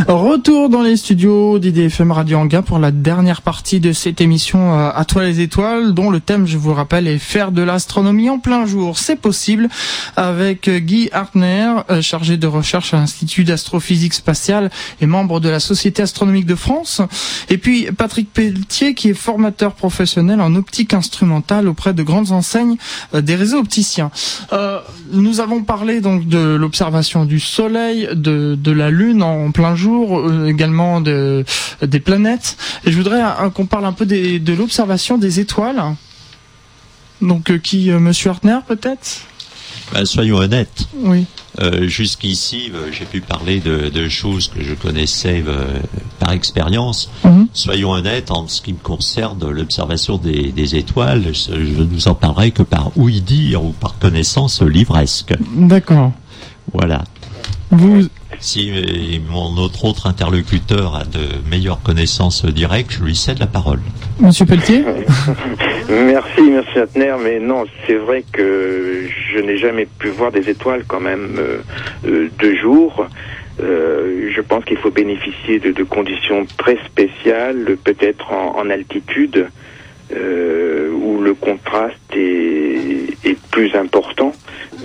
Retour 0.08 0.70
dans 0.70 0.82
les 0.82 0.98
studios 0.98 1.60
d'IDFM 1.60 2.12
Radio 2.12 2.38
Anguin 2.38 2.62
pour 2.62 2.80
la 2.80 2.92
dernière 2.92 3.42
partie 3.42 3.80
de 3.80 3.94
cette 3.94 4.22
émission 4.22 4.74
euh, 4.74 4.92
à 4.94 5.06
toi 5.06 5.24
les 5.24 5.40
étoiles, 5.42 5.94
dont 5.94 6.10
le 6.10 6.20
thème, 6.20 6.48
je 6.48 6.58
vous 6.58 6.74
rappelle, 6.74 7.08
est 7.08 7.18
faire 7.18 7.52
de 7.52 7.62
l'astronomie 7.62 8.30
en 8.30 8.40
plein 8.40 8.66
jour. 8.66 8.98
C'est 8.98 9.16
possible 9.16 9.70
avec 10.16 10.70
Guy 10.70 11.10
Hartner, 11.12 11.76
euh, 11.90 12.02
chargé 12.02 12.38
de 12.38 12.48
recherche 12.48 12.94
à 12.94 12.98
l'Institut 12.98 13.44
d'astrophysique 13.44 14.14
spatiale 14.14 14.70
et 15.02 15.06
membre 15.06 15.40
de 15.40 15.50
la 15.50 15.60
Société 15.60 16.02
astronomique 16.02 16.46
de 16.46 16.56
France, 16.56 17.02
et 17.50 17.58
puis 17.58 17.88
Patrick 17.98 18.32
Pelletier, 18.32 18.94
qui 18.94 19.10
est 19.10 19.14
formateur 19.14 19.74
professionnel 19.74 20.42
en 20.42 20.56
optique 20.56 20.94
instrumentale 20.94 21.68
auprès 21.68 21.94
de 21.94 22.04
grandes 22.04 22.32
enseignes 22.32 22.78
euh, 23.14 23.22
des 23.22 23.36
réseaux 23.36 23.60
opticiens. 23.60 24.12
nous 25.12 25.40
avons 25.40 25.64
parlé 25.64 26.02
donc 26.02 26.28
de 26.28 26.56
l'observation 26.56 27.26
du 27.26 27.39
Soleil, 27.40 28.10
de, 28.14 28.56
de 28.56 28.72
la 28.72 28.90
Lune 28.90 29.24
en 29.24 29.52
plein 29.52 29.76
jour, 29.76 30.20
euh, 30.20 30.48
également 30.48 31.02
de, 31.02 31.46
des 31.82 32.00
planètes. 32.00 32.58
Et 32.86 32.92
je 32.92 32.98
voudrais 32.98 33.22
euh, 33.22 33.50
qu'on 33.50 33.66
parle 33.66 33.86
un 33.86 33.94
peu 33.94 34.06
de 34.06 34.54
l'observation 34.54 35.18
des 35.18 35.40
étoiles. 35.40 35.82
Donc 37.22 37.52
euh, 37.52 37.58
qui, 37.58 37.90
Monsieur 37.92 38.32
Hartner 38.32 38.60
peut-être? 38.68 39.22
Ben, 39.94 40.06
Soyons 40.06 40.38
honnêtes. 40.38 40.88
Oui. 40.96 41.26
Jusqu'ici, 41.88 42.72
j'ai 42.92 43.04
pu 43.04 43.20
parler 43.20 43.60
de, 43.60 43.90
de, 43.90 44.08
choses 44.08 44.48
que 44.48 44.64
je 44.64 44.74
connaissais 44.74 45.44
par 46.18 46.32
expérience. 46.32 47.10
Mhm. 47.26 47.48
Soyons 47.52 47.92
honnêtes, 47.92 48.32
en 48.32 48.48
ce 48.48 48.62
qui 48.62 48.72
me 48.72 48.78
concerne 48.78 49.50
l'observation 49.50 50.18
des, 50.18 50.54
des, 50.54 50.76
étoiles, 50.78 51.34
je, 51.34 51.52
ne 51.52 51.84
vous 51.84 52.08
en 52.08 52.16
parlerai 52.16 52.52
que 52.52 52.64
par 52.64 52.98
ouï 52.98 53.20
dire 53.20 53.62
ou 53.62 53.72
par 53.74 54.00
connaissance 54.00 54.62
livresque. 54.62 55.34
D'accord. 55.54 56.14
Voilà. 56.74 57.04
Vous... 57.72 58.08
Si 58.40 58.72
mon 59.30 59.58
autre 59.58 59.84
autre 59.84 60.08
interlocuteur 60.08 60.96
a 60.96 61.04
de 61.04 61.50
meilleures 61.50 61.82
connaissances 61.82 62.46
directes, 62.46 62.92
je 62.92 63.04
lui 63.04 63.16
cède 63.16 63.40
la 63.40 63.48
parole. 63.48 63.80
Monsieur 64.22 64.46
Pelletier 64.46 64.84
Merci, 65.90 66.42
merci 66.42 66.80
Atner, 66.80 67.16
mais 67.22 67.40
non, 67.40 67.66
c'est 67.86 67.96
vrai 67.96 68.24
que 68.32 69.04
je 69.34 69.40
n'ai 69.40 69.58
jamais 69.58 69.86
pu 69.86 70.08
voir 70.08 70.32
des 70.32 70.50
étoiles 70.50 70.84
quand 70.88 71.00
même 71.02 71.36
euh, 71.38 71.58
euh, 72.06 72.30
de 72.40 72.56
jour. 72.56 73.08
Euh, 73.60 74.30
je 74.34 74.42
pense 74.42 74.64
qu'il 74.64 74.78
faut 74.78 74.92
bénéficier 74.92 75.60
de, 75.60 75.84
conditions 75.84 76.46
très 76.58 76.78
spéciales, 76.86 77.78
peut-être 77.84 78.32
en, 78.32 78.70
altitude, 78.70 79.48
où 80.12 81.22
le 81.22 81.34
contraste 81.34 81.98
est, 82.16 83.18
est 83.26 83.40
plus 83.52 83.76
important. 83.76 84.34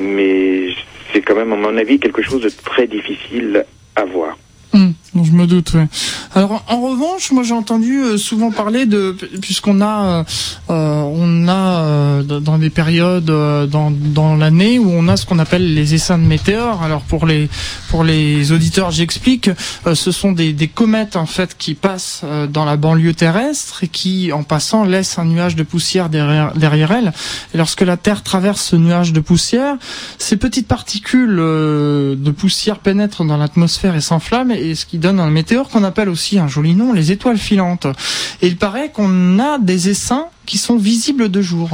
Mais 0.01 0.71
c'est 1.15 1.23
quand 1.23 1.37
même, 1.37 1.53
à 1.53 1.57
mon 1.57 1.77
avis, 1.79 1.99
quelque 1.99 2.23
chose 2.23 2.43
de 2.43 2.51
très 2.51 2.87
difficile 2.87 3.65
à 3.95 4.05
voir. 4.05 4.37
Je 5.23 5.31
me 5.31 5.47
doute. 5.47 5.75
Ouais. 5.75 5.87
Alors 6.35 6.65
en 6.67 6.81
revanche, 6.81 7.31
moi 7.31 7.45
j'ai 7.45 7.55
entendu 7.55 8.03
euh, 8.03 8.17
souvent 8.17 8.51
parler 8.51 8.85
de 8.87 9.17
puisqu'on 9.41 9.81
a 9.81 10.25
euh, 10.71 11.03
on 11.03 11.47
a 11.47 11.53
euh, 11.53 12.23
dans 12.23 12.59
des 12.59 12.71
périodes 12.71 13.27
dans, 13.27 13.93
dans 13.93 14.35
l'année 14.35 14.81
où 14.81 14.91
on 14.91 15.07
a 15.07 15.17
ce 15.17 15.25
qu'on 15.25 15.39
appelle 15.39 15.75
les 15.75 15.95
essaims 15.95 16.19
de 16.19 16.27
météores. 16.27 16.83
Alors 16.83 17.03
pour 17.03 17.27
les 17.27 17.49
pour 17.91 18.03
les 18.03 18.51
auditeurs, 18.51 18.91
j'explique. 18.91 19.51
ce 19.93 20.11
sont 20.11 20.33
des, 20.33 20.53
des 20.53 20.67
comètes 20.67 21.15
en 21.15 21.27
fait 21.27 21.57
qui 21.57 21.75
passent 21.75 22.25
dans 22.51 22.65
la 22.65 22.77
banlieue 22.77 23.15
terrestre 23.15 23.85
et 23.85 23.89
qui 23.89 24.33
en 24.33 24.43
passant 24.43 24.85
laissent 24.85 25.19
un 25.21 25.27
nuage 25.27 25.55
de 25.55 25.63
poussière 25.63 26.09
derrière 26.09 26.55
derrière 26.55 26.91
elles. 26.91 27.13
Et 27.55 27.59
lorsque 27.59 27.83
la 27.83 27.97
Terre 27.97 28.25
traverse 28.25 28.63
ce 28.63 28.77
nuage 28.77 29.13
de 29.13 29.21
poussière, 29.21 29.77
ces 30.19 30.37
petites 30.37 30.67
particules 30.67 31.37
de 31.37 32.31
poussière 32.37 32.81
pénètrent 32.81 33.25
dans 33.25 33.37
l'atmosphère 33.37 33.95
et 33.95 34.01
s'enflamment 34.01 34.55
et 34.55 34.75
ce 34.75 34.87
qui 34.87 34.99
donne 35.05 35.21
un 35.21 35.31
météore 35.31 35.69
qu'on 35.69 35.85
appelle 35.85 36.09
aussi 36.09 36.39
un 36.39 36.49
joli 36.49 36.75
nom, 36.75 36.95
les 36.95 37.13
étoiles 37.13 37.37
filantes. 37.37 37.87
Et 38.41 38.47
il 38.47 38.57
paraît 38.57 38.91
qu'on 38.91 39.39
a 39.39 39.59
des 39.59 39.91
essaims 39.91 40.27
qui 40.47 40.57
sont 40.57 40.77
visibles 40.77 41.31
de 41.31 41.43
jour. 41.43 41.69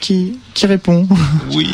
Qui, 0.00 0.38
qui 0.54 0.66
répond 0.66 1.08
Oui. 1.54 1.68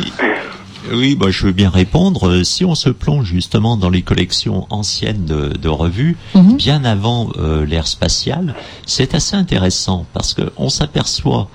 Oui, 0.90 1.14
bah, 1.14 1.26
je 1.30 1.44
veux 1.44 1.52
bien 1.52 1.68
répondre. 1.68 2.42
Si 2.42 2.64
on 2.64 2.74
se 2.74 2.88
plonge 2.88 3.26
justement 3.26 3.76
dans 3.76 3.90
les 3.90 4.00
collections 4.00 4.66
anciennes 4.70 5.26
de, 5.26 5.68
revues, 5.68 6.16
mhm. 6.34 6.56
bien 6.56 6.84
avant 6.84 7.28
euh, 7.36 7.66
l'ère 7.66 7.86
spatiale, 7.86 8.54
c'est 8.86 9.14
assez 9.14 9.36
intéressant 9.36 10.06
parce 10.14 10.34
qu'on 10.34 10.70
s'aperçoit 10.70 11.50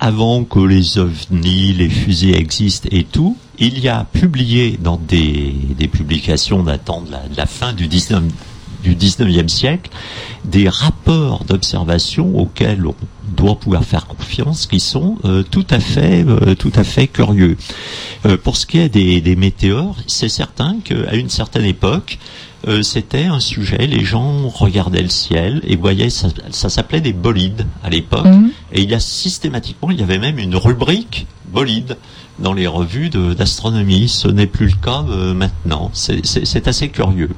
avant 0.00 0.44
que 0.44 0.60
les 0.60 0.98
ovnis, 0.98 1.72
les 1.72 1.88
fusées 1.88 2.36
existent 2.36 2.88
et 2.90 3.04
tout, 3.04 3.36
il 3.58 3.78
y 3.78 3.88
a 3.88 4.04
publié 4.12 4.78
dans 4.80 4.96
des, 4.96 5.54
publications 5.92 6.62
datant 6.62 7.02
de 7.02 7.10
la, 7.36 7.46
fin 7.46 7.72
du 7.72 7.86
19 7.86 8.22
du 8.82 8.94
19e 8.94 9.48
siècle, 9.48 9.90
des 10.44 10.68
rapports 10.68 11.44
d'observation 11.44 12.38
auxquels 12.38 12.86
on 12.86 12.94
doit 13.34 13.58
pouvoir 13.58 13.82
faire 13.82 14.06
confiance, 14.06 14.66
qui 14.66 14.78
sont 14.78 15.16
euh, 15.24 15.42
tout 15.42 15.66
à 15.70 15.80
fait, 15.80 16.22
euh, 16.28 16.54
tout 16.54 16.72
à 16.74 16.84
fait 16.84 17.06
curieux. 17.06 17.56
Euh, 18.26 18.36
pour 18.36 18.58
ce 18.58 18.66
qui 18.66 18.78
est 18.78 18.90
des, 18.90 19.22
des 19.22 19.36
météores, 19.36 19.96
c'est 20.06 20.28
certain 20.28 20.76
qu'à 20.84 21.14
une 21.14 21.30
certaine 21.30 21.64
époque, 21.64 22.18
c'était 22.82 23.24
un 23.24 23.40
sujet, 23.40 23.86
les 23.86 24.04
gens 24.04 24.48
regardaient 24.48 25.02
le 25.02 25.08
ciel 25.08 25.60
et 25.66 25.76
voyaient, 25.76 26.10
ça, 26.10 26.28
ça 26.50 26.68
s'appelait 26.68 27.00
des 27.00 27.12
bolides 27.12 27.66
à 27.82 27.90
l'époque, 27.90 28.26
mmh. 28.26 28.50
et 28.72 28.82
il 28.82 28.90
y 28.90 28.94
a 28.94 29.00
systématiquement, 29.00 29.90
il 29.90 30.00
y 30.00 30.02
avait 30.02 30.18
même 30.18 30.38
une 30.38 30.56
rubrique 30.56 31.26
bolide 31.52 31.96
dans 32.38 32.52
les 32.52 32.66
revues 32.66 33.10
d'astronomie. 33.10 34.08
Ce 34.08 34.28
n'est 34.28 34.46
plus 34.46 34.66
le 34.66 34.76
cas 34.82 35.04
euh, 35.08 35.34
maintenant. 35.34 35.90
C'est 35.92 36.68
assez 36.68 36.88
curieux. 36.88 37.30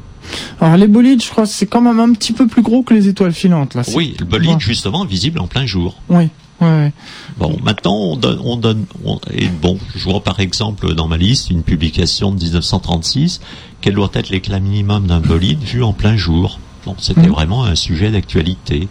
Alors 0.60 0.76
les 0.76 0.88
bolides, 0.88 1.22
je 1.22 1.30
crois, 1.30 1.46
c'est 1.46 1.66
quand 1.66 1.80
même 1.80 2.00
un 2.00 2.12
petit 2.12 2.32
peu 2.32 2.46
plus 2.48 2.62
gros 2.62 2.82
que 2.82 2.94
les 2.94 3.08
étoiles 3.08 3.32
filantes 3.32 3.74
là. 3.74 3.82
Oui, 3.94 4.16
le 4.18 4.26
bolide 4.26 4.58
justement 4.58 5.04
visible 5.04 5.38
en 5.38 5.46
plein 5.46 5.66
jour. 5.66 5.96
Oui. 6.08 6.28
Ouais, 6.61 6.92
Bon, 7.36 7.57
maintenant 7.62 7.94
on 7.94 8.16
donne, 8.16 8.40
on 8.42 8.57
donne, 8.57 8.86
et 9.30 9.48
bon, 9.48 9.78
je 9.94 10.04
vois 10.04 10.22
par 10.22 10.40
exemple 10.40 10.94
dans 10.94 11.07
ma 11.07 11.18
liste 11.18 11.50
une 11.50 11.62
publication 11.62 12.32
de 12.32 12.42
1936. 12.42 13.40
Quel 13.82 13.94
doit 13.94 14.11
être 14.14 14.30
l'éclat 14.30 14.59
minimum 14.59 15.07
d'un 15.07 15.20
bolide 15.20 15.62
vu 15.62 15.82
en 15.82 15.92
plein 15.92 16.16
jour? 16.16 16.59
Bon, 16.86 16.94
c'était 16.98 17.26
mmh. 17.26 17.30
vraiment 17.30 17.64
un 17.64 17.74
sujet 17.74 18.11
d'actualité. 18.11 18.88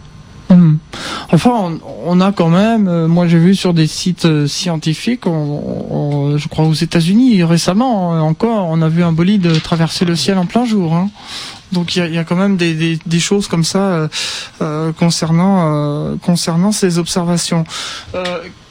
Mmh. 0.50 0.76
Enfin, 1.32 1.80
on, 2.06 2.22
a 2.22 2.32
quand 2.32 2.50
même, 2.50 2.88
euh, 2.88 3.08
moi 3.08 3.28
j'ai 3.28 3.39
vu 3.39 3.56
sur 3.56 3.74
des 3.74 3.88
sites 3.88 4.26
euh, 4.26 4.48
scientifiques, 4.48 5.26
je 5.26 6.48
crois 6.48 6.66
aux 6.66 6.74
États-Unis 6.74 7.43
récemment 7.43 8.14
hein, 8.14 8.22
encore, 8.22 8.68
on 8.70 8.82
a 8.84 8.89
vu 8.89 9.04
un 9.04 9.12
bolide 9.12 9.62
traverser 9.64 10.06
le 10.06 10.16
ciel 10.16 10.38
en 10.38 10.46
plein 10.46 10.66
jour. 10.66 10.93
Hein. 10.93 11.10
Donc 11.72 11.96
il 11.96 12.14
y 12.14 12.18
a, 12.18 12.24
quand 12.24 12.36
même 12.36 12.58
des, 12.58 13.20
choses 13.20 13.48
comme 13.48 13.64
ça 13.64 13.80
euh, 13.80 14.08
euh, 14.62 14.91
concernant 14.93 15.74
euh, 15.74 16.16
concernant 16.18 16.72
ces 16.72 16.98
observations. 17.00 17.66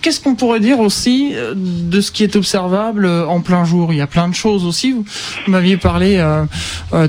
Qu'est-ce 0.05 0.20
qu'on 0.20 0.34
pourrait 0.34 0.61
dire 0.61 0.80
aussi 0.80 1.32
de 1.57 2.00
ce 2.02 2.12
qui 2.12 2.24
est 2.24 2.36
observable 2.36 3.07
en 3.07 3.40
plein 3.40 3.64
jour? 3.64 3.90
Il 3.90 3.96
y 3.96 4.02
a 4.02 4.07
plein 4.07 4.28
de 4.28 4.34
choses 4.34 4.66
aussi. 4.66 4.92
Vous, 4.92 5.07
m'aviez 5.46 5.78
parlé 5.78 6.22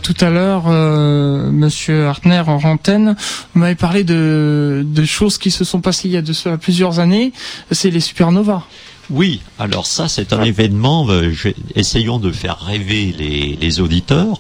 tout 0.01 0.15
à 0.21 0.29
l'heure, 0.29 0.69
Monsieur 0.69 2.05
Hartner 2.05 2.43
en 2.47 2.63
antenne, 2.63 3.17
vous 3.53 3.59
m'avez 3.59 3.75
parlé 3.75 4.05
de, 4.05 4.85
choses 5.03 5.37
qui 5.37 5.51
se 5.51 5.65
sont 5.65 5.81
passées 5.81 6.07
il 6.07 6.13
y 6.13 6.47
a 6.47 6.57
plusieurs 6.57 6.99
années. 6.99 7.33
C'est 7.69 7.89
les 7.89 7.99
supernovas. 7.99 8.63
Oui, 9.09 9.41
alors 9.59 9.87
ça 9.87 10.07
c'est 10.07 10.31
un 10.31 10.43
événement, 10.43 11.05
euh, 11.09 11.33
essayons 11.75 12.17
de 12.17 12.31
faire 12.31 12.59
rêver 12.61 13.13
les 13.59 13.79
auditeurs. 13.81 14.39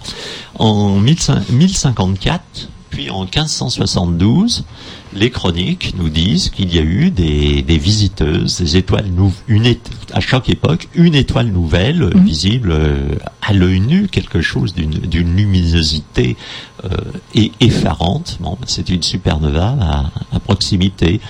En 0.57 0.95
1054, 0.95 2.69
puis 2.89 3.09
en 3.09 3.25
1572, 3.25 4.63
les 5.15 5.29
chroniques 5.29 5.93
nous 5.97 6.09
disent 6.09 6.49
qu'il 6.49 6.73
y 6.73 6.77
a 6.77 6.81
eu 6.81 7.09
des, 7.09 7.61
des 7.61 7.77
visiteuses, 7.77 8.59
des 8.59 8.77
étoiles 8.77 9.07
nouvelles, 9.07 9.77
à 10.13 10.19
chaque 10.19 10.49
époque, 10.49 10.87
une 10.93 11.15
étoile 11.15 11.47
nouvelle 11.47 12.11
mhm. 12.13 12.23
visible 12.25 12.71
euh, 12.71 13.15
à 13.41 13.53
l'œil 13.53 13.79
nu, 13.79 14.07
quelque 14.07 14.41
chose 14.41 14.73
d'une 14.73 15.35
luminosité 15.35 16.35
euh, 16.83 16.89
et 17.33 17.51
effarante. 17.61 18.37
Bon, 18.41 18.57
c'est 18.65 18.89
une 18.89 19.03
supernova 19.03 19.75
à, 19.79 20.11
à, 20.35 20.39
proximité. 20.39 21.21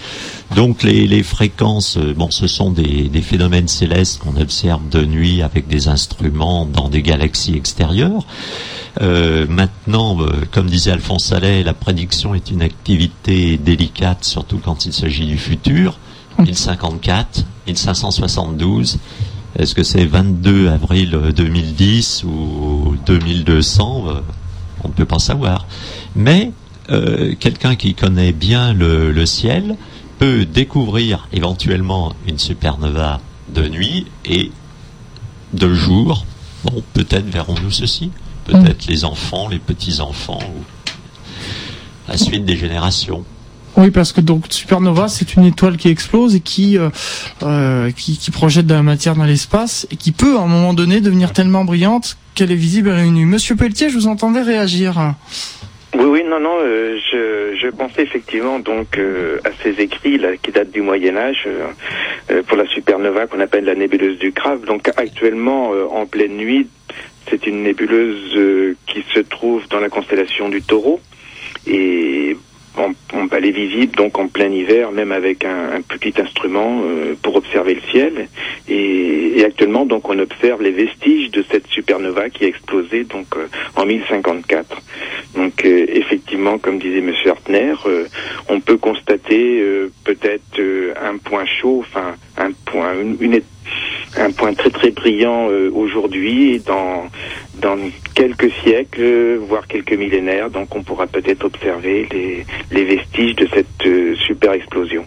Donc 0.55 0.83
les, 0.83 1.07
les 1.07 1.23
fréquences, 1.23 1.97
euh, 1.97 2.13
bon, 2.15 2.31
ce 2.31 2.47
sont 2.47 2.71
des, 2.71 3.03
des 3.03 3.21
phénomènes 3.21 3.67
célestes 3.67 4.19
qu'on 4.19 4.39
observe 4.39 4.89
de 4.89 5.05
nuit 5.05 5.41
avec 5.41 5.67
des 5.67 5.87
instruments 5.87 6.65
dans 6.65 6.89
des 6.89 7.01
galaxies 7.01 7.55
extérieures. 7.55 8.25
Euh, 9.01 9.45
maintenant, 9.49 10.21
euh, 10.21 10.31
comme 10.51 10.67
disait 10.67 10.91
Alphonse 10.91 11.31
Allais, 11.33 11.63
la 11.63 11.73
prédiction 11.73 12.33
est 12.33 12.49
une 12.49 12.61
activité 12.61 13.57
délicate, 13.75 14.23
surtout 14.23 14.59
quand 14.59 14.85
il 14.85 14.93
s'agit 14.93 15.25
du 15.25 15.37
futur. 15.37 15.99
1054, 16.39 17.45
1572, 17.67 18.99
est-ce 19.57 19.73
que 19.73 19.83
c'est 19.83 20.05
22 20.05 20.69
avril 20.69 21.17
2010 21.35 22.25
ou 22.25 22.95
2200 23.05 24.05
euh, 24.07 24.13
On 24.83 24.89
ne 24.89 24.93
peut 24.93 25.05
pas 25.05 25.19
savoir. 25.19 25.65
Mais 26.15 26.51
quelqu'un 27.39 27.75
qui 27.75 27.95
connaît 27.95 28.31
bien 28.31 28.71
le, 28.73 29.11
le, 29.11 29.25
ciel 29.25 29.75
peut 30.19 30.45
découvrir 30.45 31.27
éventuellement 31.33 32.13
une 32.27 32.37
supernova 32.37 33.19
de 33.55 33.67
nuit 33.67 34.05
et 34.23 34.51
de 35.53 35.73
jour. 35.73 36.25
Bon, 36.63 36.83
peut-être 36.93 37.25
verrons-nous 37.25 37.71
ceci 37.71 38.11
peut-être 38.45 38.85
les 38.87 39.03
enfants, 39.03 39.47
les 39.47 39.59
petits-enfants, 39.59 40.39
ou 40.39 40.63
la 42.07 42.17
suite 42.17 42.45
des 42.45 42.55
générations. 42.55 43.25
Oui, 43.77 43.91
parce 43.91 44.13
que 44.13 44.21
donc 44.21 44.45
supernova, 44.51 45.09
c'est 45.09 45.35
une 45.35 45.43
étoile 45.43 45.75
qui 45.75 45.89
explose 45.89 46.35
et 46.35 46.39
qui, 46.39 46.77
euh, 46.77 46.89
euh, 47.43 47.91
qui, 47.91 48.31
projette 48.31 48.67
de 48.67 48.73
la 48.73 48.83
matière 48.83 49.15
dans 49.15 49.25
l'espace 49.25 49.85
et 49.91 49.97
qui 49.97 50.13
peut, 50.13 50.37
à 50.37 50.41
un 50.41 50.47
moment 50.47 50.73
donné, 50.73 51.01
devenir 51.01 51.33
tellement 51.33 51.65
brillante 51.65 52.17
qu'elle 52.35 52.51
est 52.51 52.55
visible 52.55 52.89
à 52.89 52.95
l'œil 52.95 53.11
nu. 53.11 53.25
Monsieur 53.25 53.55
Pelletier, 53.55 53.89
je 53.89 53.95
vous 53.95 54.07
entendais 54.07 54.41
réagir. 54.41 55.15
Oui, 55.93 56.05
oui, 56.05 56.23
non, 56.25 56.39
non, 56.39 56.55
euh, 56.61 56.97
je, 57.11 57.57
je, 57.57 57.67
pensais 57.67 58.03
effectivement 58.03 58.59
donc 58.59 58.97
à 59.43 59.49
ces 59.61 59.81
écrits 59.81 60.21
qui 60.41 60.51
datent 60.51 60.71
du 60.71 60.81
Moyen 60.81 61.17
Âge 61.17 61.47
pour 62.47 62.57
la 62.57 62.65
supernova 62.67 63.27
qu'on 63.27 63.41
appelle 63.41 63.65
la 63.65 63.75
nébuleuse 63.75 64.19
du 64.19 64.31
Crave. 64.31 64.65
Donc 64.65 64.87
actuellement 64.95 65.71
en 65.91 66.05
pleine 66.05 66.37
nuit, 66.37 66.67
c'est 67.29 67.45
une 67.45 67.63
nébuleuse 67.63 68.75
qui 68.87 69.03
se 69.13 69.19
trouve 69.19 69.67
dans 69.69 69.79
la 69.79 69.89
constellation 69.89 70.47
du 70.47 70.61
Taureau 70.61 71.01
et 71.67 72.37
on, 72.77 72.93
on, 73.13 73.27
elle 73.31 73.45
est 73.45 73.51
visible 73.51 73.95
donc 73.95 74.17
en 74.17 74.27
plein 74.27 74.49
hiver, 74.49 74.91
même 74.91 75.11
avec 75.11 75.45
un, 75.45 75.81
petit 75.87 76.13
instrument 76.19 76.81
euh, 76.83 77.15
pour 77.21 77.35
observer 77.35 77.75
le 77.75 77.81
ciel. 77.91 78.27
Et, 78.67 79.43
actuellement, 79.45 79.85
donc, 79.85 80.09
on 80.09 80.17
observe 80.17 80.61
les 80.61 80.71
vestiges 80.71 81.31
de 81.31 81.43
cette 81.51 81.67
supernova 81.67 82.29
qui 82.29 82.45
a 82.45 82.47
explosé 82.47 83.03
donc 83.03 83.27
euh, 83.35 83.47
en 83.75 83.85
1054. 83.85 84.81
Donc, 85.35 85.65
effectivement, 85.65 86.57
comme 86.57 86.79
disait 86.79 87.01
Monsieur 87.01 87.31
Hartner, 87.31 87.73
on 88.47 88.61
peut 88.61 88.77
constater 88.77 89.61
peut-être 90.05 90.61
un 91.01 91.17
point 91.17 91.45
chaud, 91.45 91.83
enfin 91.85 92.15
un 92.37 92.51
point, 92.65 92.93
une, 92.99 93.17
une, 93.19 93.41
un 94.17 94.31
point 94.31 94.53
très 94.53 94.69
très 94.69 94.91
brillant 94.91 95.49
euh, 95.49 95.69
aujourd'hui 95.73 96.55
et 96.55 96.59
dans 96.59 97.09
dans 97.61 97.77
quelques 98.13 98.51
siècles, 98.63 99.39
voire 99.47 99.67
quelques 99.67 99.93
millénaires, 99.93 100.49
donc 100.49 100.75
on 100.75 100.83
pourra 100.83 101.07
peut-être 101.07 101.45
observer 101.45 102.07
les, 102.11 102.45
les 102.71 102.85
vestiges 102.85 103.35
de 103.35 103.47
cette 103.53 103.85
euh, 103.85 104.15
super 104.27 104.53
explosion. 104.53 105.05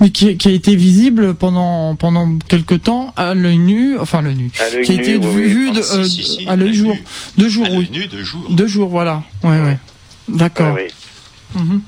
Mais 0.00 0.10
qui, 0.10 0.36
qui, 0.36 0.48
a 0.48 0.50
été 0.50 0.76
visible 0.76 1.34
pendant 1.34 1.96
pendant 1.96 2.38
quelque 2.48 2.74
temps 2.74 3.12
à 3.16 3.34
l'œil 3.34 3.58
nu, 3.58 3.98
enfin 3.98 4.22
l'œil 4.22 4.36
nu, 4.36 4.50
qui 4.50 4.92
a 4.92 4.94
été 4.94 5.18
vu, 5.18 5.70
de, 5.70 5.80
euh, 5.80 6.50
à 6.50 6.56
l'œil 6.56 6.74
jour, 6.74 6.96
de 7.38 7.48
jour, 7.48 7.66
oui, 7.72 7.88
nu, 7.92 8.06
de 8.06 8.22
jour, 8.22 8.46
de 8.50 8.66
jour, 8.66 8.88
voilà, 8.88 9.22
ouais, 9.42 9.60
ouais, 9.60 9.78
d'accord. 10.28 10.76
Mhm. 11.54 11.80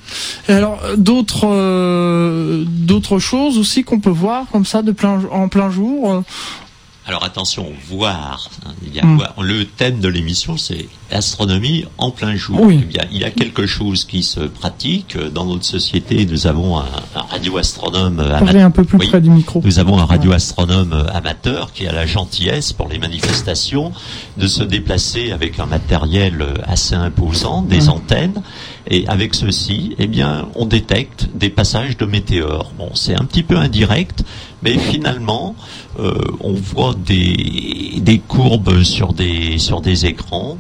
Et 0.48 0.52
alors 0.52 0.80
d'autres 0.96 1.46
euh, 1.46 2.64
d'autres 2.66 3.18
choses 3.18 3.58
aussi 3.58 3.84
qu'on 3.84 4.00
peut 4.00 4.10
voir 4.10 4.46
comme 4.52 4.64
ça 4.64 4.82
de 4.82 4.92
plein 4.92 5.20
en 5.30 5.48
plein 5.48 5.70
jour. 5.70 6.12
Euh, 6.12 6.20
alors 7.08 7.22
attention, 7.22 7.68
voir. 7.88 8.50
Hein, 8.66 8.72
il 8.84 8.92
y 8.92 8.98
a 8.98 9.04
hmm. 9.06 9.22
Le 9.40 9.64
thème 9.64 10.00
de 10.00 10.08
l'émission, 10.08 10.56
c'est 10.56 10.88
astronomie 11.12 11.84
en 11.98 12.10
plein 12.10 12.34
jour. 12.34 12.60
Oui. 12.62 12.80
Eh 12.82 12.98
il, 13.12 13.18
y 13.20 13.24
a, 13.24 13.30
quelque 13.30 13.64
chose 13.64 14.04
qui 14.04 14.24
se 14.24 14.40
pratique 14.40 15.16
dans 15.16 15.44
notre 15.44 15.64
société. 15.64 16.26
Nous 16.26 16.48
avons 16.48 16.80
un, 16.80 16.86
un 17.14 17.22
radioastronome 17.30 18.18
amateur. 18.18 18.64
un 18.64 18.70
peu 18.72 18.82
plus 18.82 18.98
près 18.98 19.20
du 19.20 19.30
micro. 19.30 19.62
Nous 19.64 19.78
avons 19.78 20.00
un 20.00 20.04
radioastronome 20.04 21.06
amateur 21.14 21.72
qui 21.72 21.86
a 21.86 21.92
la 21.92 22.06
gentillesse 22.06 22.72
pour 22.72 22.88
les 22.88 22.98
manifestations 22.98 23.92
de 24.36 24.48
se 24.48 24.64
déplacer 24.64 25.30
avec 25.30 25.60
un 25.60 25.66
matériel 25.66 26.44
assez 26.66 26.96
imposant, 26.96 27.62
des 27.62 27.88
antennes. 27.88 28.42
Et 28.88 29.06
avec 29.08 29.34
ceci, 29.34 29.96
eh 29.98 30.06
bien, 30.06 30.48
on 30.54 30.64
détecte 30.64 31.28
des 31.34 31.50
passages 31.50 31.96
de 31.96 32.06
météores. 32.06 32.70
Bon, 32.78 32.90
c'est 32.94 33.14
un 33.14 33.24
petit 33.24 33.42
peu 33.42 33.56
indirect, 33.56 34.24
mais 34.62 34.78
finalement, 34.78 35.56
euh, 35.98 36.14
on 36.40 36.52
voit 36.52 36.94
des, 36.94 37.94
des 37.98 38.18
courbes 38.20 38.82
sur 38.84 39.12
des, 39.12 39.58
sur 39.58 39.80
des 39.80 40.06
écrans. 40.06 40.56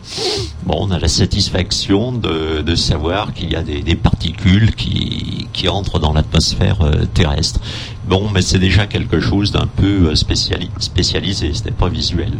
Bon, 0.64 0.76
on 0.80 0.90
a 0.90 0.98
la 0.98 1.08
satisfaction 1.08 2.10
de, 2.10 2.62
de 2.62 2.74
savoir 2.74 3.32
qu'il 3.32 3.52
y 3.52 3.56
a 3.56 3.62
des, 3.62 3.94
particules 3.94 4.74
qui, 4.74 5.46
qui 5.52 5.68
entrent 5.68 6.00
dans 6.00 6.12
l'atmosphère 6.12 6.82
euh, 6.82 7.04
terrestre. 7.14 7.60
Bon, 8.08 8.28
mais 8.32 8.42
c'est 8.42 8.58
déjà 8.58 8.86
quelque 8.86 9.20
chose 9.20 9.52
d'un 9.52 9.68
peu 9.68 10.08
euh, 10.08 10.14
spéciali 10.16 10.68
spécialisé, 10.78 11.54
ce 11.54 11.64
n'est 11.64 11.70
pas 11.70 11.88
visuel. 11.88 12.32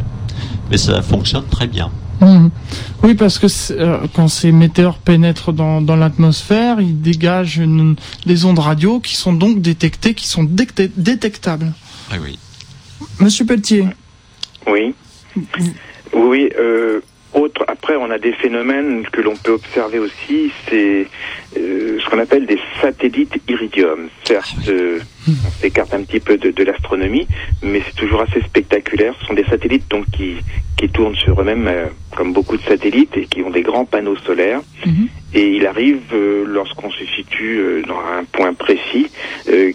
Mais 0.71 0.79
ça 0.79 1.01
fonctionne 1.01 1.47
très 1.49 1.69
bien. 1.69 1.91
Mmh. 2.21 2.49
Oui, 3.03 3.15
parce 3.15 3.39
que 3.39 3.47
quand 4.15 4.29
ces 4.29 4.53
météores 4.53 4.99
pénètrent 4.99 5.53
dans, 5.53 5.81
dans 5.81 5.97
l'atmosphère, 5.97 6.81
ils 6.81 7.01
dégagent 7.01 7.61
des 8.25 8.45
ondes 8.45 8.59
radio 8.59 9.01
qui 9.01 9.17
sont 9.17 9.33
donc 9.33 9.61
détectées, 9.61 10.15
qui 10.15 10.27
sont 10.27 10.45
détectables. 10.45 11.73
Ah 12.11 12.17
oui. 12.21 12.39
Monsieur 13.21 13.45
Pelletier. 13.45 13.85
Oui. 14.67 14.95
Oui, 16.13 16.49
euh, 16.59 17.01
autre, 17.35 17.65
après, 17.69 17.97
on 17.97 18.11
a 18.11 18.19
des 18.19 18.33
phénomènes 18.33 19.05
que 19.13 19.21
l'on 19.21 19.37
peut 19.37 19.53
observer 19.53 19.99
aussi, 19.99 20.51
c'est 20.69 21.07
euh, 21.59 21.99
ce 22.01 22.09
qu'on 22.09 22.19
appelle 22.19 22.47
des 22.47 22.59
satellites 22.81 23.35
iridium. 23.49 24.09
Certes, 24.25 24.69
euh, 24.69 25.01
on 25.29 25.51
s'écarte 25.61 25.93
un 25.95 26.03
petit 26.03 26.21
peu 26.21 26.37
de, 26.37 26.51
de 26.51 26.65
l'astronomie, 26.65 27.27
mais 27.63 27.83
c'est 27.85 27.97
toujours 27.97 28.23
assez 28.23 28.41
spectaculaire. 28.41 29.15
Ce 29.21 29.27
sont 29.27 29.35
des 29.35 29.45
satellites 29.45 29.89
donc 29.91 30.07
qui, 30.11 30.37
qui 30.77 30.89
tournent 30.89 31.17
sur 31.17 31.41
eux-mêmes 31.41 31.67
euh, 31.69 31.87
comme 32.17 32.33
beaucoup 32.33 32.57
de 32.57 32.63
satellites 32.63 33.17
et 33.17 33.27
qui 33.27 33.43
ont 33.43 33.51
des 33.51 33.63
grands 33.63 33.85
panneaux 33.85 34.17
solaires. 34.17 34.61
Mhm. 34.85 35.09
Et 35.35 35.49
il 35.57 35.67
arrive, 35.67 36.01
euh, 36.13 36.45
lorsqu'on 36.47 36.91
se 36.91 37.05
situe 37.17 37.59
euh, 37.59 37.83
dans 37.83 37.99
un 37.99 38.25
point 38.25 38.55
précis, 38.55 39.09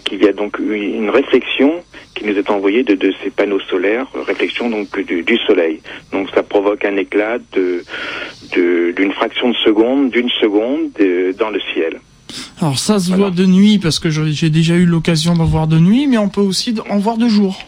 qu'il 0.04 0.22
y 0.22 0.28
a 0.28 0.32
donc 0.32 0.58
une, 0.58 1.10
réflexion 1.10 1.82
qui 2.14 2.24
nous 2.24 2.36
est 2.36 2.50
envoyée 2.50 2.82
de, 2.82 2.94
de 2.94 3.12
ces 3.22 3.30
panneaux 3.30 3.60
solaires, 3.60 4.06
réflexion 4.26 4.68
donc 4.68 4.98
du, 5.00 5.22
du, 5.22 5.36
soleil. 5.46 5.80
Donc 6.12 6.28
ça 6.34 6.42
provoque 6.42 6.84
un 6.84 6.96
éclat 6.96 7.38
de, 7.52 7.84
de, 8.54 8.92
d'une 8.92 9.12
fraction 9.12 9.48
de 9.48 9.56
seconde, 9.56 10.10
d'une 10.10 10.28
seconde 10.28 10.90
dans 11.38 11.50
le 11.50 11.60
ciel. 11.72 12.00
Alors 12.60 12.78
ça 12.78 12.98
se 12.98 13.12
voit 13.12 13.30
de 13.30 13.46
nuit 13.46 13.78
parce 13.78 13.98
que 13.98 14.10
j'ai 14.10 14.50
déjà 14.50 14.74
eu 14.74 14.86
l'occasion 14.86 15.34
d'en 15.34 15.44
voir 15.44 15.66
de 15.66 15.78
nuit, 15.78 16.06
mais 16.06 16.18
on 16.18 16.28
peut 16.28 16.40
aussi 16.40 16.74
en 16.88 16.98
voir 16.98 17.16
de 17.16 17.28
jour. 17.28 17.58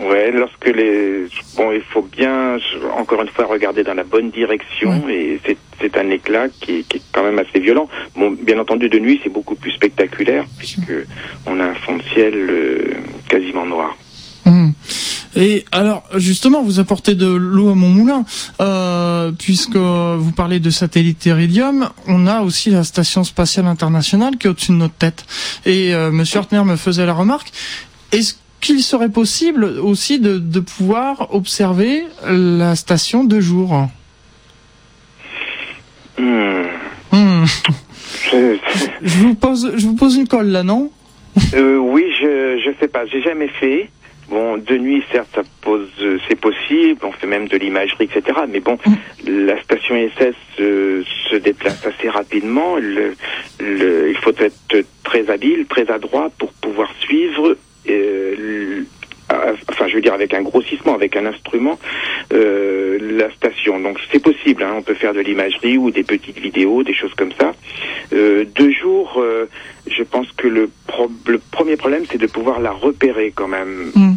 Ouais, 0.00 0.32
lorsque 0.32 0.66
les 0.66 1.26
bon, 1.56 1.70
il 1.70 1.82
faut 1.82 2.02
bien 2.02 2.56
encore 2.96 3.22
une 3.22 3.28
fois 3.28 3.44
regarder 3.44 3.84
dans 3.84 3.94
la 3.94 4.04
bonne 4.04 4.30
direction 4.30 5.06
et 5.08 5.38
c'est 5.80 5.96
un 5.96 6.08
éclat 6.10 6.48
qui 6.48 6.78
est, 6.78 6.88
qui 6.88 6.96
est, 6.96 7.02
quand 7.12 7.22
même 7.22 7.38
assez 7.38 7.60
violent. 7.60 7.88
Bon, 8.16 8.30
bien 8.30 8.58
entendu 8.58 8.88
de 8.88 8.98
nuit 8.98 9.20
c'est 9.22 9.32
beaucoup 9.32 9.54
plus 9.54 9.72
spectaculaire 9.72 10.44
puisque 10.58 10.92
on 11.46 11.60
a 11.60 11.64
un 11.64 11.74
fond 11.74 11.96
de 11.96 12.02
ciel 12.14 12.34
euh, 12.34 12.94
quasiment 13.28 13.66
noir. 13.66 13.96
Hum. 14.46 14.72
Et 15.34 15.64
alors, 15.72 16.02
justement, 16.16 16.62
vous 16.62 16.78
apportez 16.78 17.14
de 17.14 17.26
l'eau 17.26 17.70
à 17.70 17.74
mon 17.74 17.88
moulin, 17.88 18.24
euh, 18.60 19.32
puisque 19.32 19.76
vous 19.76 20.32
parlez 20.32 20.60
de 20.60 20.70
satellite 20.70 21.24
Iridium, 21.24 21.88
on 22.06 22.26
a 22.26 22.42
aussi 22.42 22.70
la 22.70 22.84
station 22.84 23.24
spatiale 23.24 23.66
internationale 23.66 24.36
qui 24.36 24.46
est 24.46 24.50
au-dessus 24.50 24.72
de 24.72 24.76
notre 24.76 24.94
tête. 24.94 25.24
Et 25.64 25.94
euh, 25.94 26.10
Monsieur 26.10 26.40
Hartner 26.40 26.62
me 26.64 26.76
faisait 26.76 27.06
la 27.06 27.14
remarque. 27.14 27.50
Est-ce 28.12 28.34
qu'il 28.60 28.82
serait 28.82 29.08
possible 29.08 29.64
aussi 29.64 30.20
de, 30.20 30.38
de 30.38 30.60
pouvoir 30.60 31.34
observer 31.34 32.04
la 32.26 32.76
station 32.76 33.24
de 33.24 33.40
jour? 33.40 33.88
Hmm. 36.18 36.62
Hmm. 37.10 37.44
Je... 38.30 38.58
vous 39.02 39.34
pose, 39.34 39.72
je 39.76 39.86
vous 39.86 39.94
pose 39.96 40.16
une 40.16 40.28
colle 40.28 40.48
là, 40.48 40.62
non? 40.62 40.90
Euh, 41.54 41.78
Oui, 41.78 42.04
je 42.20 42.60
je 42.64 42.70
sais 42.78 42.88
pas, 42.88 43.04
j'ai 43.06 43.22
jamais 43.22 43.48
fait. 43.60 43.90
Bon, 44.32 44.56
de 44.56 44.78
nuit, 44.78 45.04
certes, 45.12 45.28
ça 45.34 45.42
pose, 45.60 45.90
c'est 46.26 46.40
possible. 46.40 46.98
On 47.02 47.12
fait 47.12 47.26
même 47.26 47.48
de 47.48 47.58
l'imagerie, 47.58 48.04
etc. 48.04 48.22
Mais 48.48 48.60
bon, 48.60 48.78
mm. 48.86 49.46
la 49.46 49.62
station 49.62 49.94
ISS 49.94 50.34
euh, 50.58 51.02
se 51.28 51.36
déplace 51.36 51.86
assez 51.86 52.08
rapidement. 52.08 52.76
Le, 52.76 53.14
le, 53.60 54.08
il 54.08 54.16
faut 54.16 54.32
être 54.38 54.86
très 55.04 55.28
habile, 55.28 55.66
très 55.66 55.90
adroit 55.90 56.30
pour 56.38 56.50
pouvoir 56.54 56.90
suivre. 57.00 57.58
Euh, 57.90 58.84
enfin 59.68 59.88
je 59.88 59.94
veux 59.94 60.00
dire 60.00 60.14
avec 60.14 60.34
un 60.34 60.42
grossissement, 60.42 60.94
avec 60.94 61.16
un 61.16 61.26
instrument, 61.26 61.78
euh, 62.32 62.98
la 63.00 63.30
station. 63.32 63.80
Donc 63.80 63.98
c'est 64.10 64.20
possible, 64.22 64.62
hein, 64.62 64.74
on 64.76 64.82
peut 64.82 64.94
faire 64.94 65.14
de 65.14 65.20
l'imagerie 65.20 65.78
ou 65.78 65.90
des 65.90 66.02
petites 66.02 66.38
vidéos, 66.38 66.82
des 66.82 66.94
choses 66.94 67.14
comme 67.16 67.32
ça. 67.38 67.52
Euh, 68.12 68.44
deux 68.44 68.72
jours, 68.72 69.14
euh, 69.18 69.46
je 69.86 70.02
pense 70.02 70.26
que 70.36 70.48
le, 70.48 70.70
le 71.26 71.38
premier 71.50 71.76
problème 71.76 72.04
c'est 72.10 72.18
de 72.18 72.26
pouvoir 72.26 72.60
la 72.60 72.72
repérer 72.72 73.32
quand 73.34 73.48
même, 73.48 73.90
mm. 73.94 74.14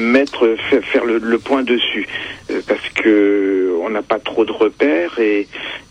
mettre, 0.00 0.54
faire, 0.82 1.04
le, 1.04 1.18
le, 1.18 1.38
point 1.38 1.62
dessus, 1.62 2.06
parce 2.66 2.88
que 2.94 3.76
on 3.82 3.90
n'a 3.90 4.02
pas 4.02 4.18
trop 4.18 4.44
de 4.44 4.52
repères 4.52 5.18
et, 5.18 5.46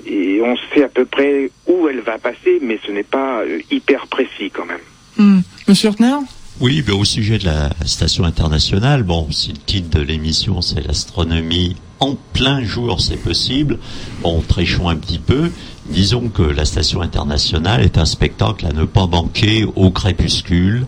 et 0.05 0.41
on 0.41 0.55
sait 0.73 0.83
à 0.83 0.89
peu 0.89 1.05
près 1.05 1.49
où 1.67 1.87
elle 1.87 2.01
va 2.01 2.17
passer, 2.17 2.59
mais 2.61 2.79
ce 2.85 2.91
n'est 2.91 3.03
pas 3.03 3.43
hyper 3.69 4.07
précis 4.07 4.51
quand 4.51 4.65
même. 4.65 4.79
Mm. 5.17 5.41
Monsieur 5.67 5.89
Hortner 5.89 6.15
oui, 6.61 6.83
mais 6.85 6.93
au 6.93 7.03
sujet 7.03 7.39
de 7.39 7.45
la 7.45 7.71
station 7.85 8.23
internationale, 8.23 9.01
bon, 9.01 9.27
si 9.31 9.49
le 9.49 9.57
titre 9.57 9.97
de 9.97 10.03
l'émission 10.03 10.61
c'est 10.61 10.85
l'astronomie 10.85 11.75
en 11.99 12.15
plein 12.33 12.63
jour, 12.63 13.01
c'est 13.01 13.17
possible. 13.17 13.79
Bon, 14.21 14.41
trichons 14.47 14.87
un 14.87 14.95
petit 14.95 15.17
peu. 15.17 15.49
Disons 15.89 16.29
que 16.29 16.43
la 16.43 16.65
station 16.65 17.01
internationale 17.01 17.81
est 17.81 17.97
un 17.97 18.05
spectacle 18.05 18.67
à 18.67 18.73
ne 18.73 18.85
pas 18.85 19.07
manquer 19.07 19.65
au 19.75 19.89
crépuscule. 19.89 20.85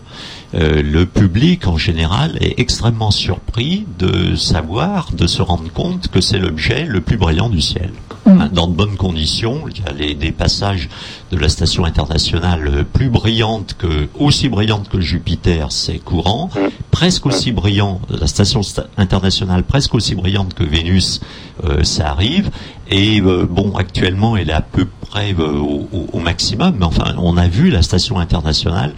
Euh, 0.54 0.82
le 0.82 1.04
public 1.04 1.66
en 1.66 1.76
général 1.76 2.38
est 2.40 2.60
extrêmement 2.60 3.10
surpris 3.10 3.86
de 3.98 4.36
savoir, 4.36 5.10
de 5.12 5.26
se 5.26 5.42
rendre 5.42 5.70
compte 5.72 6.08
que 6.08 6.20
c'est 6.20 6.38
l'objet 6.38 6.84
le 6.84 7.00
plus 7.00 7.16
brillant 7.16 7.48
du 7.48 7.60
ciel. 7.60 7.90
Mm. 8.26 8.30
Hein, 8.30 8.50
dans 8.52 8.68
de 8.68 8.72
bonnes 8.72 8.96
conditions, 8.96 9.64
il 9.68 9.82
y 9.82 9.88
a 9.88 9.92
les, 9.92 10.14
des 10.14 10.30
passages 10.30 10.88
de 11.32 11.36
la 11.36 11.48
station 11.48 11.84
internationale 11.84 12.84
plus 12.92 13.08
brillante 13.08 13.74
que, 13.76 14.08
aussi 14.18 14.48
brillante 14.48 14.88
que 14.88 15.00
Jupiter, 15.00 15.72
c'est 15.72 15.98
courant. 15.98 16.50
Mm. 16.54 16.68
Presque 16.90 17.26
aussi 17.26 17.50
brillant, 17.50 18.00
la 18.08 18.28
station 18.28 18.60
internationale 18.96 19.64
presque 19.64 19.94
aussi 19.94 20.14
brillante 20.14 20.54
que 20.54 20.62
Vénus, 20.62 21.20
euh, 21.64 21.82
ça 21.82 22.10
arrive. 22.10 22.50
Et 22.90 23.20
euh, 23.20 23.46
bon, 23.48 23.74
actuellement, 23.76 24.36
elle 24.36 24.50
est 24.50 24.54
à 24.54 24.60
peu 24.60 24.86
euh, 25.16 25.86
au, 26.12 26.18
maximum. 26.18 26.76
Mais 26.78 26.86
enfin, 26.86 27.14
on 27.18 27.36
a 27.36 27.46
vu 27.46 27.70
la 27.70 27.82
station 27.82 28.18
internationale 28.18 28.94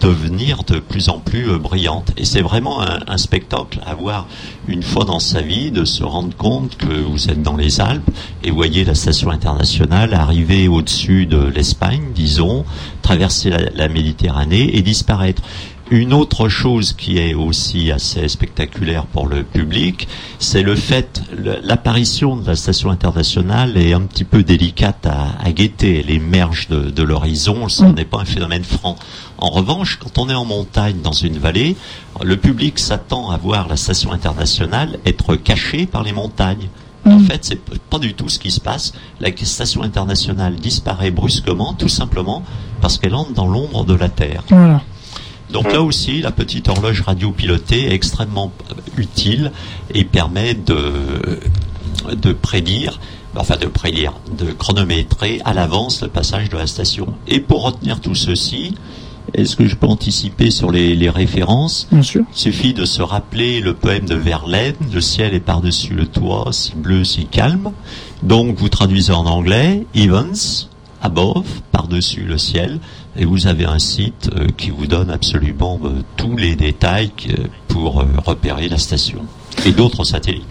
devenir 0.00 0.62
de 0.64 0.78
plus 0.78 1.08
en 1.08 1.18
plus 1.18 1.58
brillante. 1.58 2.12
Et 2.16 2.24
c'est 2.24 2.40
vraiment 2.40 2.80
un, 2.80 3.18
spectacle 3.18 3.80
à 3.84 3.94
voir 3.94 4.26
une 4.68 4.82
fois 4.82 5.04
dans 5.04 5.18
sa 5.18 5.42
vie, 5.42 5.70
de 5.70 5.84
se 5.84 6.04
rendre 6.04 6.34
compte 6.36 6.76
que 6.76 7.00
vous 7.02 7.28
êtes 7.28 7.42
dans 7.42 7.56
les 7.56 7.80
Alpes 7.80 8.08
et 8.42 8.50
voyez 8.50 8.84
la 8.84 8.94
station 8.94 9.30
internationale 9.30 10.14
arriver 10.14 10.68
au-dessus 10.68 11.26
de 11.26 11.42
l'Espagne, 11.42 12.12
disons, 12.14 12.64
traverser 13.02 13.50
la 13.74 13.88
Méditerranée 13.88 14.76
et 14.76 14.82
disparaître. 14.82 15.42
Une 15.92 16.12
autre 16.12 16.48
chose 16.48 16.92
qui 16.92 17.18
est 17.18 17.34
aussi 17.34 17.90
assez 17.90 18.28
spectaculaire 18.28 19.06
pour 19.06 19.26
le 19.26 19.42
public, 19.42 20.06
c'est 20.38 20.62
le 20.62 20.76
fait, 20.76 21.20
l'apparition 21.64 22.36
de 22.36 22.46
la 22.46 22.54
station 22.54 22.90
internationale 22.90 23.76
est 23.76 23.92
un 23.92 24.02
petit 24.02 24.22
peu 24.22 24.44
délicate 24.44 25.04
à, 25.06 25.50
guetter. 25.50 25.98
Elle 25.98 26.10
émerge 26.12 26.68
de, 26.68 27.02
l'horizon, 27.02 27.68
ce 27.68 27.82
mm. 27.82 27.94
n'est 27.94 28.04
pas 28.04 28.20
un 28.20 28.24
phénomène 28.24 28.62
franc. 28.62 28.94
En 29.38 29.50
revanche, 29.50 29.98
quand 30.00 30.16
on 30.18 30.30
est 30.30 30.34
en 30.34 30.44
montagne 30.44 31.00
dans 31.02 31.10
une 31.10 31.38
vallée, 31.38 31.74
le 32.22 32.36
public 32.36 32.78
s'attend 32.78 33.30
à 33.30 33.36
voir 33.36 33.66
la 33.66 33.76
station 33.76 34.12
internationale 34.12 35.00
être 35.04 35.34
cachée 35.34 35.86
par 35.86 36.04
les 36.04 36.12
montagnes. 36.12 36.68
En 37.04 37.18
mm. 37.18 37.24
fait, 37.24 37.44
c'est 37.44 37.60
pas 37.90 37.98
du 37.98 38.14
tout 38.14 38.28
ce 38.28 38.38
qui 38.38 38.52
se 38.52 38.60
passe. 38.60 38.92
La 39.18 39.30
station 39.36 39.82
internationale 39.82 40.54
disparaît 40.54 41.10
brusquement, 41.10 41.74
tout 41.74 41.88
simplement 41.88 42.44
parce 42.80 42.96
qu'elle 42.96 43.16
entre 43.16 43.32
dans 43.32 43.48
l'ombre 43.48 43.84
de 43.84 43.94
la 43.94 44.08
Terre. 44.08 44.44
Voilà. 44.50 44.82
Donc 45.52 45.72
là 45.72 45.82
aussi, 45.82 46.20
la 46.20 46.30
petite 46.30 46.68
horloge 46.68 47.02
radio 47.02 47.32
pilotée 47.32 47.86
est 47.86 47.94
extrêmement 47.94 48.52
utile 48.96 49.52
et 49.92 50.04
permet 50.04 50.54
de, 50.54 51.40
de 52.14 52.32
prédire, 52.32 53.00
enfin 53.34 53.56
de 53.56 53.66
prédire, 53.66 54.12
de 54.38 54.52
chronométrer 54.52 55.40
à 55.44 55.52
l'avance 55.52 56.02
le 56.02 56.08
passage 56.08 56.48
de 56.48 56.56
la 56.56 56.66
station. 56.66 57.14
Et 57.26 57.40
pour 57.40 57.64
retenir 57.64 58.00
tout 58.00 58.14
ceci, 58.14 58.74
est-ce 59.34 59.56
que 59.56 59.66
je 59.66 59.76
peux 59.76 59.86
anticiper 59.86 60.50
sur 60.50 60.70
les, 60.70 61.10
références? 61.10 61.88
Bien 61.90 62.02
sûr. 62.02 62.24
Il 62.32 62.38
suffit 62.38 62.74
de 62.74 62.84
se 62.84 63.02
rappeler 63.02 63.60
le 63.60 63.74
poème 63.74 64.06
de 64.06 64.14
Verlaine, 64.14 64.74
le 64.92 65.00
ciel 65.00 65.34
est 65.34 65.40
par-dessus 65.40 65.94
le 65.94 66.06
toit, 66.06 66.48
si 66.52 66.74
bleu, 66.74 67.04
si 67.04 67.26
calme. 67.26 67.72
Donc 68.22 68.56
vous 68.56 68.68
traduisez 68.68 69.12
en 69.12 69.26
anglais, 69.26 69.86
Evans, 69.94 70.34
above, 71.02 71.46
par-dessus 71.72 72.22
le 72.22 72.38
ciel, 72.38 72.80
et 73.16 73.24
vous 73.24 73.46
avez 73.46 73.64
un 73.64 73.78
site 73.78 74.30
euh, 74.34 74.46
qui 74.56 74.70
vous 74.70 74.86
donne 74.86 75.10
absolument 75.10 75.80
euh, 75.84 75.88
tous 76.16 76.36
les 76.36 76.56
détails 76.56 77.12
pour 77.68 78.00
euh, 78.00 78.04
repérer 78.24 78.68
la 78.68 78.78
station 78.78 79.24
et 79.64 79.72
d'autres 79.72 80.04
satellites. 80.04 80.44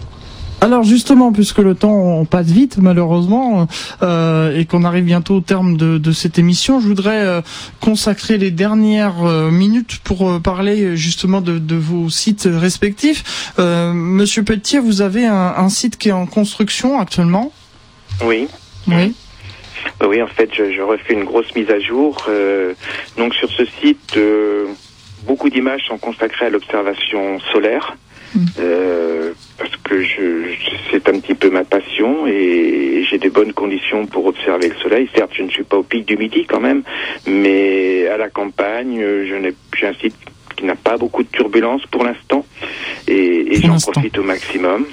Alors 0.62 0.82
justement, 0.82 1.32
puisque 1.32 1.58
le 1.58 1.74
temps 1.74 2.22
passe 2.26 2.48
vite 2.48 2.76
malheureusement 2.76 3.66
et 4.02 4.66
qu'on 4.66 4.84
arrive 4.84 5.04
bientôt 5.04 5.36
au 5.36 5.40
terme 5.40 5.78
de, 5.78 6.12
cette 6.12 6.38
émission, 6.38 6.80
je 6.80 6.86
voudrais 6.86 7.42
consacrer 7.80 8.36
les 8.36 8.50
dernières 8.50 9.22
minutes 9.50 10.00
pour 10.04 10.38
parler 10.42 10.98
justement 10.98 11.40
de, 11.40 11.74
vos 11.76 12.10
sites 12.10 12.46
respectifs. 12.46 13.54
Monsieur 13.56 14.42
Pelletier, 14.42 14.80
vous 14.80 15.00
avez 15.00 15.24
un, 15.24 15.54
un, 15.56 15.70
site 15.70 15.96
qui 15.96 16.10
est 16.10 16.12
en 16.12 16.26
construction 16.26 17.00
actuellement? 17.00 17.52
Oui. 18.22 18.46
Oui. 18.86 19.14
Oui, 20.04 20.22
en 20.22 20.26
fait, 20.26 20.50
je, 20.54 20.72
je, 20.72 20.82
refais 20.82 21.14
une 21.14 21.24
grosse 21.24 21.54
mise 21.54 21.70
à 21.70 21.78
jour. 21.78 22.26
Euh, 22.28 22.74
donc 23.16 23.34
sur 23.34 23.50
ce 23.50 23.64
site, 23.64 24.16
euh, 24.16 24.66
beaucoup 25.24 25.50
d'images 25.50 25.82
sont 25.86 25.98
consacrées 25.98 26.46
à 26.46 26.50
l'observation 26.50 27.38
solaire. 27.52 27.96
Mm. 28.34 28.44
Euh, 28.60 29.32
parce 29.58 29.76
que 29.76 30.02
je, 30.02 30.54
c'est 30.90 31.08
un 31.08 31.18
petit 31.18 31.34
peu 31.34 31.50
ma 31.50 31.64
passion 31.64 32.26
et 32.26 33.04
j'ai 33.08 33.18
des 33.18 33.28
bonnes 33.28 33.52
conditions 33.52 34.06
pour 34.06 34.26
observer 34.26 34.68
le 34.68 34.76
soleil. 34.76 35.08
Certes, 35.14 35.32
je 35.34 35.42
ne 35.42 35.50
suis 35.50 35.64
pas 35.64 35.76
au 35.76 35.82
pic 35.82 36.06
du 36.06 36.16
midi 36.16 36.46
quand 36.48 36.60
même, 36.60 36.82
mais 37.26 38.06
à 38.06 38.16
la 38.16 38.30
campagne, 38.30 39.00
je 39.00 39.34
n'ai, 39.34 39.52
j'ai 39.76 39.86
un 39.86 39.94
site 39.94 40.14
qui 40.56 40.64
n'a 40.64 40.76
pas 40.76 40.96
beaucoup 40.96 41.22
de 41.22 41.28
turbulences 41.28 41.84
pour 41.86 42.04
l'instant 42.04 42.44
et, 43.08 43.54
et 43.54 43.60
j'en 43.60 43.78
profite 43.78 44.16
au 44.18 44.22
maximum. 44.22 44.86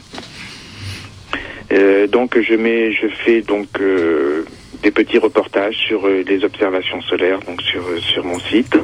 Euh, 1.72 2.08
donc 2.08 2.40
je 2.40 2.56
mets, 2.56 2.92
je 2.94 3.08
fais 3.08 3.42
donc 3.42 3.68
euh, 3.80 4.46
des 4.82 4.92
petits 4.92 5.18
reportages 5.18 5.76
sur 5.76 6.08
euh, 6.08 6.24
les 6.28 6.44
observations 6.44 7.02
solaires, 7.02 7.40
donc 7.48 7.62
sur 7.62 7.82
euh, 7.82 7.98
sur 8.00 8.24
mon 8.26 8.40
site. 8.40 8.76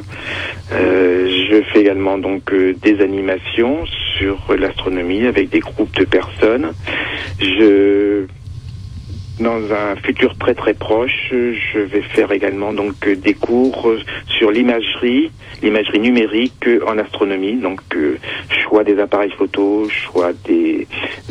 Euh, 0.72 1.28
je 1.50 1.62
fais 1.72 1.80
également 1.80 2.18
donc 2.18 2.52
des 2.54 3.00
animations 3.00 3.84
sur 4.18 4.54
l'astronomie 4.56 5.26
avec 5.26 5.50
des 5.50 5.60
groupes 5.60 5.94
de 5.96 6.04
personnes. 6.04 6.72
Je 7.40 8.26
dans 9.40 9.72
un 9.72 9.96
futur 9.96 10.36
très 10.38 10.54
très 10.54 10.74
proche, 10.74 11.30
je 11.30 11.78
vais 11.78 12.02
faire 12.02 12.30
également 12.32 12.72
donc 12.72 13.08
des 13.08 13.34
cours 13.34 13.90
sur 14.38 14.50
l'imagerie, 14.50 15.30
l'imagerie 15.62 16.00
numérique 16.00 16.68
en 16.86 16.98
astronomie, 16.98 17.54
donc 17.54 17.80
choix 18.48 18.84
des 18.84 18.98
appareils 18.98 19.32
photo, 19.32 19.88
choix 19.88 20.32
des, 20.44 20.86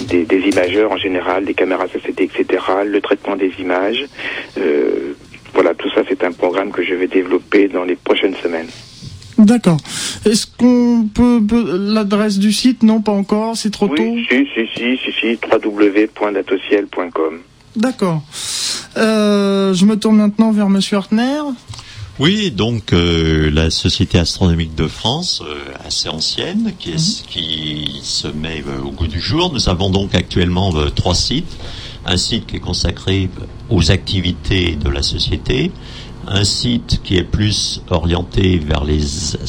des, 0.08 0.26
des 0.26 0.40
imageurs 0.50 0.92
en 0.92 0.98
général, 0.98 1.46
des 1.46 1.54
caméras 1.54 1.88
CCD, 1.88 2.24
etc., 2.24 2.64
le 2.86 3.00
traitement 3.02 3.36
des 3.36 3.52
images. 3.60 4.06
Euh, 4.58 5.14
voilà, 5.54 5.74
tout 5.74 5.90
ça 5.92 6.02
c'est 6.08 6.24
un 6.24 6.32
programme 6.32 6.72
que 6.72 6.84
je 6.84 6.96
vais 6.96 7.08
développer 7.08 7.68
dans 7.68 7.84
les 7.84 7.96
prochaines 7.96 8.36
semaines. 8.36 8.70
D'accord. 9.38 9.78
Est-ce 10.26 10.46
qu'on 10.48 11.08
peut, 11.14 11.42
l'adresse 11.94 12.38
du 12.40 12.52
site? 12.52 12.84
Non, 12.84 13.02
pas 13.02 13.12
encore. 13.12 13.58
C'est 13.58 13.72
trop 13.72 13.88
tôt? 13.88 13.96
Si, 14.30 14.48
si, 14.54 14.68
si, 14.76 14.98
si, 14.98 15.12
si, 15.12 15.40
www.datociel.com. 15.52 17.42
D'accord. 17.76 18.22
Euh, 18.98 19.74
je 19.74 19.86
me 19.86 19.98
tourne 19.98 20.18
maintenant 20.18 20.52
vers 20.52 20.70
Monsieur 20.70 20.98
Hartner. 20.98 21.42
Oui, 22.20 22.52
donc 22.52 22.94
euh, 22.94 23.50
la 23.50 23.72
Société 23.72 24.20
astronomique 24.20 24.76
de 24.76 24.88
France, 24.88 25.42
euh, 25.44 25.74
assez 25.84 26.10
ancienne, 26.10 26.74
qui, 26.78 26.92
est, 26.92 26.94
mhm. 26.94 27.28
qui 27.28 28.00
se 28.04 28.28
met 28.28 28.64
au 28.86 28.92
goût 28.92 29.08
du 29.08 29.20
jour. 29.20 29.52
Nous 29.52 29.68
avons 29.68 29.90
donc 29.90 30.14
actuellement 30.14 30.72
trois 30.96 31.16
sites. 31.16 31.58
Un 32.06 32.18
site 32.18 32.46
qui 32.46 32.58
est 32.58 32.60
consacré 32.60 33.30
aux 33.70 33.90
activités 33.90 34.76
de 34.76 34.90
la 34.90 35.02
société, 35.02 35.72
un 36.28 36.44
site 36.44 37.02
qui 37.04 37.18
est 37.18 37.24
plus 37.24 37.82
orienté 37.90 38.58
vers 38.58 38.84
les 38.84 39.04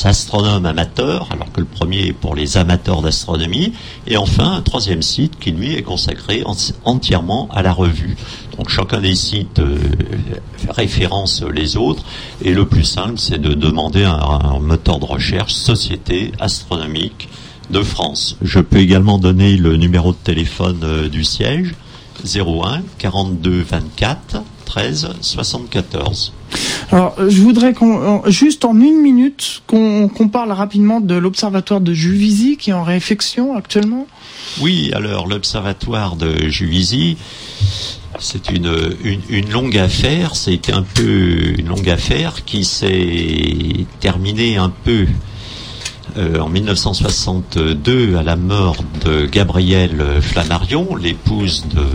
astronomes 0.04 0.66
amateurs, 0.66 1.28
alors 1.30 1.50
que 1.52 1.60
le 1.60 1.66
premier 1.66 2.08
est 2.08 2.12
pour 2.12 2.34
les 2.34 2.56
amateurs 2.56 3.02
d'astronomie, 3.02 3.72
et 4.06 4.16
enfin 4.16 4.52
un 4.54 4.62
troisième 4.62 5.02
site 5.02 5.38
qui 5.38 5.50
lui 5.50 5.74
est 5.74 5.82
consacré 5.82 6.42
entièrement 6.84 7.48
à 7.52 7.62
la 7.62 7.72
revue. 7.72 8.16
Donc 8.56 8.68
chacun 8.68 9.00
des 9.00 9.14
sites 9.14 9.58
euh, 9.58 9.78
référence 10.68 11.42
les 11.42 11.76
autres, 11.76 12.04
et 12.42 12.52
le 12.52 12.66
plus 12.66 12.84
simple 12.84 13.18
c'est 13.18 13.40
de 13.40 13.54
demander 13.54 14.04
un, 14.04 14.58
moteur 14.60 14.98
de 14.98 15.04
recherche 15.04 15.54
Société 15.54 16.32
astronomique 16.40 17.28
de 17.70 17.82
France. 17.82 18.36
Je 18.42 18.60
peux 18.60 18.78
également 18.78 19.18
donner 19.18 19.56
le 19.56 19.76
numéro 19.76 20.12
de 20.12 20.18
téléphone 20.18 20.80
euh, 20.82 21.08
du 21.08 21.24
siège 21.24 21.74
01 22.24 22.82
42 22.98 23.62
24 23.62 24.42
13 24.64 25.08
74. 25.20 26.32
Alors, 26.90 27.14
je 27.28 27.40
voudrais 27.40 27.72
qu'on, 27.72 28.22
juste 28.26 28.64
en 28.64 28.78
une 28.78 29.00
minute, 29.00 29.62
qu'on 29.66 30.28
parle 30.30 30.52
rapidement 30.52 31.00
de 31.00 31.14
l'observatoire 31.14 31.80
de 31.80 31.92
Juvisy 31.92 32.56
qui 32.56 32.70
est 32.70 32.74
en 32.74 32.84
réflexion 32.84 33.56
actuellement. 33.56 34.06
Oui, 34.60 34.90
alors 34.94 35.26
l'observatoire 35.26 36.16
de 36.16 36.48
Juvisy, 36.48 37.16
c'est 38.18 38.50
une, 38.50 38.72
une, 39.28 39.50
longue 39.50 39.76
affaire. 39.78 40.36
C'était 40.36 40.72
un 40.72 40.82
peu 40.82 41.54
une 41.58 41.66
longue 41.66 41.88
affaire 41.88 42.44
qui 42.44 42.64
s'est 42.64 43.86
terminée 44.00 44.56
un 44.56 44.70
peu 44.70 45.06
euh, 46.16 46.38
en 46.38 46.48
1962 46.48 48.16
à 48.16 48.22
la 48.22 48.36
mort 48.36 48.76
de 49.04 49.26
Gabrielle 49.26 50.20
Flammarion, 50.20 50.94
l'épouse 50.94 51.64
de 51.74 51.86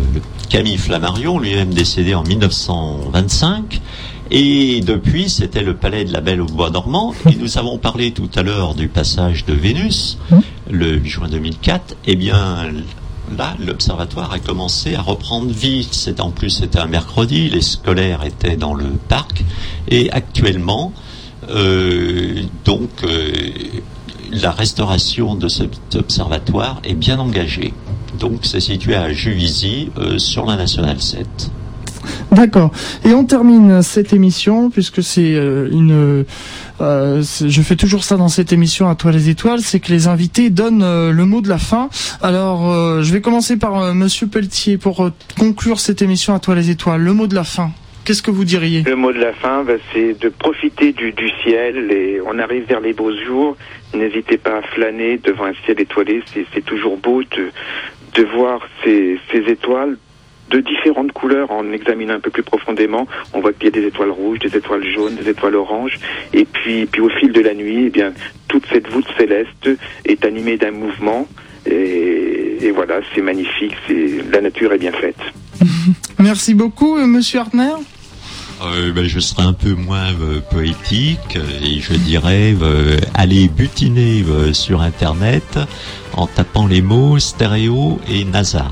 Camille 0.50 0.78
Flammarion, 0.78 1.40
lui-même 1.40 1.74
décédé 1.74 2.16
en 2.16 2.24
1925. 2.24 3.80
Et 4.32 4.82
depuis, 4.82 5.30
c'était 5.30 5.64
le 5.64 5.76
palais 5.76 6.06
de 6.06 6.14
la 6.14 6.22
Belle 6.22 6.42
au 6.42 6.46
Bois 6.46 6.70
dormant. 6.70 7.14
Et 7.30 7.36
nous 7.36 7.58
avons 7.58 7.78
parlé 7.78 8.12
tout 8.12 8.30
à 8.36 8.44
l'heure 8.44 8.76
du 8.76 8.88
passage 8.88 9.46
de 9.46 9.54
Vénus, 9.54 10.18
le 10.70 10.98
8 10.98 11.10
juin 11.10 11.28
2004. 11.30 11.96
Eh 12.06 12.16
bien, 12.16 12.68
là, 13.36 13.56
l'observatoire 13.60 14.32
a 14.32 14.40
commencé 14.40 14.94
à 14.96 15.02
reprendre 15.02 15.50
vie. 15.50 15.88
C'est 15.92 16.20
en 16.20 16.30
plus, 16.30 16.52
c'était 16.52 16.80
un 16.80 16.88
mercredi, 16.88 17.50
les 17.50 17.62
scolaires 17.62 18.24
étaient 18.24 18.58
dans 18.58 18.76
le 18.76 18.90
parc. 19.08 19.44
Et 19.88 20.12
actuellement, 20.12 20.94
euh, 21.50 22.44
donc, 22.66 22.90
euh, 23.04 23.32
la 24.32 24.52
restauration 24.52 25.34
de 25.34 25.48
cet 25.48 25.96
observatoire 25.96 26.82
est 26.84 26.94
bien 26.94 27.20
engagée. 27.20 27.74
Donc, 28.20 28.42
c'est 28.44 28.60
situé 28.60 28.96
à 28.96 29.12
Juvisy, 29.12 29.90
euh, 29.98 30.20
sur 30.20 30.46
la 30.46 30.56
Nationale 30.56 31.02
7. 31.02 31.52
D'accord. 32.32 32.72
Et 33.06 33.14
on 33.14 33.26
termine 33.26 33.82
cette 33.82 34.14
émission 34.14 34.70
puisque 34.70 35.02
c'est 35.04 35.36
euh, 35.36 35.70
une. 35.72 36.26
Euh, 36.82 37.22
je 37.22 37.62
fais 37.62 37.76
toujours 37.76 38.04
ça 38.04 38.18
dans 38.18 38.30
cette 38.30 38.54
émission 38.54 38.88
à 38.88 38.96
toi 38.96 39.12
les 39.12 39.30
étoiles, 39.30 39.60
c'est 39.60 39.80
que 39.80 39.92
les 39.92 40.08
invités 40.08 40.50
donnent 40.50 40.84
euh, 40.84 41.12
le 41.12 41.26
mot 41.26 41.42
de 41.42 41.50
la 41.50 41.58
fin. 41.58 41.90
Alors, 42.22 43.02
je 43.02 43.14
vais 43.14 43.22
commencer 43.22 43.58
par 43.58 43.94
Monsieur 43.94 44.28
Pelletier 44.28 44.78
pour 44.78 45.10
conclure 45.38 45.80
cette 45.80 46.02
émission 46.02 46.34
à 46.34 46.40
toi 46.40 46.56
les 46.56 46.70
étoiles. 46.70 47.02
Le 47.02 47.14
mot 47.14 47.28
de 47.28 47.36
la 47.36 47.44
fin. 47.44 47.72
Qu'est-ce 48.06 48.24
que 48.24 48.32
vous 48.32 48.46
diriez? 48.46 48.84
Le 48.84 48.96
mot 48.96 49.12
de 49.12 49.20
la 49.20 49.34
fin, 49.34 49.64
bah, 49.64 49.74
c'est 49.94 50.20
de 50.20 50.30
profiter 50.30 50.94
du, 50.94 51.14
ciel 51.44 51.92
et 51.92 52.20
on 52.26 52.40
arrive 52.40 52.66
vers 52.68 52.80
les 52.80 52.94
beaux 52.94 53.14
jours. 53.26 53.56
N'hésitez 53.94 54.38
pas 54.38 54.58
à 54.58 54.62
flâner 54.62 55.20
devant 55.24 55.46
un 55.46 55.54
ciel 55.66 55.80
étoilé. 55.80 56.24
C'est 56.34 56.66
toujours 56.66 56.98
beau 56.98 57.22
de, 57.24 58.24
voir 58.24 58.62
ces 58.84 59.20
étoiles 59.32 59.98
de 60.50 60.60
différentes 60.60 61.12
couleurs 61.12 61.52
en 61.52 61.72
examinant 61.72 62.16
un 62.16 62.20
peu 62.20 62.30
plus 62.30 62.44
profondément. 62.44 63.08
On 63.34 63.42
voit 63.42 63.54
qu'il 63.54 63.66
y 63.66 63.68
a 63.68 63.72
des 63.82 63.88
étoiles 63.88 64.12
rouges, 64.12 64.40
des 64.40 64.56
étoiles 64.56 64.86
jaunes, 64.88 65.16
des 65.16 65.30
étoiles 65.30 65.56
oranges. 65.56 66.00
Et 66.34 66.46
puis, 66.46 66.86
puis 66.86 67.02
au 67.02 67.10
fil 67.10 67.32
de 67.32 67.42
la 67.42 67.54
nuit, 67.54 67.86
eh 67.86 67.90
bien, 67.90 68.14
toute 68.48 68.66
cette 68.72 68.90
voûte 68.90 69.08
céleste 69.18 69.70
est 70.06 70.26
animée 70.26 70.58
d'un 70.58 70.72
mouvement. 70.72 71.28
Et, 71.66 72.72
voilà, 72.74 73.00
c'est 73.14 73.22
magnifique. 73.22 73.76
C'est 73.88 74.32
la 74.32 74.42
nature 74.42 74.72
est 74.74 74.78
bien 74.78 74.92
faite. 74.92 75.20
Merci 76.20 76.54
beaucoup, 76.54 76.98
euh, 76.98 77.06
Monsieur 77.06 77.40
Hartner. 77.40 77.74
Euh, 78.62 78.92
ben, 78.92 79.06
je 79.06 79.20
serai 79.20 79.44
un 79.44 79.54
peu 79.54 79.74
moins 79.74 80.12
euh, 80.22 80.40
poétique 80.52 81.38
et 81.64 81.80
je 81.80 81.94
dirais 81.94 82.56
aller 83.14 83.48
butiner 83.48 84.24
sur 84.54 84.82
Internet 84.82 85.60
en 86.14 86.28
tapant 86.28 86.68
les 86.68 86.82
mots 86.82 87.20
stéréo 87.20 88.00
et 88.10 88.26
NASA. 88.26 88.72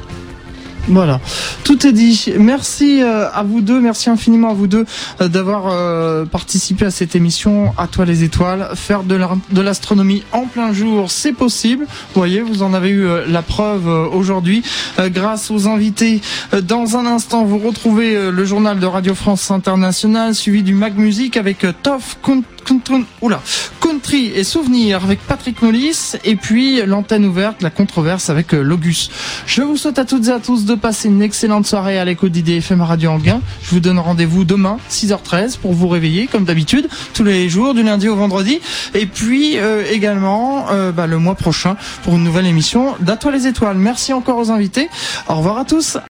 Voilà, 0.89 1.19
tout 1.65 1.85
est 1.85 1.91
dit. 1.91 2.33
Merci 2.39 3.01
euh, 3.01 3.29
à 3.31 3.43
vous 3.43 3.59
deux, 3.59 3.81
merci 3.81 4.09
infiniment 4.09 4.51
à 4.51 4.53
vous 4.53 4.67
deux 4.67 4.85
euh, 5.19 5.27
d'avoir 5.27 5.65
euh, 5.67 6.23
participé 6.25 6.85
à 6.85 6.91
cette 6.91 7.13
émission 7.13 7.73
À 7.77 7.87
toi 7.87 8.05
les 8.05 8.23
étoiles. 8.23 8.69
Faire 8.75 9.03
de 9.03 9.61
l'astronomie 9.61 10.23
en 10.31 10.45
plein 10.45 10.71
jour, 10.71 11.11
c'est 11.11 11.33
possible. 11.33 11.85
Vous 11.85 12.21
voyez, 12.21 12.41
vous 12.41 12.63
en 12.63 12.73
avez 12.73 12.89
eu 12.89 13.05
la 13.27 13.41
preuve 13.41 13.87
aujourd'hui 13.87 14.63
grâce 14.97 15.51
aux 15.51 15.67
invités. 15.67 16.21
Dans 16.63 16.95
un 16.95 17.05
instant, 17.05 17.43
vous 17.43 17.57
retrouvez 17.57 18.31
le 18.31 18.45
journal 18.45 18.79
de 18.79 18.85
Radio 18.85 19.13
France 19.13 19.51
Internationale 19.51 20.35
suivi 20.35 20.63
du 20.63 20.73
Mag 20.73 20.97
Music 20.97 21.37
avec 21.37 21.65
Toff 21.83 22.17
oula, 23.21 23.41
Country 23.79 24.31
et 24.35 24.43
Souvenirs 24.43 25.03
avec 25.03 25.19
Patrick 25.19 25.61
Mollis 25.61 26.13
et 26.23 26.35
puis 26.35 26.85
l'antenne 26.85 27.25
ouverte, 27.25 27.61
la 27.61 27.69
controverse 27.69 28.29
avec 28.29 28.53
euh, 28.53 28.61
Logus. 28.61 29.09
Je 29.45 29.61
vous 29.61 29.77
souhaite 29.77 29.99
à 29.99 30.05
toutes 30.05 30.27
et 30.27 30.31
à 30.31 30.39
tous 30.39 30.65
de 30.65 30.75
passer 30.75 31.07
une 31.07 31.21
excellente 31.21 31.65
soirée 31.65 31.97
à 31.97 32.05
l'écho 32.05 32.29
d'IDFM 32.29 32.81
Radio 32.81 33.11
Anguin. 33.11 33.41
Je 33.63 33.71
vous 33.71 33.79
donne 33.79 33.99
rendez-vous 33.99 34.43
demain 34.43 34.77
6h13 34.89 35.57
pour 35.57 35.73
vous 35.73 35.87
réveiller 35.87 36.27
comme 36.27 36.45
d'habitude 36.45 36.87
tous 37.13 37.23
les 37.23 37.49
jours 37.49 37.73
du 37.73 37.83
lundi 37.83 38.09
au 38.09 38.15
vendredi 38.15 38.59
et 38.93 39.05
puis 39.05 39.57
euh, 39.57 39.83
également 39.91 40.67
euh, 40.71 40.91
bah, 40.91 41.07
le 41.07 41.17
mois 41.17 41.35
prochain 41.35 41.77
pour 42.03 42.15
une 42.15 42.23
nouvelle 42.23 42.45
émission 42.45 42.95
d'À 42.99 43.17
toi 43.17 43.31
les 43.31 43.47
étoiles. 43.47 43.77
Merci 43.77 44.13
encore 44.13 44.37
aux 44.37 44.51
invités. 44.51 44.89
Au 45.27 45.35
revoir 45.35 45.57
à 45.57 45.65
tous. 45.65 45.97